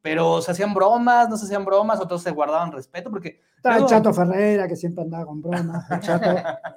Pero 0.00 0.40
se 0.40 0.52
hacían 0.52 0.72
bromas, 0.72 1.28
no 1.28 1.36
se 1.36 1.44
hacían 1.44 1.64
bromas, 1.64 2.00
o 2.00 2.06
todos 2.06 2.22
se 2.22 2.30
guardaban 2.30 2.72
respeto, 2.72 3.10
porque... 3.10 3.40
El 3.62 3.84
Chato 3.84 4.14
Ferreira, 4.14 4.68
que 4.68 4.76
siempre 4.76 5.02
andaba 5.02 5.26
con 5.26 5.42
bromas, 5.42 5.90
el, 5.90 6.00
chato, 6.00 6.30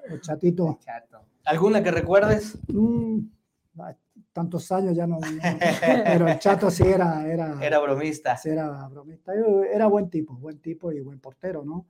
el 0.10 0.20
Chatito. 0.20 0.80
¿Alguna 1.46 1.82
que 1.82 1.92
recuerdes? 1.92 2.58
Mm, 2.68 3.20
tantos 4.40 4.72
años 4.72 4.96
ya 4.96 5.06
no, 5.06 5.20
pero 6.06 6.30
el 6.30 6.40
Chato 6.40 6.72
sí 6.72 6.84
era 6.84 7.28
era 7.28 7.58
era 7.62 7.80
bromista. 7.80 8.38
sí 8.38 8.50
era 8.50 8.88
bromista. 8.88 9.34
Era 9.74 9.88
buen 9.88 10.10
tipo 10.10 10.34
buen 10.36 10.60
tipo 10.60 10.94
y 10.94 11.02
buen 11.02 11.20
portero 11.20 11.66
no 11.66 11.86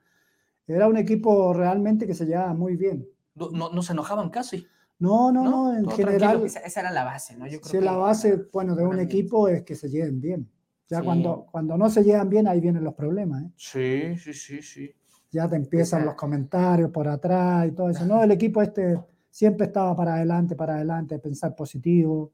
era 0.68 0.88
un 0.88 0.98
equipo 0.98 1.54
realmente 1.54 2.08
que 2.08 2.14
se 2.14 2.26
llevaba 2.26 2.54
muy 2.54 2.76
bien. 2.76 3.08
No, 3.36 3.70
no, 3.72 3.82
se 3.82 3.94
enojaban 3.94 4.30
casi. 4.30 4.68
No 4.98 5.32
no 5.32 5.44
no, 5.44 5.78
en 5.78 5.90
general 5.92 6.44
esa, 6.44 6.80
era 6.80 6.92
la 6.92 7.04
base 7.04 7.38
no 7.38 7.46
yo 7.48 7.62
creo 7.62 7.72
sí 7.72 7.80
la 7.80 7.96
base 7.96 8.48
bueno 8.52 8.76
de 8.76 8.86
un 8.86 9.00
equipo 9.00 9.48
es 9.48 9.62
que 9.64 9.76
se 9.76 9.90
lleven 9.90 10.20
bien. 10.20 10.50
Ya 10.90 11.04
cuando 11.04 11.46
cuando 11.52 11.78
no 11.78 11.88
se 11.90 12.04
llevan 12.04 12.30
bien 12.30 12.48
ahí 12.48 12.60
vienen 12.60 12.84
los 12.84 12.96
problemas 12.96 13.44
¿eh? 13.44 13.52
sí 13.56 14.18
sí 14.18 14.34
sí 14.34 14.62
sí. 14.64 14.92
Ya 15.32 15.48
te 15.48 15.56
empiezan 15.56 16.04
los 16.04 16.16
comentarios 16.16 16.90
por 16.90 17.08
atrás 17.08 17.68
y 17.68 17.72
todo 17.74 17.92
eso 17.92 18.06
no 18.08 18.24
el 18.24 18.32
equipo 18.32 18.62
este 18.64 18.98
siempre 19.30 19.68
estaba 19.68 19.96
para 19.96 20.16
adelante, 20.16 20.56
para 20.56 20.76
adelante, 20.76 21.20
pensar 21.20 21.56
positivo. 21.56 22.34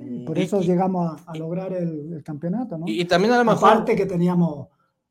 Y 0.00 0.24
por 0.24 0.38
eso 0.38 0.60
llegamos 0.60 1.20
a, 1.26 1.36
lograr 1.36 1.72
el, 1.72 2.22
campeonato, 2.24 2.78
¿no? 2.78 2.86
Y, 2.88 3.04
también 3.04 3.32
a 3.34 3.38
lo 3.38 3.44
mejor... 3.44 3.70
Aparte 3.70 3.96
que 3.96 4.06
teníamos 4.06 4.68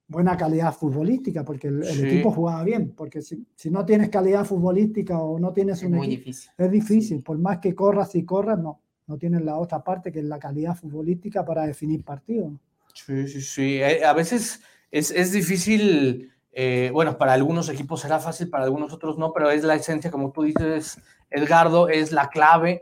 buena 0.07 0.35
calidad 0.37 0.73
futbolística, 0.73 1.43
porque 1.43 1.67
el, 1.67 1.83
equipo 1.83 2.31
jugaba 2.31 2.63
bien, 2.63 2.93
porque 2.95 3.21
si, 3.21 3.45
si, 3.55 3.69
no 3.69 3.85
tienes 3.85 4.09
calidad 4.09 4.45
futbolística 4.45 5.19
o 5.19 5.39
no 5.39 5.53
tienes 5.53 5.79
es 5.79 5.83
un 5.83 5.93
muy 5.93 6.07
difícil. 6.07 6.51
es 6.57 6.71
difícil, 6.71 7.21
por 7.21 7.37
más 7.37 7.59
que 7.59 7.75
corras 7.75 8.15
y 8.15 8.25
corras, 8.25 8.57
no, 8.59 8.81
no 9.07 9.17
tienes 9.17 9.43
la 9.43 9.57
otra 9.57 9.83
parte 9.83 10.11
que 10.11 10.19
es 10.19 10.25
la 10.25 10.39
calidad 10.39 10.75
futbolística 10.75 11.45
para 11.45 11.65
definir 11.65 12.03
partidos. 12.03 12.53
Sí, 12.93 13.27
sí, 13.27 13.41
sí, 13.41 13.75
eh, 13.81 14.03
a 14.03 14.13
veces 14.13 14.61
es, 14.91 15.11
es 15.11 15.31
difícil 15.31 16.31
eh, 16.51 16.89
bueno, 16.91 17.17
para 17.17 17.33
algunos 17.33 17.69
equipos 17.69 18.01
será 18.01 18.19
fácil, 18.19 18.49
para 18.49 18.63
algunos 18.63 18.91
otros 18.91 19.17
no, 19.17 19.31
pero 19.33 19.51
es 19.51 19.63
la 19.63 19.75
esencia, 19.75 20.09
como 20.09 20.31
tú 20.31 20.43
dices, 20.43 20.99
Edgardo, 21.29 21.89
es 21.89 22.11
la 22.11 22.29
clave, 22.29 22.81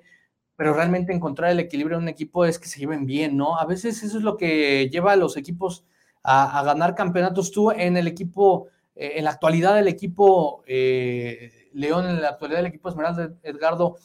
pero 0.58 0.74
realmente 0.74 1.14
encontrar 1.14 1.52
el 1.52 1.60
equilibrio 1.60 1.98
en 1.98 2.04
un 2.04 2.10
equipo 2.10 2.44
es 2.44 2.60
que 2.60 2.68
se 2.68 2.80
lleven 2.80 3.06
bien, 3.06 3.38
¿no? 3.38 3.58
A 3.58 3.66
veces 3.66 4.04
eso 4.04 4.18
es 4.18 4.24
lo 4.24 4.36
que 4.36 4.90
lleva 4.90 5.14
a 5.14 5.16
los 5.16 5.38
equipos 5.38 5.86
a, 6.24 6.64
ganar 6.64 6.96
campeonatos. 6.96 7.52
Tú 7.52 7.72
en 7.72 7.96
el 7.96 8.08
equipo, 8.08 8.68
eh, 8.96 9.14
en 9.16 9.24
la 9.24 9.30
actualidad 9.30 9.76
del 9.76 9.88
equipo 9.88 10.64
eh, 10.66 11.70
León, 11.74 12.08
en 12.10 12.22
la 12.22 12.30
actualidad 12.30 12.60
del 12.60 12.68
equipo 12.68 12.90
Esmeralda, 12.90 13.36
Edgardo, 13.44 13.98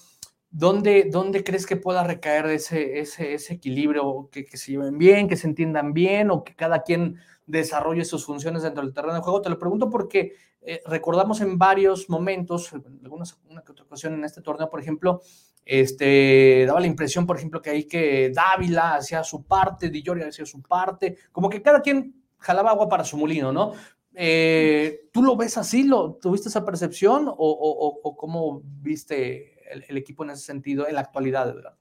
¿dónde, 0.50 1.08
dónde 1.10 1.42
crees 1.42 1.66
que 1.66 1.76
pueda 1.76 2.04
recaer 2.04 2.44
ese, 2.46 3.00
ese, 3.00 3.32
ese 3.32 3.54
equilibrio? 3.54 4.28
Que, 4.30 4.44
que 4.44 4.58
se 4.58 4.72
lleven 4.72 4.98
bien, 4.98 5.28
que 5.28 5.36
se 5.36 5.48
entiendan 5.48 5.94
bien 5.94 6.30
o 6.30 6.44
que 6.44 6.54
cada 6.54 6.82
quien 6.82 7.16
desarrolle 7.46 8.04
sus 8.04 8.26
funciones 8.26 8.62
dentro 8.62 8.84
del 8.84 8.92
terreno 8.92 9.14
de 9.14 9.20
juego. 9.20 9.40
Te 9.40 9.48
lo 9.48 9.58
pregunto 9.58 9.88
porque 9.88 10.34
eh, 10.60 10.80
recordamos 10.86 11.40
en 11.40 11.58
varios 11.58 12.08
momentos, 12.08 12.72
en 12.72 13.00
algunas, 13.02 13.38
una 13.48 13.62
que 13.62 13.72
otra 13.72 13.84
ocasión 13.84 14.14
en 14.14 14.24
este 14.24 14.42
torneo, 14.42 14.70
por 14.70 14.80
ejemplo, 14.80 15.22
este, 15.64 16.64
daba 16.66 16.80
la 16.80 16.86
impresión, 16.86 17.26
por 17.26 17.36
ejemplo, 17.36 17.62
que 17.62 17.70
ahí 17.70 17.84
que 17.84 18.32
Dávila 18.34 18.96
hacía 18.96 19.22
su 19.22 19.44
parte, 19.44 19.90
Di 19.90 20.02
Giorgio 20.02 20.28
hacía 20.28 20.46
su 20.46 20.60
parte, 20.62 21.16
como 21.30 21.48
que 21.48 21.62
cada 21.62 21.80
quien 21.80 22.14
jalaba 22.38 22.70
agua 22.70 22.88
para 22.88 23.04
su 23.04 23.16
molino, 23.16 23.52
¿no? 23.52 23.72
Eh, 24.14 25.08
¿Tú 25.12 25.22
lo 25.22 25.36
ves 25.36 25.56
así? 25.56 25.84
¿Lo, 25.84 26.14
¿Tuviste 26.14 26.48
esa 26.48 26.64
percepción 26.64 27.28
o, 27.28 27.34
o, 27.36 28.16
cómo 28.16 28.62
viste 28.64 29.54
el, 29.88 29.96
equipo 29.96 30.24
en 30.24 30.30
ese 30.30 30.44
sentido 30.44 30.86
en 30.86 30.96
la 30.96 31.00
actualidad, 31.00 31.46
de 31.46 31.54
verdad? 31.54 31.76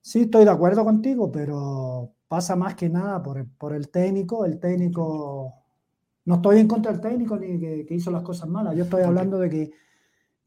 Sí, 0.00 0.22
estoy 0.22 0.44
de 0.44 0.50
acuerdo 0.50 0.84
contigo, 0.84 1.30
pero 1.30 2.12
pasa 2.28 2.56
más 2.56 2.74
que 2.74 2.88
nada 2.88 3.22
por 3.22 3.38
el, 3.38 3.46
por 3.46 3.74
el 3.74 3.90
técnico. 3.90 4.44
El 4.44 4.58
técnico, 4.58 5.64
no 6.24 6.36
estoy 6.36 6.60
en 6.60 6.68
contra 6.68 6.92
del 6.92 7.00
técnico 7.00 7.36
ni 7.36 7.58
que, 7.58 7.86
hizo 7.90 8.10
las 8.10 8.22
cosas 8.22 8.48
malas. 8.48 8.74
Yo 8.76 8.84
estoy 8.84 9.02
hablando 9.02 9.38
de 9.38 9.50
que, 9.50 9.70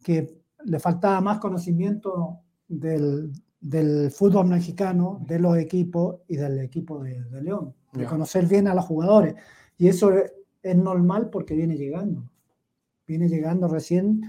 que 0.04 0.42
le 0.64 0.80
faltaba 0.80 1.22
más 1.22 1.40
conocimiento 1.40 2.40
del, 2.70 3.34
del 3.59 4.11
fútbol 4.11 4.47
mexicano, 4.47 5.20
de 5.28 5.39
los 5.39 5.57
equipos 5.57 6.17
y 6.28 6.38
del 6.38 6.59
equipo 6.59 7.03
de, 7.03 7.26
León, 7.41 7.74
de 7.93 8.05
conocer 8.05 8.45
bien 8.45 8.67
a 8.67 8.74
los 8.74 8.86
jugadores. 8.86 9.36
Y 9.78 9.88
eso 9.88 10.11
es, 10.13 10.76
normal 10.76 11.30
porque 11.30 11.55
viene 11.55 11.76
llegando, 11.76 12.30
viene 13.07 13.28
llegando 13.28 13.67
recién 13.67 14.22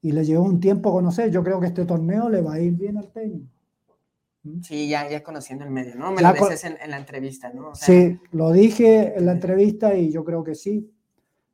y 0.00 0.12
le 0.12 0.24
llevó 0.24 0.44
un 0.44 0.60
tiempo 0.60 0.92
conocer. 0.92 1.30
Yo 1.30 1.42
creo 1.42 1.60
que 1.60 1.66
este 1.66 1.84
torneo 1.84 2.28
le 2.28 2.40
va 2.40 2.54
a 2.54 2.60
ir 2.60 2.72
bien 2.72 2.96
al 2.96 3.10
técnico. 3.10 3.46
¿Mm? 4.44 4.60
Sí, 4.62 4.88
ya, 4.88 5.08
ya 5.08 5.22
conociendo 5.22 5.64
el 5.64 5.70
medio, 5.70 5.94
¿no? 5.94 6.12
Me 6.12 6.22
lo 6.22 6.32
dices 6.32 6.64
en, 6.64 6.90
la 6.90 6.98
entrevista, 6.98 7.52
¿no? 7.52 7.74
sí, 7.74 8.18
lo 8.32 8.52
dije 8.52 9.16
en 9.16 9.26
la 9.26 9.32
entrevista 9.32 9.94
y 9.94 10.10
yo 10.10 10.24
creo 10.24 10.42
que 10.42 10.54
sí. 10.54 10.90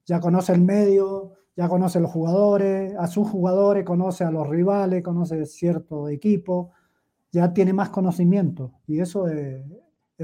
Ya 0.07 0.21
conoce 0.21 0.53
el 0.53 0.63
medio, 0.63 1.35
ya 1.59 1.69
conoce 1.69 1.99
a 1.99 2.01
los 2.01 2.11
jugadores, 2.11 2.95
a 2.97 3.07
sus 3.09 3.29
jugadores, 3.29 3.85
conoce 3.85 4.25
a 4.25 4.31
los 4.31 4.49
rivales, 4.49 5.03
conoce 5.03 5.45
cierto 5.45 6.09
equipo 6.09 6.73
ya 7.31 7.53
tiene 7.53 7.73
más 7.73 7.91
conocimiento 7.91 8.73
y 8.87 9.01
eso 9.01 9.29
es, 9.29 9.63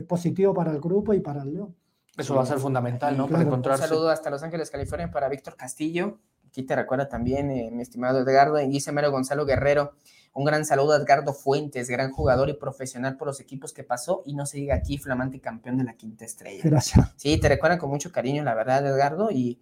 positivo 0.08 0.52
para 0.52 0.72
el 0.72 0.80
grupo 0.80 1.14
y 1.14 1.20
para 1.20 1.42
el 1.42 1.54
León. 1.54 1.76
Eso 2.16 2.34
va 2.34 2.42
a 2.42 2.46
ser 2.46 2.58
fundamental, 2.58 3.16
¿no? 3.16 3.28
Para 3.28 3.44
encontrarse. 3.44 3.84
Un 3.84 3.88
saludo 3.88 4.10
hasta 4.10 4.28
Los 4.28 4.42
Ángeles, 4.42 4.70
California, 4.70 5.10
para 5.10 5.28
Víctor 5.28 5.56
Castillo. 5.56 6.18
Aquí 6.48 6.64
te 6.64 6.74
recuerda 6.74 7.08
también, 7.08 7.50
eh, 7.50 7.70
mi 7.72 7.82
estimado 7.82 8.20
Edgardo, 8.20 8.60
y 8.60 8.68
dice 8.68 8.90
Mero 8.90 9.12
Gonzalo 9.12 9.44
Guerrero. 9.44 9.92
Un 10.32 10.44
gran 10.44 10.64
saludo 10.64 10.94
a 10.94 10.96
Edgardo 10.96 11.32
Fuentes, 11.32 11.88
gran 11.88 12.10
jugador 12.10 12.48
y 12.48 12.54
profesional 12.54 13.16
por 13.16 13.28
los 13.28 13.38
equipos 13.38 13.72
que 13.72 13.84
pasó, 13.84 14.22
y 14.26 14.34
no 14.34 14.46
se 14.46 14.58
diga 14.58 14.74
aquí, 14.74 14.98
flamante 14.98 15.40
campeón 15.40 15.78
de 15.78 15.84
la 15.84 15.94
quinta 15.94 16.24
estrella. 16.24 16.62
Gracias. 16.64 17.12
Sí, 17.16 17.38
te 17.38 17.48
recuerdan 17.48 17.78
con 17.78 17.90
mucho 17.90 18.10
cariño, 18.10 18.42
la 18.42 18.54
verdad, 18.54 18.84
Edgardo, 18.84 19.30
y 19.30 19.60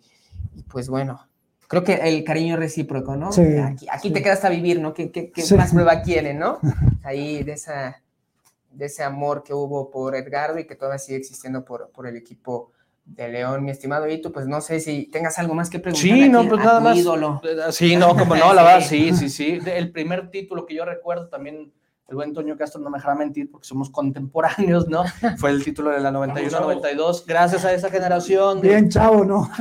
pues 0.71 0.89
bueno, 0.89 1.21
creo 1.73 1.85
que 1.85 1.95
el 1.95 2.23
cariño 2.23 2.59
recíproco, 2.59 3.17
¿no? 3.17 3.33
Sí, 3.33 3.43
aquí, 3.91 4.11
te 4.11 4.23
quedas 4.23 4.45
a 4.45 4.51
vivir, 4.51 4.79
¿no? 4.79 4.93
¿Qué, 4.93 5.11
qué, 5.11 5.33
más 5.57 5.73
prueba 5.73 6.03
quieren, 6.03 6.39
no? 6.39 6.59
Ahí 7.03 7.43
de, 7.45 7.53
esa, 7.53 8.03
de 8.71 8.85
ese 8.85 9.03
amor 9.03 9.43
que 9.43 9.55
hubo 9.55 9.91
por 9.91 10.15
Edgardo 10.15 10.59
y 10.59 10.67
que 10.67 10.75
todavía 10.75 10.99
sigue 10.99 11.17
existiendo 11.17 11.65
por, 11.65 11.89
por 11.89 12.07
el 12.07 12.15
equipo 12.15 12.73
de 13.07 13.27
León, 13.31 13.65
mi 13.65 13.71
estimado 13.71 14.07
Ito, 14.07 14.31
pues 14.33 14.47
no 14.47 14.61
sé 14.61 14.81
si 14.81 15.07
tengas 15.07 15.39
algo 15.39 15.55
más 15.55 15.71
que 15.71 15.79
preguntar. 15.79 16.03
Sí, 16.03 16.29
no, 16.29 16.47
pues 16.47 16.63
nada 16.63 16.79
más. 16.79 16.99
Sí, 17.75 17.97
no, 17.97 18.19
como 18.19 18.37
no, 18.37 18.53
la 18.53 18.63
verdad, 18.65 18.87
sí, 18.87 19.15
sí, 19.15 19.31
sí. 19.31 19.59
El 19.65 19.93
primer 19.93 20.31
título 20.31 20.67
que 20.67 20.75
yo 20.75 20.85
recuerdo 20.85 21.29
también 21.29 21.73
el 22.13 22.17
buen 22.17 22.29
Antonio 22.29 22.59
Castro 22.59 22.79
no 22.83 22.91
me 22.91 22.99
dejará 22.99 23.15
mentir 23.15 23.51
porque 23.51 23.67
somos 23.67 23.89
contemporáneos, 23.89 24.87
¿no? 24.87 25.03
Fue 25.39 25.49
el 25.49 25.65
título 25.65 25.89
de 25.91 26.01
la 26.01 26.11
91-92, 26.13 27.25
gracias 27.27 27.65
a 27.65 27.73
esa 27.73 27.89
generación. 27.89 28.61
Bien, 28.61 28.91
chavo, 28.91 29.25
¿no? 29.25 29.51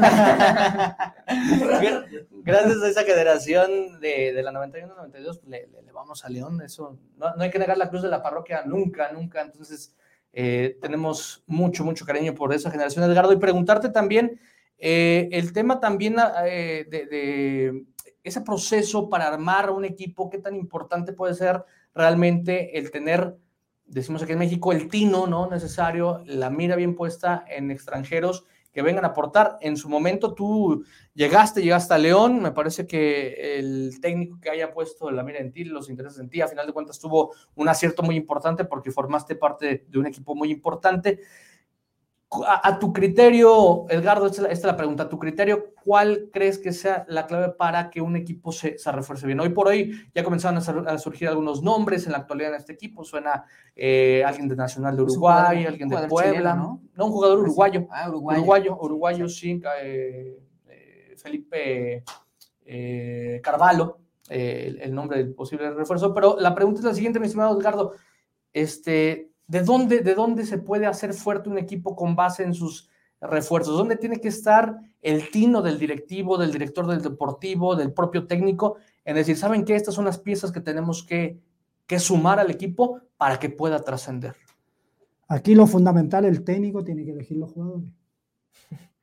gracias 2.43 2.83
a 2.83 2.89
esa 2.89 3.03
generación 3.03 4.01
de, 4.01 4.33
de 4.33 4.43
la 4.43 4.51
91-92, 4.51 5.09
pues, 5.11 5.39
le, 5.47 5.69
le, 5.85 5.91
vamos 5.93 6.25
a 6.25 6.29
León, 6.29 6.61
eso, 6.61 6.97
no, 7.15 7.33
no, 7.35 7.43
hay 7.43 7.49
que 7.49 7.59
negar 7.59 7.77
la 7.77 7.87
cruz 7.87 8.01
de 8.01 8.09
la 8.09 8.21
parroquia 8.21 8.63
nunca, 8.65 9.13
nunca, 9.13 9.41
entonces 9.41 9.95
eh, 10.33 10.77
tenemos 10.81 11.45
mucho, 11.47 11.85
mucho 11.85 12.05
cariño 12.05 12.35
por 12.35 12.53
esa 12.53 12.69
generación, 12.69 13.09
Edgardo, 13.09 13.31
y 13.31 13.37
preguntarte 13.37 13.87
también 13.87 14.41
eh, 14.77 15.29
el 15.31 15.53
tema 15.53 15.79
también 15.79 16.17
eh, 16.45 16.85
de, 16.89 17.05
de 17.05 17.85
ese 18.25 18.41
proceso 18.41 19.09
para 19.09 19.29
armar 19.29 19.69
un 19.69 19.85
equipo, 19.85 20.29
qué 20.29 20.37
tan 20.37 20.57
importante 20.57 21.13
puede 21.13 21.33
ser 21.33 21.63
realmente 21.93 22.77
el 22.77 22.91
tener, 22.91 23.37
decimos 23.85 24.23
aquí 24.23 24.33
en 24.33 24.39
México, 24.39 24.71
el 24.71 24.89
tino, 24.89 25.27
¿no? 25.27 25.47
Necesario, 25.47 26.23
la 26.25 26.49
mira 26.49 26.75
bien 26.75 26.95
puesta 26.95 27.43
en 27.47 27.71
extranjeros 27.71 28.45
que 28.71 28.81
vengan 28.81 29.03
a 29.03 29.09
aportar. 29.09 29.57
En 29.61 29.75
su 29.75 29.89
momento 29.89 30.33
tú 30.33 30.85
llegaste, 31.13 31.61
llegaste 31.61 31.93
a 31.93 31.97
León, 31.97 32.41
me 32.41 32.51
parece 32.51 32.87
que 32.87 33.59
el 33.59 33.99
técnico 34.01 34.39
que 34.39 34.49
haya 34.49 34.71
puesto 34.73 35.11
la 35.11 35.23
mira 35.23 35.39
en 35.39 35.51
ti, 35.51 35.65
los 35.65 35.89
intereses 35.89 36.19
en 36.19 36.29
ti, 36.29 36.41
a 36.41 36.47
final 36.47 36.65
de 36.65 36.73
cuentas 36.73 36.99
tuvo 36.99 37.33
un 37.55 37.67
acierto 37.67 38.01
muy 38.03 38.15
importante 38.15 38.65
porque 38.65 38.91
formaste 38.91 39.35
parte 39.35 39.85
de 39.87 39.99
un 39.99 40.05
equipo 40.05 40.35
muy 40.35 40.51
importante 40.51 41.19
a, 42.47 42.79
tu 42.79 42.93
criterio, 42.93 43.85
Edgardo, 43.89 44.27
esta, 44.27 44.47
es 44.47 44.63
la 44.63 44.77
pregunta, 44.77 45.03
a 45.03 45.09
tu 45.09 45.19
criterio, 45.19 45.73
¿cuál 45.83 46.29
crees 46.31 46.57
que 46.57 46.71
sea 46.71 47.05
la 47.09 47.27
clave 47.27 47.49
para 47.49 47.89
que 47.89 47.99
un 47.99 48.15
equipo 48.15 48.53
se, 48.53 48.77
se 48.77 48.91
refuerce 48.91 49.27
bien? 49.27 49.39
Hoy 49.41 49.49
por 49.49 49.67
hoy 49.67 50.09
ya 50.15 50.23
comenzaron 50.23 50.87
a, 50.87 50.97
surgir 50.97 51.27
algunos 51.27 51.61
nombres 51.61 52.05
en 52.05 52.13
la 52.13 52.19
actualidad 52.19 52.51
en 52.51 52.55
este 52.55 52.71
equipo, 52.71 53.03
suena 53.03 53.43
eh, 53.75 54.23
alguien 54.25 54.47
de 54.47 54.55
Nacional 54.55 54.95
de 54.95 55.01
Uruguay, 55.03 55.65
alguien 55.65 55.89
de 55.89 56.07
Puebla, 56.07 56.55
¿no? 56.55 56.81
¿no? 56.95 57.05
un 57.05 57.11
jugador 57.11 57.39
uruguayo, 57.39 57.87
ah, 57.91 58.09
uruguayo, 58.09 58.77
uruguayo, 58.79 59.27
sí, 59.27 59.61
eh, 59.81 60.39
eh, 60.69 61.15
Felipe 61.17 62.03
Carvalho, 63.43 63.99
el, 64.29 64.95
nombre 64.95 65.17
del 65.17 65.33
posible 65.33 65.69
refuerzo, 65.71 66.13
pero 66.13 66.37
la 66.39 66.55
pregunta 66.55 66.79
es 66.79 66.85
la 66.85 66.93
siguiente, 66.93 67.19
mi 67.19 67.25
estimado 67.25 67.59
Edgardo, 67.59 67.91
este, 68.53 69.30
¿De 69.51 69.63
dónde, 69.63 69.99
¿De 69.99 70.15
dónde 70.15 70.45
se 70.45 70.59
puede 70.59 70.85
hacer 70.85 71.13
fuerte 71.13 71.49
un 71.49 71.57
equipo 71.57 71.93
con 71.93 72.15
base 72.15 72.41
en 72.41 72.53
sus 72.53 72.89
refuerzos? 73.19 73.75
¿Dónde 73.75 73.97
tiene 73.97 74.21
que 74.21 74.29
estar 74.29 74.79
el 75.01 75.29
tino 75.29 75.61
del 75.61 75.77
directivo, 75.77 76.37
del 76.37 76.53
director 76.53 76.87
del 76.87 77.01
deportivo, 77.01 77.75
del 77.75 77.91
propio 77.91 78.27
técnico? 78.27 78.77
En 79.03 79.15
decir, 79.15 79.35
¿saben 79.35 79.65
qué? 79.65 79.75
Estas 79.75 79.93
son 79.93 80.05
las 80.05 80.19
piezas 80.19 80.53
que 80.53 80.61
tenemos 80.61 81.03
que, 81.03 81.41
que 81.85 81.99
sumar 81.99 82.39
al 82.39 82.49
equipo 82.49 83.01
para 83.17 83.39
que 83.39 83.49
pueda 83.49 83.83
trascender. 83.83 84.37
Aquí 85.27 85.53
lo 85.53 85.67
fundamental, 85.67 86.23
el 86.23 86.45
técnico 86.45 86.81
tiene 86.81 87.03
que 87.03 87.11
elegir 87.11 87.35
los 87.35 87.51
jugadores. 87.51 87.89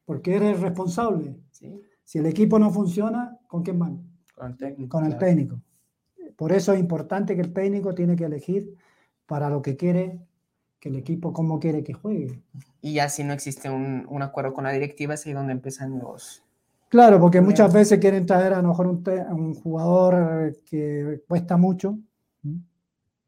Porque 0.07 0.35
eres 0.35 0.61
responsable. 0.61 1.37
Si 2.05 2.19
el 2.19 2.25
equipo 2.25 2.59
no 2.59 2.71
funciona, 2.71 3.39
¿con 3.49 3.63
quién 3.63 3.79
van? 3.79 4.03
Con 4.35 4.53
el 4.53 4.57
técnico. 4.57 4.97
Con 4.97 5.05
el 5.05 5.19
técnico. 5.19 5.61
Por 6.37 6.53
eso 6.53 6.73
es 6.73 6.81
importante 6.81 7.35
que 7.35 7.43
el 7.43 7.53
técnico 7.53 7.95
tiene 7.95 8.17
que 8.17 8.25
elegir 8.25 8.75
para 9.27 9.51
lo 9.51 9.61
que 9.61 9.77
quiere 9.77 10.27
que 10.81 10.89
el 10.89 10.97
equipo 10.97 11.33
cómo 11.33 11.59
quiere 11.59 11.83
que 11.83 11.93
juegue. 11.93 12.43
Y 12.81 12.95
ya 12.95 13.09
si 13.09 13.25
no 13.25 13.33
existe 13.33 13.69
un, 13.69 14.07
un 14.09 14.23
acuerdo 14.23 14.55
con 14.55 14.65
la 14.65 14.73
directiva, 14.73 15.15
es 15.15 15.27
ahí 15.27 15.33
donde 15.33 15.53
empiezan 15.53 15.99
los... 15.99 16.45
Claro, 16.89 17.21
porque 17.21 17.41
muchas 17.41 17.73
veces 17.73 17.99
quieren 17.99 18.25
traer 18.25 18.55
a 18.55 18.63
lo 18.63 18.69
mejor 18.69 18.87
un, 18.87 19.05
un 19.31 19.55
jugador 19.55 20.57
que 20.65 21.23
cuesta 21.29 21.57
mucho 21.57 21.99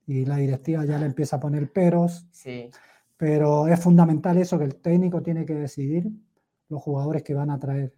y 0.06 0.24
la 0.24 0.36
directiva 0.36 0.84
ya 0.84 0.98
le 0.98 1.06
empieza 1.06 1.36
a 1.36 1.40
poner 1.40 1.70
peros. 1.70 2.26
Sí. 2.32 2.70
Pero 3.16 3.68
es 3.68 3.78
fundamental 3.78 4.38
eso, 4.38 4.58
que 4.58 4.64
el 4.64 4.76
técnico 4.76 5.22
tiene 5.22 5.44
que 5.44 5.54
decidir 5.54 6.10
los 6.68 6.80
jugadores 6.80 7.22
que 7.22 7.34
van 7.34 7.50
a 7.50 7.58
traer 7.58 7.92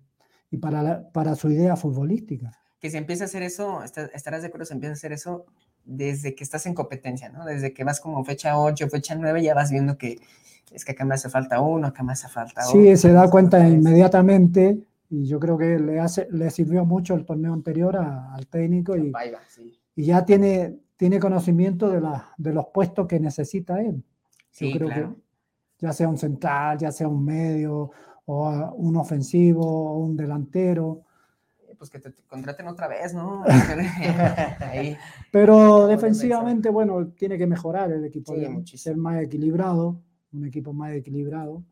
y 0.50 0.58
para, 0.58 1.10
para 1.12 1.34
su 1.36 1.50
idea 1.50 1.76
futbolística. 1.76 2.52
Que 2.80 2.90
se 2.90 2.98
empieza 2.98 3.24
a 3.24 3.26
hacer 3.26 3.42
eso, 3.42 3.82
estarás 3.84 4.42
de 4.42 4.48
acuerdo, 4.48 4.66
se 4.66 4.74
empieza 4.74 4.92
a 4.92 4.94
hacer 4.94 5.12
eso 5.12 5.46
desde 5.84 6.34
que 6.34 6.44
estás 6.44 6.66
en 6.66 6.74
competencia, 6.74 7.28
¿no? 7.28 7.44
Desde 7.44 7.72
que 7.72 7.84
vas 7.84 8.00
como 8.00 8.24
fecha 8.24 8.58
8, 8.58 8.88
fecha 8.88 9.14
9, 9.14 9.42
ya 9.42 9.54
vas 9.54 9.70
viendo 9.70 9.98
que 9.98 10.20
es 10.70 10.84
que 10.84 10.92
acá 10.92 11.04
me 11.04 11.14
hace 11.14 11.28
falta 11.28 11.60
uno, 11.60 11.86
acá 11.86 12.02
me 12.02 12.12
hace 12.12 12.28
falta 12.28 12.66
otro. 12.66 12.80
Sí, 12.80 12.96
se 12.96 13.12
da 13.12 13.28
cuenta 13.28 13.68
inmediatamente 13.68 14.78
y 15.10 15.26
yo 15.26 15.38
creo 15.38 15.58
que 15.58 15.78
le, 15.78 16.00
hace, 16.00 16.28
le 16.30 16.50
sirvió 16.50 16.84
mucho 16.84 17.14
el 17.14 17.26
torneo 17.26 17.52
anterior 17.52 17.96
al 17.96 18.46
técnico 18.46 18.96
y, 18.96 19.12
y 19.94 20.04
ya 20.04 20.24
tiene, 20.24 20.78
tiene 20.96 21.20
conocimiento 21.20 21.90
de, 21.90 22.00
la, 22.00 22.32
de 22.38 22.52
los 22.54 22.66
puestos 22.72 23.06
que 23.06 23.20
necesita 23.20 23.82
él. 23.82 24.02
Yo 24.58 24.70
creo 24.72 24.88
que 24.88 25.06
ya 25.78 25.92
sea 25.92 26.08
un 26.08 26.16
central, 26.16 26.78
ya 26.78 26.92
sea 26.92 27.08
un 27.08 27.24
medio, 27.24 27.90
o 28.24 28.72
un 28.76 28.96
ofensivo, 28.96 29.66
o 29.66 29.98
un 29.98 30.16
delantero 30.16 31.04
pues 31.82 31.90
que 31.90 31.98
te 31.98 32.12
contraten 32.28 32.68
otra 32.68 32.86
vez, 32.86 33.12
¿no? 33.12 33.42
Pero 35.32 35.88
defensivamente, 35.88 36.70
bueno, 36.70 37.08
tiene 37.08 37.36
que 37.36 37.48
mejorar 37.48 37.90
el 37.90 38.04
equipo, 38.04 38.36
ser 38.64 38.96
más 38.96 39.20
equilibrado, 39.20 40.00
un 40.32 40.46
equipo 40.46 40.72
más 40.72 40.92
equilibrado, 40.92 41.64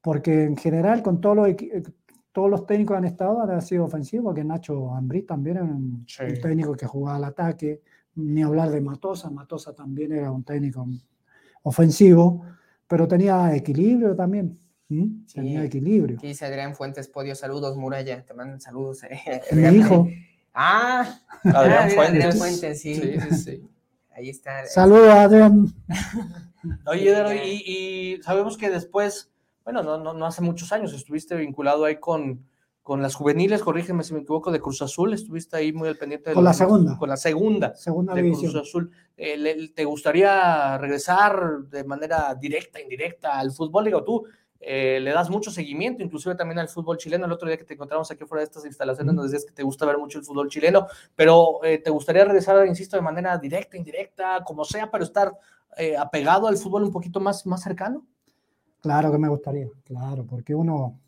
porque 0.00 0.44
en 0.44 0.56
general 0.56 1.02
con 1.02 1.20
todos 1.20 1.36
los, 1.36 1.48
eh, 1.48 1.82
todos 2.32 2.48
los 2.48 2.64
técnicos 2.64 2.96
han 2.96 3.04
estado, 3.04 3.42
han 3.42 3.60
sido 3.60 3.84
ofensivos, 3.84 4.24
porque 4.24 4.42
Nacho 4.42 4.94
Ambrí 4.94 5.24
también 5.24 5.58
era 5.58 5.66
un, 5.66 6.06
técnico 6.40 6.74
que 6.74 6.86
jugaba 6.86 7.18
al 7.18 7.24
ataque, 7.24 7.82
ni 8.14 8.42
hablar 8.42 8.70
de 8.70 8.80
Matosa, 8.80 9.28
Matosa 9.28 9.74
también 9.74 10.12
era 10.12 10.32
un 10.32 10.44
técnico 10.44 10.88
ofensivo, 11.64 12.42
pero 12.88 13.06
tenía 13.06 13.54
equilibrio 13.54 14.16
también. 14.16 14.58
¿Mm? 14.90 15.24
Tenía 15.32 15.64
equilibrio. 15.64 16.18
Aquí 16.18 16.26
dice 16.26 16.44
Adrián 16.44 16.74
Fuentes 16.74 17.06
Podio, 17.06 17.36
saludos 17.36 17.76
Muralla, 17.76 18.24
te 18.24 18.34
mandan 18.34 18.60
saludos. 18.60 19.02
Eh. 19.10 19.40
Mi 19.52 19.78
hijo. 19.78 20.06
Ah, 20.52 21.20
Adrián, 21.44 21.90
Fuentes. 21.90 22.24
Adrián 22.24 22.32
Fuentes, 22.32 22.80
sí. 22.80 22.96
sí, 22.96 23.36
sí, 23.36 23.70
Ahí 24.10 24.30
está. 24.30 24.66
Saludos, 24.66 25.08
Adrián. 25.10 25.72
Oye, 26.86 27.44
y, 27.44 28.16
y, 28.16 28.22
sabemos 28.24 28.58
que 28.58 28.68
después, 28.68 29.30
bueno, 29.62 29.84
no, 29.84 29.96
no, 29.98 30.12
no, 30.12 30.26
hace 30.26 30.42
muchos 30.42 30.72
años 30.72 30.92
estuviste 30.92 31.36
vinculado 31.36 31.84
ahí 31.84 32.00
con, 32.00 32.44
con 32.82 33.00
las 33.00 33.14
juveniles, 33.14 33.62
corrígeme 33.62 34.02
si 34.02 34.12
me 34.12 34.20
equivoco, 34.20 34.50
de 34.50 34.60
Cruz 34.60 34.82
Azul, 34.82 35.14
estuviste 35.14 35.56
ahí 35.56 35.72
muy 35.72 35.88
al 35.88 35.96
pendiente 35.96 36.30
de 36.30 36.34
con 36.34 36.42
la 36.42 36.52
segunda. 36.52 36.98
Con 36.98 37.08
la 37.08 37.16
segunda, 37.16 37.76
segunda 37.76 38.14
de 38.14 38.22
división. 38.22 38.50
Cruz 38.50 38.68
Azul. 38.68 38.90
Eh, 39.16 39.70
¿Te 39.72 39.84
gustaría 39.84 40.76
regresar 40.78 41.60
de 41.70 41.84
manera 41.84 42.34
directa, 42.34 42.80
indirecta 42.80 43.38
al 43.38 43.52
fútbol? 43.52 43.84
Digo, 43.84 44.02
tú 44.02 44.24
eh, 44.62 45.00
le 45.00 45.10
das 45.12 45.30
mucho 45.30 45.50
seguimiento, 45.50 46.02
inclusive 46.02 46.34
también 46.34 46.58
al 46.58 46.68
fútbol 46.68 46.98
chileno. 46.98 47.24
El 47.24 47.32
otro 47.32 47.48
día 47.48 47.56
que 47.56 47.64
te 47.64 47.74
encontramos 47.74 48.10
aquí 48.10 48.24
fuera 48.26 48.40
de 48.40 48.44
estas 48.44 48.66
instalaciones 48.66 49.14
nos 49.14 49.24
decías 49.24 49.46
que 49.46 49.54
te 49.54 49.62
gusta 49.62 49.86
ver 49.86 49.96
mucho 49.96 50.18
el 50.18 50.24
fútbol 50.24 50.48
chileno, 50.48 50.86
pero 51.16 51.64
eh, 51.64 51.78
¿te 51.78 51.90
gustaría 51.90 52.24
regresar, 52.24 52.66
insisto, 52.66 52.96
de 52.96 53.02
manera 53.02 53.38
directa, 53.38 53.78
indirecta, 53.78 54.44
como 54.44 54.64
sea, 54.64 54.90
pero 54.90 55.04
estar 55.04 55.32
eh, 55.78 55.96
apegado 55.96 56.46
al 56.46 56.58
fútbol 56.58 56.84
un 56.84 56.92
poquito 56.92 57.20
más, 57.20 57.46
más 57.46 57.62
cercano? 57.62 58.06
Claro 58.82 59.10
que 59.10 59.18
me 59.18 59.28
gustaría, 59.28 59.68
claro, 59.84 60.26
porque 60.26 60.54
uno 60.54 60.98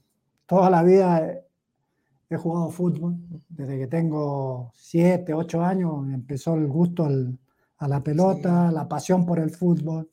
toda 0.47 0.71
la 0.71 0.83
vida 0.83 1.43
he 2.29 2.37
jugado 2.37 2.71
fútbol, 2.71 3.17
desde 3.49 3.79
que 3.79 3.87
tengo 3.87 4.73
siete, 4.75 5.35
ocho 5.35 5.63
años 5.63 6.07
empezó 6.13 6.55
el 6.55 6.67
gusto 6.67 7.07
a 7.79 7.89
la 7.89 8.03
pelota, 8.03 8.71
la 8.73 8.89
pasión 8.89 9.27
por 9.27 9.39
el 9.39 9.51
fútbol. 9.51 10.11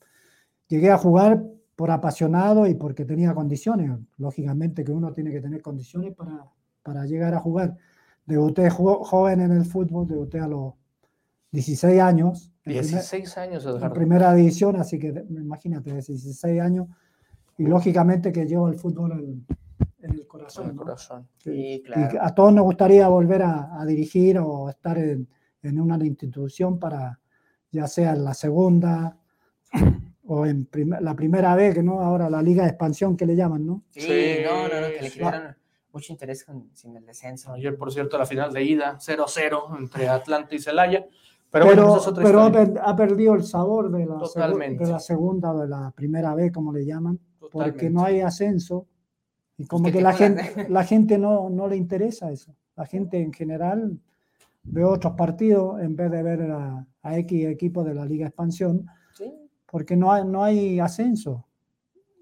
Llegué 0.68 0.92
a 0.92 0.98
jugar 0.98 1.42
por 1.80 1.92
apasionado 1.92 2.68
y 2.68 2.74
porque 2.74 3.06
tenía 3.06 3.34
condiciones. 3.34 3.90
Lógicamente 4.18 4.84
que 4.84 4.92
uno 4.92 5.14
tiene 5.14 5.32
que 5.32 5.40
tener 5.40 5.62
condiciones 5.62 6.14
para, 6.14 6.46
para 6.84 7.06
llegar 7.06 7.34
a 7.34 7.40
jugar. 7.40 7.78
Debuté 8.26 8.70
joven 8.70 9.40
en 9.40 9.54
el 9.54 9.64
fútbol, 9.64 10.06
debuté 10.06 10.42
a 10.42 10.48
los 10.50 10.74
16 11.52 12.02
años. 12.02 12.52
16 12.66 13.38
años, 13.38 13.66
En 13.66 13.94
primera 13.94 14.34
división, 14.34 14.76
así 14.76 15.00
que 15.00 15.24
imagínate, 15.30 15.94
16 15.94 16.60
años. 16.60 16.90
Y 17.58 17.64
lógicamente 17.64 18.34
que 18.34 18.46
llevo 18.46 18.68
el 18.68 18.76
fútbol 18.76 19.14
en, 19.14 19.46
el 20.02 20.28
corazón. 20.28 20.76
corazón. 20.76 21.30
Y 21.46 21.82
a 22.20 22.36
todos 22.36 22.54
nos 22.54 22.66
gustaría 22.66 23.08
volver 23.08 23.44
a, 23.44 23.86
dirigir 23.88 24.38
o 24.40 24.70
estar 24.70 24.98
en, 24.98 25.30
en, 25.64 25.80
una 25.80 25.96
institución 26.06 26.78
para, 26.78 27.22
ya 27.72 27.88
sea 27.88 28.12
en 28.12 28.26
la 28.26 28.34
segunda, 28.34 29.18
o 30.32 30.46
en 30.46 30.70
la 31.02 31.16
primera 31.16 31.56
vez, 31.56 31.74
que 31.74 31.82
no, 31.82 32.02
ahora 32.02 32.30
la 32.30 32.42
Liga 32.44 32.62
de 32.62 32.70
Expansión 32.70 33.18
que 33.18 33.26
le 33.26 33.36
llaman, 33.36 33.66
¿no? 33.66 33.84
Sí, 33.90 34.38
no, 34.44 34.68
no, 34.68 34.82
no, 34.82 34.88
que 34.88 35.02
le 35.02 35.12
quedaron 35.12 35.56
mucho 35.92 36.14
interés 36.14 36.44
con, 36.44 36.70
sin 36.76 36.96
el 36.96 37.04
descenso. 37.04 37.52
Ayer, 37.52 37.76
por 37.76 37.92
cierto, 37.92 38.16
la 38.16 38.28
final 38.28 38.54
de 38.54 38.64
ida, 38.64 39.00
0-0 39.00 39.80
entre 39.80 40.08
Atlanta 40.08 40.54
y 40.54 40.60
Celaya. 40.60 41.08
Pero, 41.50 41.66
pero, 41.68 42.00
pero 42.16 42.42
ha, 42.84 42.96
perdido 42.96 43.34
el 43.34 43.44
sabor 43.44 43.90
de 43.90 44.06
la, 44.06 44.18
de 44.18 44.86
la 44.86 45.00
segunda 45.00 45.52
o 45.52 45.62
de 45.62 45.68
la 45.68 45.92
primera 45.96 46.36
vez, 46.36 46.52
como 46.52 46.72
le 46.72 46.86
llaman, 46.86 47.20
porque 47.52 47.90
no 47.90 48.04
hay 48.04 48.22
ascenso 48.22 48.86
y 49.58 49.66
como 49.66 49.92
que, 49.92 50.00
la, 50.00 50.14
gente, 50.14 50.68
la 50.70 50.84
gente 50.84 51.18
no, 51.18 51.50
no 51.50 51.68
le 51.68 51.76
interesa 51.76 52.32
eso. 52.32 52.56
La 52.76 52.86
gente 52.86 53.20
en 53.20 53.34
general 53.34 53.98
ve 54.62 54.84
otros 54.84 55.16
partidos 55.16 55.82
en 55.82 55.96
vez 55.96 56.12
de 56.12 56.22
ver 56.22 56.52
a, 56.52 56.86
a 57.02 57.18
X 57.18 57.48
equipos 57.48 57.84
de 57.84 57.96
la 57.96 58.06
Liga 58.06 58.28
Expansión 58.28 58.86
porque 59.72 59.96
no 59.96 60.12
hay, 60.12 60.26
no 60.26 60.44
hay 60.44 60.80
ascenso. 60.80 61.46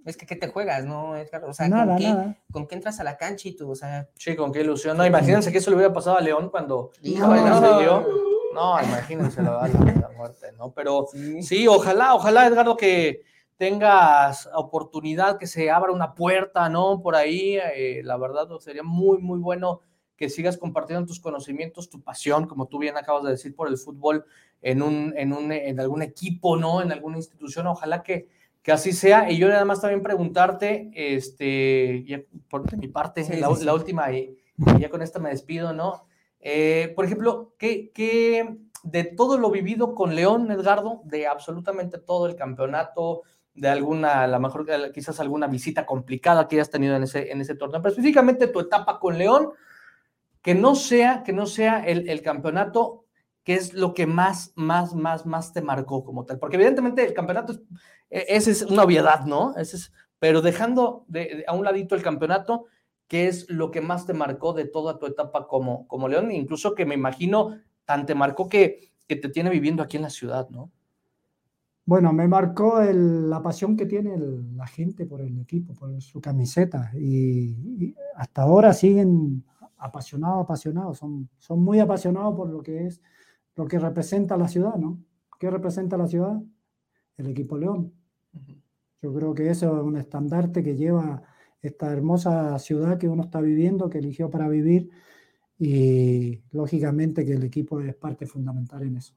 Es 0.05 0.15
que 0.15 0.25
¿qué 0.25 0.37
te 0.37 0.47
juegas, 0.47 0.85
no, 0.85 1.11
O 1.11 1.53
sea, 1.53 1.67
nada, 1.67 1.95
¿con, 1.95 1.97
qué, 1.97 2.07
nada. 2.07 2.37
¿con 2.51 2.67
qué 2.67 2.75
entras 2.75 2.99
a 3.01 3.03
la 3.03 3.17
cancha 3.17 3.49
y 3.49 3.55
tú, 3.57 3.71
o 3.71 3.75
sea... 3.75 4.07
Sí, 4.15 4.37
con 4.37 4.53
qué 4.53 4.61
ilusión. 4.61 4.95
No, 4.95 5.05
imagínense 5.05 5.51
que 5.51 5.57
eso 5.57 5.69
le 5.69 5.75
hubiera 5.75 5.93
pasado 5.93 6.17
a 6.17 6.21
León 6.21 6.49
cuando 6.49 6.91
no, 7.03 7.35
no, 7.35 8.05
no, 8.53 8.81
imagínense 8.81 9.41
la, 9.41 9.67
la, 9.67 10.09
muerte, 10.15 10.47
¿no? 10.57 10.71
Pero 10.71 11.07
sí. 11.41 11.67
ojalá, 11.67 12.15
ojalá, 12.15 12.47
Edgardo, 12.47 12.77
que 12.77 13.21
tengas 13.57 14.49
oportunidad, 14.53 15.37
que 15.37 15.45
se 15.45 15.69
abra 15.69 15.91
una 15.91 16.15
puerta, 16.15 16.69
¿no? 16.69 17.01
Por 17.01 17.15
ahí, 17.15 17.57
eh, 17.75 18.01
la 18.03 18.15
verdad, 18.15 18.47
sería 18.59 18.83
muy, 18.83 19.17
muy 19.17 19.39
bueno 19.39 19.81
que 20.18 20.30
sigas 20.30 20.57
compartiendo 20.57 21.05
tus 21.05 21.20
conocimientos, 21.20 21.89
tu 21.89 22.01
pasión, 22.01 22.47
como 22.47 22.65
tú 22.65 22.80
bien 22.80 22.97
acabas 22.97 23.24
de 23.24 23.32
decir, 23.32 23.55
por 23.55 23.68
el 23.68 23.78
fútbol 23.78 24.26
en, 24.61 24.82
un, 24.82 25.13
en, 25.15 25.32
un, 25.32 25.51
en 25.51 25.80
algún 25.80 26.01
equipo, 26.01 26.57
¿no? 26.57 26.82
En 26.82 26.91
alguna 26.91 27.18
institución. 27.18 27.68
Ojalá 27.68 28.03
que, 28.03 28.28
que 28.63 28.72
así 28.72 28.91
sea. 28.91 29.32
Y 29.32 29.38
yo 29.38 29.47
nada 29.47 29.63
más 29.63 29.80
también 29.80 30.01
preguntarte, 30.01 30.89
este, 30.93 32.03
ya 32.05 32.22
por 32.49 32.76
mi 32.76 32.88
parte, 32.88 33.26
la, 33.39 33.74
última, 33.74 34.11
y, 34.11 34.36
ya 34.80 34.89
con 34.89 35.01
esta 35.01 35.20
me 35.20 35.30
despido, 35.30 35.72
¿no? 35.72 36.05
Eh, 36.39 36.91
por 36.95 37.05
ejemplo, 37.05 37.53
¿qué, 37.57 37.91
¿qué, 37.93 38.57
de 38.84 39.03
todo 39.03 39.38
lo 39.38 39.51
vivido 39.51 39.93
con 39.93 40.15
León, 40.15 40.51
Edgardo, 40.51 41.01
de 41.05 41.28
absolutamente 41.28 41.99
todo 41.99 42.26
el 42.26 42.36
campeonato, 42.36 43.22
de 43.53 43.70
alguna, 43.70 44.24
a 44.24 44.28
lo 44.28 44.39
mejor 44.39 44.65
quizás 44.93 45.20
alguna 45.20 45.47
visita 45.47 45.86
complicada 45.86 46.47
que 46.47 46.55
hayas 46.57 46.70
tenido 46.70 46.95
en 46.95 47.03
ese, 47.03 47.32
en 47.32 47.41
ese 47.41 47.55
torneo, 47.55 47.82
pero 47.82 47.89
específicamente 47.89 48.47
tu 48.47 48.59
etapa 48.59 48.99
con 48.99 49.18
León, 49.18 49.49
que 50.47 50.55
no 50.55 50.75
sea, 50.75 51.23
que 51.23 51.33
no 51.33 51.45
sea 51.45 51.85
el, 51.85 52.21
campeonato 52.21 53.03
que 53.43 53.55
es 53.55 53.73
lo 53.73 53.93
que 53.93 54.07
más, 54.07 54.53
más, 54.55 54.95
más, 54.95 55.25
más 55.25 55.51
te 55.51 55.61
marcó 55.61 56.05
como 56.05 56.23
tal. 56.23 56.39
Porque 56.39 56.55
evidentemente 56.55 57.05
el 57.05 57.13
campeonato, 57.13 57.53
es, 58.09 58.61
e, 58.61 58.65
una 58.65 58.83
obviedad, 58.83 59.25
¿no? 59.25 59.57
es, 59.57 59.91
pero 60.19 60.41
dejando 60.41 61.03
de, 61.09 61.43
a 61.49 61.53
un 61.53 61.65
ladito 61.65 61.95
el 61.95 62.01
campeonato, 62.01 62.67
¿qué 63.09 63.27
es 63.27 63.49
lo 63.49 63.71
que 63.71 63.81
más 63.81 64.05
te 64.05 64.13
marcó 64.13 64.53
de 64.53 64.63
toda 64.63 64.99
tu 64.99 65.05
etapa 65.05 65.49
como, 65.49 65.85
como 65.89 66.07
León? 66.07 66.31
Incluso 66.31 66.75
que 66.75 66.85
me 66.85 66.95
imagino 66.95 67.57
tan 67.83 68.05
te 68.05 68.15
marcó 68.15 68.47
que, 68.47 68.93
que 69.05 69.17
te 69.17 69.27
tiene 69.27 69.49
viviendo 69.49 69.83
aquí 69.83 69.97
en 69.97 70.03
la 70.03 70.09
ciudad, 70.09 70.47
¿no? 70.49 70.71
Bueno, 71.83 72.13
me 72.13 72.29
marcó 72.29 72.81
la 72.81 73.43
pasión 73.43 73.75
que 73.75 73.85
tiene 73.85 74.17
la 74.55 74.67
gente 74.67 75.05
por 75.05 75.19
el 75.19 75.41
equipo, 75.41 75.73
por 75.73 76.01
su 76.01 76.21
camiseta. 76.21 76.89
y, 76.97 77.93
hasta 78.15 78.43
ahora 78.43 78.71
siguen 78.71 79.43
apasionados, 79.78 80.43
apasionados, 80.43 80.97
son, 80.97 81.30
son 81.38 81.63
muy 81.63 81.80
apasionados 81.80 82.36
por 82.36 82.49
lo 82.49 82.61
que 82.61 82.88
es, 82.88 83.01
lo 83.55 83.67
que 83.67 83.80
representa 83.80 84.38
la 84.38 84.47
ciudad, 84.47 84.75
¿no? 84.75 84.99
¿Qué 85.39 85.49
representa 85.49 85.97
la 85.97 86.07
ciudad? 86.07 86.41
El 87.17 87.28
equipo 87.28 87.57
León. 87.57 87.93
Yo 89.01 89.13
creo 89.13 89.34
que 89.34 89.49
eso 89.49 89.78
es 89.78 89.84
un 89.84 89.97
estandarte 89.97 90.63
que 90.63 90.75
lleva 90.75 91.23
esta 91.61 91.91
hermosa 91.91 92.57
ciudad 92.59 92.97
que 92.97 93.07
uno 93.07 93.23
está 93.23 93.41
viviendo, 93.41 93.89
que 93.89 93.99
eligió 93.99 94.30
para 94.30 94.47
vivir, 94.47 94.89
y 95.59 96.41
lógicamente 96.51 97.25
que 97.25 97.34
el 97.34 97.43
equipo 97.43 97.82
es 97.82 97.95
parte 97.95 98.25
fundamental 98.25 98.84
en 98.84 98.97
eso. 98.97 99.15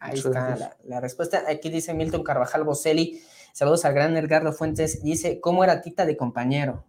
Ahí 0.00 0.18
está 0.18 0.56
la, 0.56 0.76
la, 0.84 1.00
respuesta. 1.00 1.44
Aquí 1.48 1.70
dice 1.70 1.94
Milton 1.94 2.22
Carvajal 2.22 2.64
Boselli. 2.64 3.20
Saludos 3.52 3.84
al 3.84 3.94
gran 3.94 4.16
Edgardo 4.16 4.52
Fuentes. 4.52 5.02
Dice, 5.02 5.40
¿cómo 5.40 5.64
era 5.64 5.80
Tita 5.80 6.04
de 6.04 6.16
compañero? 6.16 6.84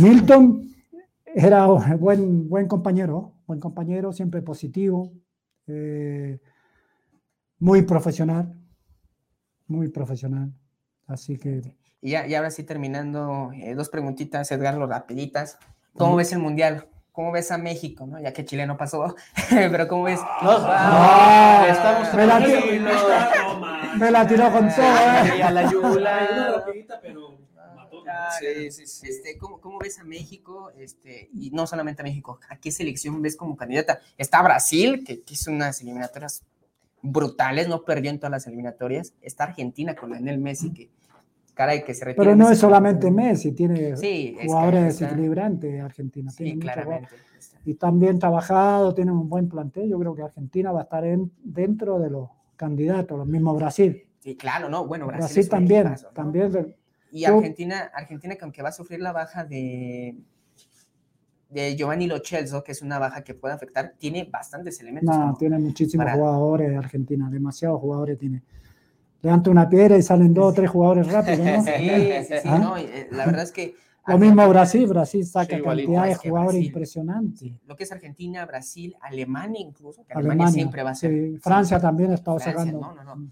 Milton 0.00 0.68
era 1.34 1.66
buen, 1.66 2.48
buen 2.48 2.68
compañero, 2.68 3.32
buen 3.46 3.60
compañero, 3.60 4.12
siempre 4.12 4.42
positivo, 4.42 5.12
eh, 5.66 6.38
muy 7.58 7.82
profesional, 7.82 8.54
muy 9.66 9.88
profesional. 9.88 10.52
Así 11.06 11.38
que. 11.38 11.62
Y 12.00 12.10
ya, 12.10 12.24
ahora 12.36 12.50
sí 12.50 12.64
terminando, 12.64 13.50
eh, 13.54 13.74
dos 13.74 13.88
preguntitas, 13.88 14.50
Edgardo, 14.50 14.86
rapiditas. 14.86 15.58
¿Cómo 15.94 16.16
ves 16.16 16.32
el 16.32 16.38
Mundial? 16.38 16.88
¿Cómo 17.12 17.30
ves 17.30 17.50
a 17.50 17.58
México? 17.58 18.06
¿no? 18.06 18.18
Ya 18.18 18.32
que 18.32 18.44
Chile 18.44 18.66
no 18.66 18.76
pasó, 18.76 19.14
pero 19.50 19.86
¿cómo 19.86 20.04
ves? 20.04 20.20
No, 20.42 20.56
estamos 21.66 22.14
me, 22.14 22.26
la 22.26 22.40
me 23.98 24.10
la 24.10 24.26
tiró 24.26 24.50
con 24.50 24.68
todo. 24.74 24.84
¿eh? 24.84 25.42
A 25.42 25.50
la 25.50 25.70
yula. 25.70 26.64
Sí, 28.40 28.70
sí, 28.70 28.86
sí. 28.86 29.06
Este, 29.08 29.38
¿cómo, 29.38 29.60
¿cómo, 29.60 29.78
ves 29.78 29.98
a 29.98 30.04
México? 30.04 30.70
Este, 30.78 31.28
y 31.32 31.50
no 31.50 31.66
solamente 31.66 32.02
a 32.02 32.04
México, 32.04 32.38
¿a 32.48 32.56
qué 32.56 32.70
selección 32.70 33.20
ves 33.22 33.36
como 33.36 33.56
candidata? 33.56 34.00
Está 34.16 34.42
Brasil, 34.42 35.04
que, 35.04 35.22
que 35.22 35.34
hizo 35.34 35.50
unas 35.50 35.80
eliminatorias 35.80 36.42
brutales, 37.02 37.68
no 37.68 37.82
perdió 37.84 38.10
en 38.10 38.18
todas 38.18 38.30
las 38.30 38.46
eliminatorias. 38.46 39.14
Está 39.20 39.44
Argentina 39.44 39.94
con 39.94 40.10
Lionel 40.10 40.38
Messi, 40.38 40.72
que 40.72 40.90
caray, 41.54 41.84
que 41.84 41.94
se 41.94 42.04
retira. 42.04 42.24
Pero 42.24 42.36
no 42.36 42.50
es 42.50 42.58
solamente 42.58 43.10
Messi, 43.10 43.52
tiene 43.52 43.94
jugadores 44.44 44.98
desequilibrantes 44.98 45.82
Argentina. 45.82 46.30
Sí, 46.30 46.58
claramente. 46.58 47.08
Y 47.64 47.74
también 47.74 48.18
trabajado, 48.18 48.94
tiene 48.94 49.12
un 49.12 49.28
buen 49.28 49.48
plantel. 49.48 49.88
Yo 49.88 49.98
creo 49.98 50.14
que 50.14 50.22
Argentina 50.22 50.72
va 50.72 50.80
a 50.80 50.82
estar 50.84 51.04
en, 51.04 51.30
dentro 51.42 51.98
de 52.00 52.10
los 52.10 52.28
candidatos, 52.56 53.18
los 53.18 53.26
mismos 53.26 53.56
Brasil. 53.56 54.04
Sí, 54.20 54.36
claro, 54.36 54.68
no, 54.68 54.86
bueno, 54.86 55.06
Brasil, 55.06 55.34
Brasil 55.34 55.48
también, 55.48 55.94
también 56.14 56.74
y 57.12 57.26
Argentina, 57.26 57.90
Argentina 57.94 58.34
que 58.34 58.44
aunque 58.44 58.62
va 58.62 58.70
a 58.70 58.72
sufrir 58.72 59.00
la 59.00 59.12
baja 59.12 59.44
de, 59.44 60.16
de 61.50 61.76
Giovanni 61.76 62.06
Lochelso, 62.06 62.64
que 62.64 62.72
es 62.72 62.80
una 62.80 62.98
baja 62.98 63.22
que 63.22 63.34
puede 63.34 63.52
afectar, 63.52 63.94
tiene 63.98 64.24
bastantes 64.24 64.80
elementos. 64.80 65.14
No, 65.14 65.36
tiene 65.38 65.58
muchísimos 65.58 66.10
jugadores 66.10 66.76
Argentina, 66.76 67.28
demasiados 67.30 67.80
jugadores 67.80 68.18
tiene. 68.18 68.42
Levanta 69.20 69.50
una 69.50 69.68
piedra 69.68 69.96
y 69.98 70.02
salen 70.02 70.32
dos 70.32 70.52
o 70.52 70.54
tres 70.54 70.70
jugadores 70.70 71.12
rápidos, 71.12 71.40
¿no? 71.40 71.62
Sí, 71.64 72.24
sí, 72.26 72.34
sí, 72.42 72.48
¿Ah? 72.48 72.58
no, 72.58 72.76
eh, 72.78 73.08
la 73.10 73.26
verdad 73.26 73.42
es 73.42 73.52
que... 73.52 73.74
Lo 74.06 74.18
mismo 74.18 74.48
Brasil, 74.48 74.88
Brasil 74.88 75.24
saca 75.24 75.62
cantidad 75.62 76.06
de 76.06 76.14
jugadores 76.16 76.64
impresionantes. 76.64 77.52
Lo 77.66 77.76
que 77.76 77.84
es 77.84 77.92
Argentina, 77.92 78.44
Brasil, 78.46 78.96
Alemania 79.00 79.60
incluso, 79.60 80.04
que 80.04 80.12
Alemania, 80.12 80.48
siempre 80.48 80.82
va 80.82 80.90
a 80.90 80.94
ser. 80.96 81.38
Francia 81.38 81.78
también 81.78 82.10
ha 82.10 82.14
estado 82.14 82.40
sacando. 82.40 82.80
No, 82.80 82.94
no, 82.94 83.04
no. 83.04 83.30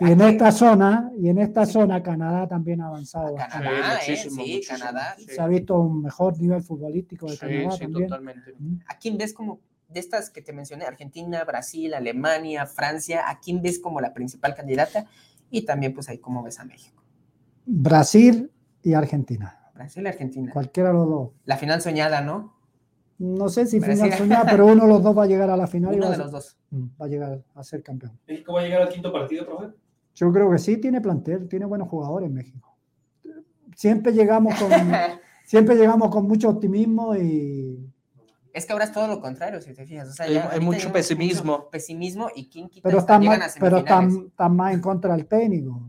Y 0.00 0.10
en 0.10 0.20
esta 0.22 0.50
zona, 0.50 1.12
y 1.16 1.28
en 1.28 1.38
esta 1.38 1.66
zona 1.66 2.02
Canadá 2.02 2.48
también 2.48 2.80
ha 2.80 2.88
avanzado. 2.88 3.36
Canadá, 3.36 3.98
eh, 4.06 4.16
sí, 4.16 4.60
Canadá. 4.66 5.14
Se 5.18 5.40
ha 5.40 5.46
visto 5.46 5.78
un 5.78 6.02
mejor 6.02 6.40
nivel 6.40 6.62
futbolístico 6.62 7.30
de 7.30 7.38
Canadá 7.38 7.70
sí, 7.70 7.78
también. 7.80 8.08
totalmente. 8.08 8.54
¿A 8.88 8.98
quién 8.98 9.16
ves 9.16 9.32
como 9.32 9.60
de 9.88 10.00
estas 10.00 10.30
que 10.30 10.42
te 10.42 10.52
mencioné, 10.52 10.84
Argentina, 10.84 11.44
Brasil, 11.44 11.94
Alemania, 11.94 12.66
Francia, 12.66 13.28
a 13.28 13.38
quién 13.38 13.62
ves 13.62 13.78
como 13.78 14.00
la 14.00 14.12
principal 14.12 14.54
candidata? 14.56 15.06
Y 15.50 15.62
también 15.62 15.94
pues 15.94 16.08
ahí 16.08 16.18
cómo 16.18 16.42
ves 16.42 16.58
a 16.58 16.64
México. 16.64 17.00
Brasil 17.64 18.50
y 18.82 18.94
Argentina. 18.94 19.70
Brasil 19.74 20.02
y 20.02 20.08
Argentina. 20.08 20.52
Cualquiera 20.52 20.88
de 20.88 20.94
los 20.96 21.08
dos. 21.08 21.30
La 21.44 21.56
final 21.56 21.80
soñada, 21.80 22.20
¿no? 22.20 22.52
No 23.18 23.48
sé 23.48 23.66
si 23.66 23.80
final 23.80 24.12
soñada, 24.12 24.50
pero 24.50 24.66
uno 24.66 24.82
de 24.82 24.88
los 24.88 25.02
dos 25.04 25.16
va 25.16 25.22
a 25.22 25.26
llegar 25.26 25.48
a 25.50 25.56
la 25.56 25.68
final. 25.68 25.94
Uno 25.94 26.10
de 26.10 26.18
los 26.18 26.32
dos. 26.32 26.56
Mm, 26.70 26.86
va 27.00 27.06
a 27.06 27.08
llegar 27.08 27.44
a 27.54 27.62
ser 27.62 27.80
campeón. 27.80 28.18
¿México 28.26 28.54
va 28.54 28.60
a 28.60 28.64
llegar 28.64 28.82
al 28.82 28.88
quinto 28.88 29.12
partido, 29.12 29.46
profe? 29.46 29.68
Yo 30.14 30.32
creo 30.32 30.50
que 30.50 30.58
sí, 30.58 30.76
tiene 30.76 31.00
plantel, 31.00 31.48
tiene 31.48 31.66
buenos 31.66 31.88
jugadores 31.88 32.28
en 32.28 32.34
México. 32.34 32.76
Siempre 33.74 34.12
llegamos 34.12 34.54
con, 34.54 34.70
siempre 35.44 35.74
llegamos 35.74 36.08
con 36.10 36.26
mucho 36.26 36.48
optimismo 36.48 37.16
y... 37.16 37.90
Es 38.52 38.66
que 38.66 38.72
ahora 38.72 38.84
es 38.84 38.92
todo 38.92 39.08
lo 39.08 39.20
contrario, 39.20 39.60
si 39.60 39.74
te 39.74 39.84
fijas. 39.84 40.18
hay, 40.20 40.60
mucho 40.60 40.92
pesimismo. 40.92 41.68
pesimismo 41.70 42.28
y 42.36 42.48
quién 42.48 42.68
quita 42.68 42.88
pero 42.88 43.00
están 43.00 43.24
más, 43.24 43.56
Pero 43.58 43.78
están, 43.78 44.56
más 44.56 44.74
en 44.74 44.80
contra 44.80 45.16
del 45.16 45.26
técnico. 45.26 45.82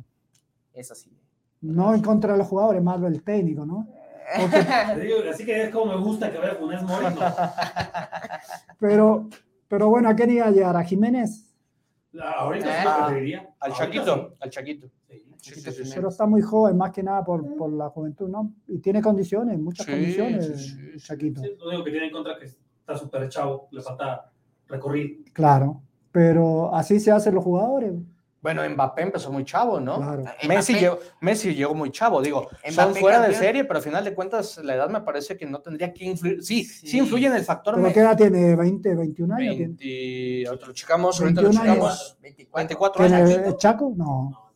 Eso 0.74 0.96
sí. 0.96 1.16
No 1.62 1.94
en 1.94 2.02
contra 2.02 2.34
de 2.34 2.40
los 2.40 2.48
jugadores, 2.48 2.82
más 2.82 3.00
del 3.00 3.22
técnico, 3.22 3.68
¿no? 3.68 3.88
Así 5.32 5.46
que 5.46 5.66
es 5.66 5.70
como 5.70 5.94
me 5.94 6.02
gusta 6.04 6.32
que 6.32 6.40
vaya 6.40 6.56
Funes 6.56 6.82
Mori. 6.82 7.06
pero, 8.80 9.30
pero 9.68 9.90
bueno, 9.90 10.10
¿a 10.10 10.16
quién 10.16 10.32
iba 10.32 10.48
a 10.48 10.52
llegar? 10.52 10.76
¿A 10.76 10.84
Jiménez? 10.84 11.45
Ahorita 12.22 12.82
sí 12.82 12.88
lo 12.88 13.06
preferiría. 13.06 13.50
Al 13.60 13.74
Chaquito, 13.74 14.36
al 14.40 14.50
Chaquito. 14.50 14.88
pero 15.94 16.10
está 16.10 16.26
muy 16.26 16.42
joven, 16.42 16.78
más 16.78 16.92
que 16.92 17.04
nada 17.04 17.24
por, 17.24 17.56
por, 17.56 17.72
la 17.72 17.90
juventud, 17.90 18.30
¿no? 18.30 18.54
Y 18.68 18.80
tiene 18.80 19.02
condiciones, 19.02 19.60
muchas 19.60 19.86
condiciones, 19.86 20.78
Chaquito. 20.98 21.42
lo 21.60 21.68
único 21.68 21.84
que 21.84 21.92
tiene 21.92 22.08
en 22.08 22.12
contra 22.12 22.34
es 22.34 22.40
que 22.40 22.46
está 22.80 22.98
súper 22.98 23.28
chavo, 23.30 23.68
le 23.72 23.82
falta 23.82 24.32
recorrido. 24.68 25.24
Claro, 25.34 25.82
pero 26.12 26.74
así 26.74 27.00
se 27.00 27.12
hacen 27.12 27.36
los 27.36 27.44
jugadores. 27.44 27.94
Bueno, 28.46 28.62
Mbappé 28.70 29.02
empezó 29.02 29.32
muy 29.32 29.44
chavo, 29.44 29.80
¿no? 29.80 30.22
Messi, 30.48 30.76
llegó, 30.76 31.00
Messi 31.20 31.56
llegó 31.56 31.74
muy 31.74 31.90
chavo, 31.90 32.22
digo, 32.22 32.48
son 32.70 32.94
fuera 32.94 33.20
de 33.20 33.34
serie, 33.34 33.66
pero 33.66 33.78
al 33.78 33.84
final 33.84 34.04
de 34.04 34.14
cuentas 34.14 34.60
la 34.60 34.76
edad 34.76 34.88
me 34.88 35.02
parece 35.02 35.36
que 35.36 35.48
no 35.48 35.62
tendría 35.62 35.92
que 35.92 36.06
influir. 36.06 36.44
Sí, 36.44 36.64
sí, 36.64 37.00
influye 37.00 37.26
en 37.26 37.34
el 37.34 37.44
factor. 37.44 37.74
¿Pero 37.74 37.92
qué 37.92 38.02
edad 38.02 38.16
tiene? 38.16 38.56
¿20, 38.56 38.98
21 38.98 39.34
años? 39.34 39.58
20, 39.58 40.44
ahorita 40.46 40.68
lo 40.68 40.74
checamos, 40.74 41.20
ahorita 41.20 41.42
lo 41.42 41.52
checamos. 41.52 42.18
24, 42.54 43.06
años. 43.06 43.30
¿Tiene 43.30 43.58
Chaco? 43.58 43.94
No. 43.98 44.52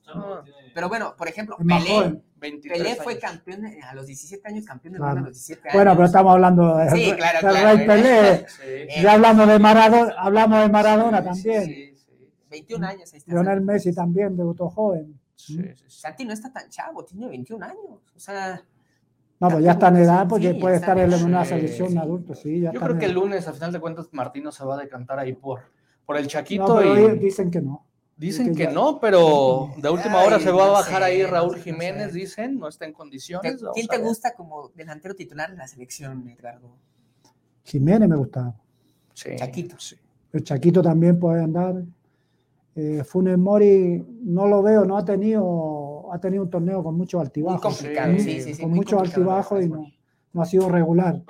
Pero 0.75 0.87
bueno, 0.87 1.15
por 1.17 1.27
ejemplo, 1.27 1.57
Pelé, 1.57 2.21
Pelé 2.39 2.95
fue 2.95 3.17
campeón 3.17 3.65
a 3.65 3.95
los 3.95 4.05
17 4.05 4.47
años, 4.47 4.65
campeón 4.65 4.93
del 4.93 5.01
mundo 5.01 5.17
a 5.17 5.21
los 5.21 5.33
17 5.33 5.61
años. 5.63 5.73
Bueno, 5.73 5.93
pero 5.95 6.05
estamos 6.05 6.31
hablando 6.31 6.77
de, 6.77 6.91
sí, 6.91 7.11
claro, 7.13 7.39
claro, 7.39 7.75
Rey 7.75 7.87
Pelé. 7.87 8.45
Ya 9.01 9.13
hablamos 9.13 9.47
de 9.47 9.57
Maradona, 9.57 10.13
hablamos 10.15 10.61
de 10.61 10.69
Maradona 10.69 11.23
también. 11.23 11.88
21 12.49 12.85
años. 12.85 13.13
Ahí 13.13 13.21
Lionel 13.25 13.61
Messi 13.61 13.93
también 13.93 14.35
debutó 14.35 14.69
joven. 14.69 15.19
Sí, 15.35 15.59
Santi 15.87 16.25
no 16.25 16.33
está 16.33 16.51
tan 16.51 16.69
chavo, 16.69 17.05
tiene 17.05 17.27
21 17.27 17.65
años. 17.65 18.01
O 18.15 18.19
sea. 18.19 18.61
No, 19.39 19.49
pues 19.49 19.63
ya 19.63 19.71
está 19.71 19.87
en 19.87 19.97
edad 19.97 20.27
porque 20.27 20.53
puede 20.55 20.75
estar 20.75 20.97
en 20.97 21.13
una 21.23 21.45
selección 21.45 21.93
de 21.93 21.99
adultos, 21.99 22.39
sí. 22.39 22.59
Yo 22.59 22.73
creo 22.73 22.97
que 22.97 23.05
el 23.05 23.13
lunes, 23.13 23.47
a 23.47 23.53
final 23.53 23.71
de 23.71 23.79
cuentas, 23.79 24.09
Martino 24.11 24.51
se 24.51 24.65
va 24.65 24.75
a 24.75 24.79
decantar 24.79 25.17
ahí 25.17 25.31
por, 25.33 25.61
por 26.05 26.17
el 26.17 26.27
Chaquito. 26.27 26.83
y... 26.83 27.17
Dicen 27.19 27.49
que 27.49 27.61
no. 27.61 27.85
Dicen 28.17 28.53
que, 28.53 28.67
no, 28.67 28.99
pero 28.99 29.71
de 29.77 29.89
última 29.89 30.21
hora 30.21 30.41
se 30.41 30.51
va 30.51 30.65
a 30.65 30.71
bajar 30.71 31.03
ahí 31.03 31.23
Raúl 31.23 31.55
Jiménez, 31.55 32.11
dicen, 32.11 32.59
no 32.59 32.67
está 32.67 32.83
en 32.83 32.91
condiciones. 32.91 33.63
¿Quién 33.73 33.87
te 33.87 33.97
gusta 33.97 34.33
como 34.35 34.67
delantero 34.75 35.15
titular 35.15 35.49
en 35.51 35.57
la 35.57 35.69
selección, 35.69 36.27
Edgardo? 36.27 36.75
Jiménez 37.63 38.09
me 38.09 38.17
gusta. 38.17 38.53
Sí. 39.13 39.29
Chaquito. 39.37 39.79
Sí. 39.79 39.95
El 40.33 40.43
Chaquito 40.43 40.81
también 40.81 41.17
puede 41.17 41.41
andar. 41.41 41.81
Eh, 42.81 43.03
Funes 43.03 43.37
Mori 43.37 44.01
no 44.23 44.47
lo 44.47 44.63
veo, 44.63 44.85
no 44.85 44.97
ha 44.97 45.03
tenido, 45.03 46.13
ha 46.13 46.19
tenido 46.21 46.43
un 46.43 46.49
torneo 46.49 46.81
con 46.81 46.95
mucho 46.95 47.19
altibajo. 47.19 47.55
Muy 47.55 47.61
complicado, 47.61 48.13
sí, 48.19 48.41
sí, 48.41 48.53
sí. 48.53 48.61
Con 48.61 48.71
mucho 48.71 49.01
altibajo 49.01 49.59
y 49.59 49.67
no, 49.67 49.85
no, 50.31 50.41
ha 50.41 50.45
sido 50.45 50.69
regular. 50.69 51.21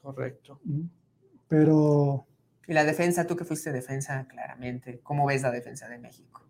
Correcto. 0.00 0.58
Pero. 1.46 2.24
Y 2.66 2.72
la 2.72 2.84
defensa, 2.84 3.26
tú 3.26 3.36
que 3.36 3.44
fuiste 3.44 3.70
defensa, 3.70 4.26
claramente, 4.28 5.00
¿cómo 5.02 5.26
ves 5.26 5.42
la 5.42 5.50
defensa 5.50 5.88
de 5.88 5.98
México? 5.98 6.40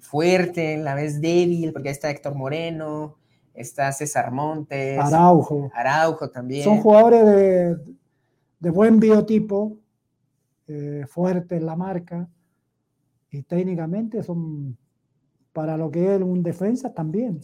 Fuerte, 0.00 0.76
la 0.76 0.94
ves 0.94 1.22
débil, 1.22 1.72
porque 1.72 1.88
ahí 1.88 1.92
está 1.92 2.10
Héctor 2.10 2.34
Moreno, 2.34 3.16
está 3.54 3.90
César 3.92 4.32
Montes. 4.32 4.98
Araujo. 4.98 5.70
Araujo 5.72 6.28
también. 6.28 6.64
Son 6.64 6.78
jugadores 6.78 7.24
de, 7.24 7.76
de 8.60 8.70
buen 8.70 9.00
biotipo, 9.00 9.78
eh, 10.68 11.06
fuerte 11.08 11.56
en 11.56 11.64
la 11.64 11.74
marca 11.74 12.28
y 13.32 13.42
técnicamente 13.42 14.22
son 14.22 14.76
para 15.52 15.76
lo 15.76 15.90
que 15.90 16.14
es 16.14 16.20
un 16.20 16.42
defensa 16.42 16.92
también. 16.92 17.40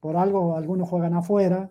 Por 0.00 0.16
algo, 0.16 0.56
algunos 0.56 0.88
juegan 0.88 1.14
afuera, 1.14 1.70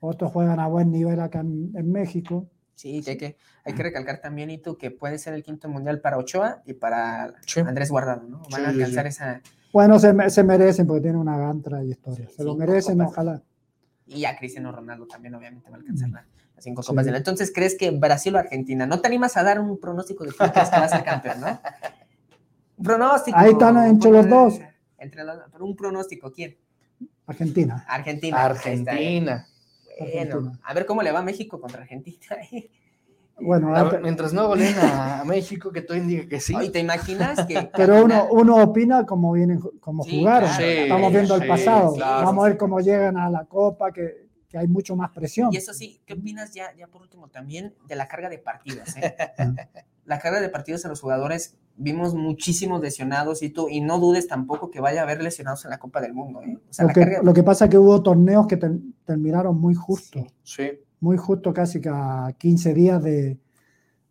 otros 0.00 0.32
juegan 0.32 0.60
a 0.60 0.66
buen 0.66 0.90
nivel 0.90 1.20
acá 1.20 1.40
en, 1.40 1.90
México. 1.90 2.48
Sí, 2.74 3.02
hay 3.06 3.16
que, 3.16 3.36
hay 3.64 3.72
que 3.72 3.82
recalcar 3.82 4.20
también, 4.20 4.50
y 4.50 4.58
tú, 4.58 4.76
que 4.76 4.90
puede 4.90 5.18
ser 5.18 5.34
el 5.34 5.42
quinto 5.42 5.68
mundial 5.68 6.00
para 6.00 6.18
Ochoa 6.18 6.62
y 6.66 6.74
para 6.74 7.34
Andrés 7.66 7.90
Guardado, 7.90 8.28
¿no? 8.28 8.42
Van 8.50 8.66
a 8.66 8.68
alcanzar 8.68 9.06
esa. 9.06 9.42
Bueno, 9.72 9.98
se, 9.98 10.30
se, 10.30 10.44
merecen 10.44 10.86
porque 10.86 11.02
tienen 11.02 11.20
una 11.20 11.36
gran 11.36 11.62
trayectoria. 11.62 12.28
Se 12.28 12.44
lo 12.44 12.56
merecen, 12.56 13.00
ojalá. 13.00 13.42
Y 14.06 14.24
a 14.24 14.36
Cristiano 14.36 14.72
Ronaldo 14.72 15.06
también, 15.06 15.34
obviamente, 15.34 15.70
va 15.70 15.76
a 15.76 15.80
alcanzar 15.80 16.10
las 16.10 16.24
cinco 16.58 16.82
copas 16.82 17.06
la. 17.06 17.16
Entonces, 17.16 17.52
¿crees 17.54 17.76
que 17.76 17.90
Brasil 17.90 18.34
o 18.34 18.38
Argentina? 18.38 18.86
¿No 18.86 19.00
te 19.00 19.08
animas 19.08 19.36
a 19.36 19.42
dar 19.42 19.60
un 19.60 19.78
pronóstico 19.78 20.24
de 20.24 20.32
quién 20.32 20.50
crees 20.50 20.70
que 20.70 20.78
va 20.78 20.84
a 20.84 20.88
ser 20.88 21.04
campeón, 21.04 21.40
no? 21.40 21.60
Pronóstico. 22.82 23.38
Ahí 23.38 23.52
están 23.52 23.76
entre 23.86 24.10
los 24.10 24.28
dos. 24.28 24.60
Entre 24.98 25.24
los, 25.24 25.36
pero 25.52 25.64
un 25.64 25.76
pronóstico, 25.76 26.32
¿quién? 26.32 26.56
Argentina. 27.26 27.84
Argentina. 27.86 28.44
Argentina. 28.44 29.46
Bueno, 29.98 30.52
a 30.62 30.74
ver 30.74 30.86
cómo 30.86 31.02
le 31.02 31.12
va 31.12 31.20
a 31.20 31.22
México 31.22 31.60
contra 31.60 31.82
Argentina. 31.82 32.36
Bueno, 33.40 33.72
mientras 34.02 34.32
no 34.32 34.48
goleen 34.48 34.74
a, 34.80 35.22
México, 35.24 35.70
que 35.70 35.82
tú 35.82 35.94
indica 35.94 36.28
que 36.28 36.40
sí. 36.40 36.54
¿te 36.70 36.80
imaginas 36.80 37.46
que.? 37.46 37.70
Pero 37.76 38.04
uno, 38.04 38.26
uno 38.30 38.56
opina 38.56 39.06
como 39.06 39.32
vienen, 39.32 39.60
como 39.80 40.04
jugaron. 40.04 40.50
Estamos 40.60 41.12
viendo 41.12 41.36
el 41.36 41.46
pasado. 41.46 41.96
Vamos 41.96 42.44
a 42.44 42.48
ver 42.48 42.58
cómo 42.58 42.80
llegan 42.80 43.16
a 43.16 43.30
la 43.30 43.44
Copa, 43.44 43.92
que, 43.92 44.28
que, 44.48 44.58
hay 44.58 44.66
mucho 44.66 44.96
más 44.96 45.10
presión. 45.10 45.50
Y 45.52 45.56
eso 45.56 45.72
sí, 45.72 46.00
¿qué 46.04 46.14
opinas 46.14 46.52
ya, 46.52 46.74
ya 46.76 46.88
por 46.88 47.02
último 47.02 47.28
también 47.28 47.74
de 47.86 47.96
la 47.96 48.08
carga 48.08 48.28
de 48.28 48.38
partidos? 48.38 48.96
Eh? 48.96 49.14
la 50.04 50.18
carga 50.18 50.40
de 50.40 50.48
partidos 50.48 50.84
a 50.84 50.88
los 50.88 51.00
jugadores 51.00 51.56
vimos 51.78 52.14
muchísimos 52.14 52.82
lesionados 52.82 53.42
y 53.42 53.50
tú, 53.50 53.68
y 53.68 53.80
no 53.80 53.98
dudes 53.98 54.26
tampoco 54.26 54.70
que 54.70 54.80
vaya 54.80 55.00
a 55.00 55.04
haber 55.04 55.22
lesionados 55.22 55.64
en 55.64 55.70
la 55.70 55.78
Copa 55.78 56.00
del 56.00 56.12
Mundo. 56.12 56.42
¿eh? 56.42 56.58
lo, 57.22 57.32
que, 57.32 57.42
pasa 57.42 57.66
es 57.66 57.70
que 57.70 57.78
hubo 57.78 58.02
torneos 58.02 58.46
que 58.46 58.58
terminaron 59.04 59.58
muy 59.58 59.74
justo. 59.74 60.26
Sí. 60.42 60.70
Muy 61.00 61.16
justo, 61.16 61.54
casi 61.54 61.80
que 61.80 61.88
a 61.88 62.34
15 62.36 62.74
días 62.74 63.02
de, 63.02 63.38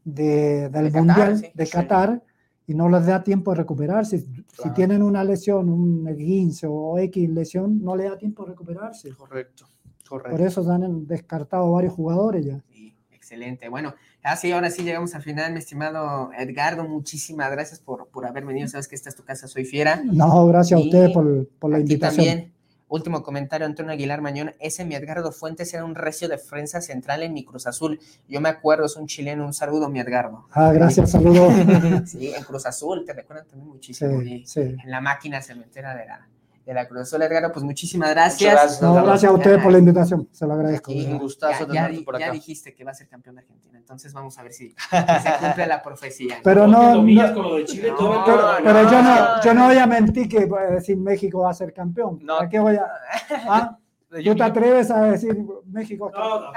del 0.06 0.92
Mundial 0.94 1.52
de 1.54 1.68
Qatar 1.68 2.24
y 2.66 2.74
no 2.74 2.90
les 2.90 3.06
da 3.06 3.24
tiempo 3.24 3.52
de 3.52 3.58
recuperarse. 3.58 4.20
Si 4.20 4.70
tienen 4.74 5.04
una 5.04 5.24
lesión, 5.24 5.70
un 5.70 6.06
15 6.16 6.68
o 6.70 6.98
X 6.98 7.30
lesión, 7.30 7.84
no 7.84 7.96
les 7.96 8.10
da 8.10 8.18
tiempo 8.18 8.44
de 8.44 8.52
recuperarse. 8.52 9.10
Correcto, 9.12 9.68
correcto. 10.08 10.32
Por 10.32 10.46
eso 10.46 10.64
se 10.64 10.72
han 10.72 11.06
descartado 11.06 11.72
varios 11.72 11.94
jugadores 11.94 12.46
ya. 12.46 12.64
Sí, 12.70 12.96
excelente. 13.12 13.68
Bueno, 13.68 13.94
Ah, 14.30 14.36
sí, 14.36 14.52
ahora 14.52 14.70
sí 14.70 14.84
llegamos 14.84 15.16
al 15.16 15.24
final, 15.24 15.54
mi 15.54 15.60
estimado 15.60 16.32
Edgardo. 16.38 16.84
Muchísimas 16.84 17.50
gracias 17.50 17.80
por, 17.80 18.10
por 18.10 18.26
haber 18.26 18.44
venido. 18.44 18.68
Sabes 18.68 18.90
que 18.90 18.96
esta 18.96 19.08
es 19.08 19.16
tu 19.16 19.24
casa, 19.24 19.48
soy 19.48 19.64
fiera. 19.64 20.02
No, 20.04 20.46
gracias 20.48 20.82
a 20.82 20.84
usted 20.84 21.14
por, 21.14 21.48
por 21.60 21.72
la 21.72 21.80
invitación. 21.80 22.26
También, 22.26 22.54
último 22.90 23.24
comentario, 23.24 23.66
Antonio 23.66 23.94
Aguilar 23.94 24.20
Mañón. 24.20 24.52
Ese 24.60 24.84
mi 24.84 24.96
Edgardo 24.96 25.32
Fuentes 25.32 25.74
era 25.74 25.86
un 25.86 25.96
recio 25.96 26.28
de 26.28 26.36
defensa 26.36 26.82
central 26.82 27.24
en 27.24 27.32
mi 27.32 27.46
Cruz 27.46 27.68
Azul. 27.68 28.02
Yo 28.28 28.42
me 28.42 28.50
acuerdo, 28.50 28.88
es 28.88 28.98
un 28.98 29.08
chileno. 29.08 29.46
Un 29.46 29.54
saludo, 29.54 29.88
mi 29.88 30.02
Edgardo. 30.02 30.46
Ah, 30.52 30.74
gracias, 30.74 31.10
saludo. 31.12 31.50
sí, 32.06 32.34
en 32.36 32.44
Cruz 32.44 32.66
Azul, 32.66 33.06
te 33.06 33.14
recuerdan 33.14 33.48
también 33.48 33.70
muchísimo. 33.70 34.20
Sí, 34.24 34.44
sí. 34.46 34.60
En 34.60 34.92
la 34.92 35.00
máquina 35.00 35.42
cementera 35.42 35.96
de 35.96 36.06
la, 36.06 36.28
de 36.68 36.74
la 36.74 36.86
Cruz 36.86 37.04
Azul, 37.04 37.22
Edgardo, 37.22 37.50
pues 37.54 37.64
muchísimas 37.64 38.10
gracias. 38.10 38.52
gracias, 38.52 38.82
no, 38.82 38.94
gracias 38.96 39.32
a 39.32 39.34
ustedes 39.34 39.64
por 39.64 39.72
la 39.72 39.78
invitación, 39.78 40.28
se 40.34 40.46
lo 40.46 40.54
agradezco. 40.54 40.92
Y 40.92 41.06
un 41.06 41.18
gustazo 41.18 41.66
ya, 41.72 41.90
ya, 41.90 42.04
por 42.04 42.18
acá. 42.18 42.26
Ya 42.26 42.32
dijiste 42.34 42.76
que 42.76 42.84
va 42.84 42.92
a 42.92 42.94
ser 42.94 43.08
campeón 43.08 43.38
de 43.38 43.44
Argentina, 43.44 43.78
entonces 43.78 44.12
vamos 44.12 44.38
a 44.38 44.44
ver 44.44 44.52
si, 44.52 44.76
se 44.90 45.34
cumple 45.40 45.66
la 45.66 45.82
profecía. 45.82 46.40
Pero 46.44 46.68
no, 46.68 47.02
no, 47.02 47.64
Chile, 47.64 47.94
no 47.98 48.26
pero, 48.62 48.92
yo, 48.92 49.02
no, 49.02 49.42
yo 49.42 49.54
no 49.54 49.68
voy 49.68 49.78
a 49.78 49.88
mentir 49.88 50.28
que 50.28 50.46
voy 50.46 50.62
a 50.62 50.72
decir 50.72 50.98
México 50.98 51.40
va 51.40 51.52
a 51.52 51.54
ser 51.54 51.72
campeón. 51.72 52.20
No. 52.22 52.38
¿A 52.38 52.50
qué 52.50 52.60
voy 52.60 52.76
a...? 52.76 52.86
¿Ah? 53.48 53.78
¿Tú 54.10 54.36
te 54.36 54.44
atreves 54.44 54.90
a 54.90 55.02
decir 55.04 55.38
México? 55.66 56.10
No, 56.14 56.40
no. 56.40 56.52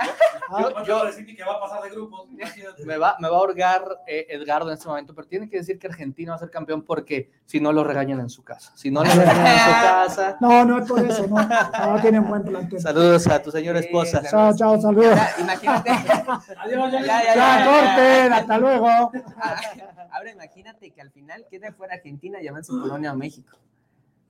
¿Ah? 0.53 0.83
Yo, 0.85 1.05
decir 1.05 1.25
que 1.37 1.45
va 1.45 1.55
a 1.55 1.61
pasar 1.61 1.83
de 1.83 1.91
grupos. 1.91 2.29
Me 2.85 2.97
va, 2.97 3.17
me 3.21 3.29
va 3.29 3.37
a 3.37 3.39
ahorgar 3.39 3.83
eh, 4.07 4.27
Edgardo 4.31 4.69
en 4.69 4.75
este 4.75 4.89
momento, 4.89 5.15
pero 5.15 5.27
tiene 5.27 5.49
que 5.49 5.59
decir 5.59 5.79
que 5.79 5.87
Argentina 5.87 6.33
va 6.33 6.37
a 6.37 6.39
ser 6.41 6.51
campeón 6.51 6.83
porque 6.83 7.31
si 7.47 7.61
no 7.61 7.73
lo 7.73 7.85
regañan 7.85 8.21
en 8.21 8.31
su 8.31 8.43
casa. 8.43 8.73
Si 8.77 8.91
no 8.91 9.05
lo 9.05 9.11
regañan 9.11 9.47
en 9.47 9.59
su 9.59 9.71
casa. 9.71 10.37
No, 10.41 10.65
no 10.65 10.79
es 10.79 10.89
por 10.89 11.05
eso, 11.05 11.27
no. 11.27 11.37
No 11.37 12.01
tienen 12.01 12.27
buen 12.27 12.43
plantel. 12.43 12.81
Saludos 12.81 13.27
a 13.29 13.43
tu 13.43 13.51
señora 13.51 13.81
esposa. 13.81 14.23
chao, 14.29 14.57
chao, 14.57 14.81
saludos. 14.81 15.19
imagínate. 15.41 15.91
Adiós, 15.91 16.93
ya, 16.93 17.03
ya, 17.03 17.35
ya, 17.35 17.67
corten, 17.67 18.33
hasta 18.33 18.59
luego. 18.59 18.89
Ahora 18.89 20.31
imagínate 20.33 20.91
que 20.91 21.01
al 21.01 21.11
final 21.11 21.47
quede 21.49 21.73
fuera 21.73 21.95
Argentina 21.95 22.41
y 22.43 22.49
avance 22.49 22.73
Polonia 22.73 23.13
o 23.13 23.17
México. 23.17 23.59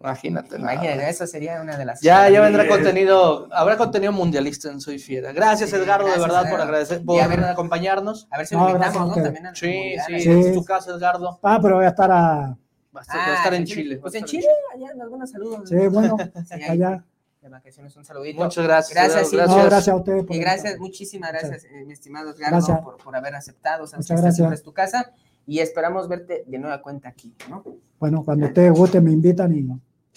Imagínate. 0.01 0.57
Imagínate, 0.57 1.11
eso 1.11 1.27
sería 1.27 1.61
una 1.61 1.77
de 1.77 1.85
las. 1.85 2.01
Ya, 2.01 2.31
ya 2.31 2.41
vendrá 2.41 2.67
contenido, 2.67 3.49
habrá 3.53 3.77
contenido 3.77 4.13
mundialista 4.13 4.71
en 4.71 4.81
Soy 4.81 4.99
Fiera. 4.99 5.33
Gracias, 5.33 5.73
Edgardo, 5.75 6.09
de 6.11 6.19
verdad, 6.19 6.51
por 6.51 6.59
agradecer, 6.59 7.05
por 7.05 7.21
acompañarnos. 7.21 8.27
A 8.31 8.39
ver 8.39 8.47
si 8.47 8.55
lo 8.55 8.67
invitamos, 8.71 9.15
¿no? 9.17 9.23
También 9.23 9.55
sí, 9.55 9.97
sí, 10.07 10.21
sí, 10.21 10.31
es 10.31 10.55
tu 10.55 10.65
casa, 10.65 10.93
Edgardo. 10.93 11.39
Ah, 11.43 11.59
pero 11.61 11.77
voy 11.77 11.85
a 11.85 11.89
estar 11.89 12.11
a. 12.11 12.57
Va 12.97 13.03
a 13.07 13.35
estar, 13.37 13.55
en 13.55 13.65
Chile. 13.67 13.99
Pues 13.99 14.15
en 14.15 14.25
Chile, 14.25 14.49
allá, 14.75 14.89
algunos 15.01 15.31
saludos. 15.31 15.69
Sí, 15.69 15.77
bueno, 15.89 16.17
allá. 16.69 17.05
De 17.43 17.49
vacaciones, 17.49 17.95
un 17.97 18.05
saludito. 18.05 18.43
Muchas 18.43 18.65
gracias. 18.65 18.95
Gracias, 18.95 19.33
gracias. 19.33 19.65
gracias 19.67 19.89
a 19.89 19.97
ustedes. 19.97 20.25
y 20.29 20.39
gracias, 20.39 20.79
muchísimas 20.79 21.31
gracias, 21.31 21.65
eh, 21.65 21.85
mi 21.87 21.93
estimado 21.93 22.31
Edgardo, 22.31 22.83
por, 22.83 22.97
por, 22.97 23.17
haber 23.17 23.35
aceptado. 23.35 23.85
Muchas 23.85 24.21
gracias. 24.21 24.53
Es 24.53 24.63
tu 24.63 24.73
casa 24.73 25.13
y 25.47 25.61
esperamos 25.61 26.09
verte 26.09 26.45
de 26.47 26.59
nueva 26.59 26.81
cuenta 26.81 27.09
aquí, 27.09 27.35
¿no? 27.49 27.65
Bueno, 27.99 28.25
cuando 28.25 28.47
ustedes 28.47 28.73
guste 28.73 29.01
me 29.01 29.13
invitan 29.13 29.55
y 29.55 29.63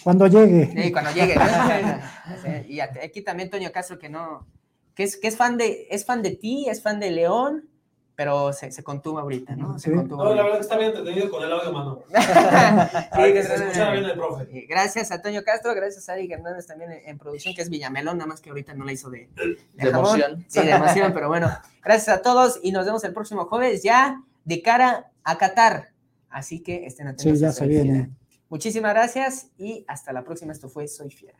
cuando 0.02 0.26
llegue. 0.26 0.70
Sí, 0.74 0.92
cuando 0.92 1.10
llegue. 1.12 1.36
y 2.68 2.80
aquí 2.80 3.22
también 3.22 3.50
Toño 3.50 3.70
Castro 3.72 3.98
que 3.98 4.08
no, 4.08 4.46
que 4.94 5.04
es, 5.04 5.16
que 5.16 5.28
es 5.28 5.36
fan 5.36 5.56
de, 5.56 5.86
es 5.90 6.04
fan 6.04 6.22
de 6.22 6.32
ti, 6.32 6.66
es 6.68 6.82
fan 6.82 7.00
de 7.00 7.10
León, 7.10 7.68
pero 8.16 8.52
se, 8.52 8.70
se 8.70 8.84
contuvo 8.84 9.18
ahorita, 9.18 9.56
¿no? 9.56 9.78
Se 9.78 9.90
sí. 9.90 9.96
contuvo 9.96 10.24
no, 10.24 10.34
la 10.34 10.42
verdad 10.44 10.58
que 10.58 10.62
está 10.62 10.76
bien 10.76 10.90
entretenido 10.90 11.30
con 11.30 11.42
el 11.42 11.52
audio, 11.52 11.72
mano. 11.72 12.04
sí, 12.08 13.32
que 13.32 13.42
se 13.42 13.54
escuchara 13.54 13.92
bien 13.92 14.04
el 14.04 14.14
profe. 14.14 14.66
Gracias 14.68 15.10
a 15.10 15.20
Toño 15.20 15.42
Castro, 15.42 15.74
gracias 15.74 16.08
a 16.08 16.16
Eric 16.16 16.32
Hernández 16.32 16.66
también 16.66 16.92
en, 16.92 17.08
en, 17.08 17.18
producción, 17.18 17.54
que 17.54 17.62
es 17.62 17.70
Villamelón, 17.70 18.18
nada 18.18 18.28
más 18.28 18.40
que 18.40 18.50
ahorita 18.50 18.74
no 18.74 18.84
la 18.84 18.92
hizo 18.92 19.10
de, 19.10 19.28
de, 19.34 19.58
de 19.74 19.88
emoción. 19.88 20.44
Sí, 20.46 20.60
de 20.60 20.70
emoción, 20.70 21.12
pero 21.12 21.28
bueno, 21.28 21.50
gracias 21.82 22.16
a 22.16 22.22
todos 22.22 22.60
y 22.62 22.70
nos 22.70 22.86
vemos 22.86 23.02
el 23.04 23.12
próximo 23.12 23.46
jueves 23.46 23.82
ya 23.82 24.22
de 24.44 24.62
cara 24.62 25.10
a 25.24 25.36
Qatar. 25.36 25.90
Así 26.30 26.60
que 26.60 26.86
estén 26.86 27.08
atentos. 27.08 27.38
Sí, 27.38 27.44
ya 27.44 27.52
se 27.52 27.66
viene. 27.66 28.10
Muchísimas 28.48 28.92
gracias 28.92 29.50
y 29.58 29.84
hasta 29.88 30.12
la 30.12 30.22
próxima. 30.22 30.52
Esto 30.52 30.68
fue 30.68 30.86
Soy 30.88 31.10
Fiera. 31.10 31.38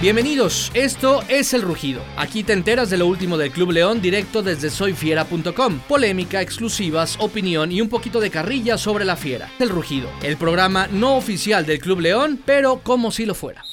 Bienvenidos, 0.00 0.70
esto 0.74 1.22
es 1.28 1.52
El 1.54 1.62
Rugido. 1.62 2.02
Aquí 2.16 2.44
te 2.44 2.52
enteras 2.52 2.88
de 2.88 2.98
lo 2.98 3.08
último 3.08 3.36
del 3.36 3.50
Club 3.50 3.72
León 3.72 4.00
directo 4.00 4.44
desde 4.44 4.70
soyfiera.com. 4.70 5.80
Polémica, 5.88 6.40
exclusivas, 6.40 7.16
opinión 7.18 7.72
y 7.72 7.80
un 7.80 7.88
poquito 7.88 8.20
de 8.20 8.30
carrilla 8.30 8.78
sobre 8.78 9.04
la 9.04 9.16
fiera. 9.16 9.50
El 9.58 9.70
Rugido, 9.70 10.08
el 10.22 10.36
programa 10.36 10.86
no 10.86 11.16
oficial 11.16 11.66
del 11.66 11.80
Club 11.80 11.98
León, 11.98 12.40
pero 12.46 12.80
como 12.84 13.10
si 13.10 13.26
lo 13.26 13.34
fuera. 13.34 13.64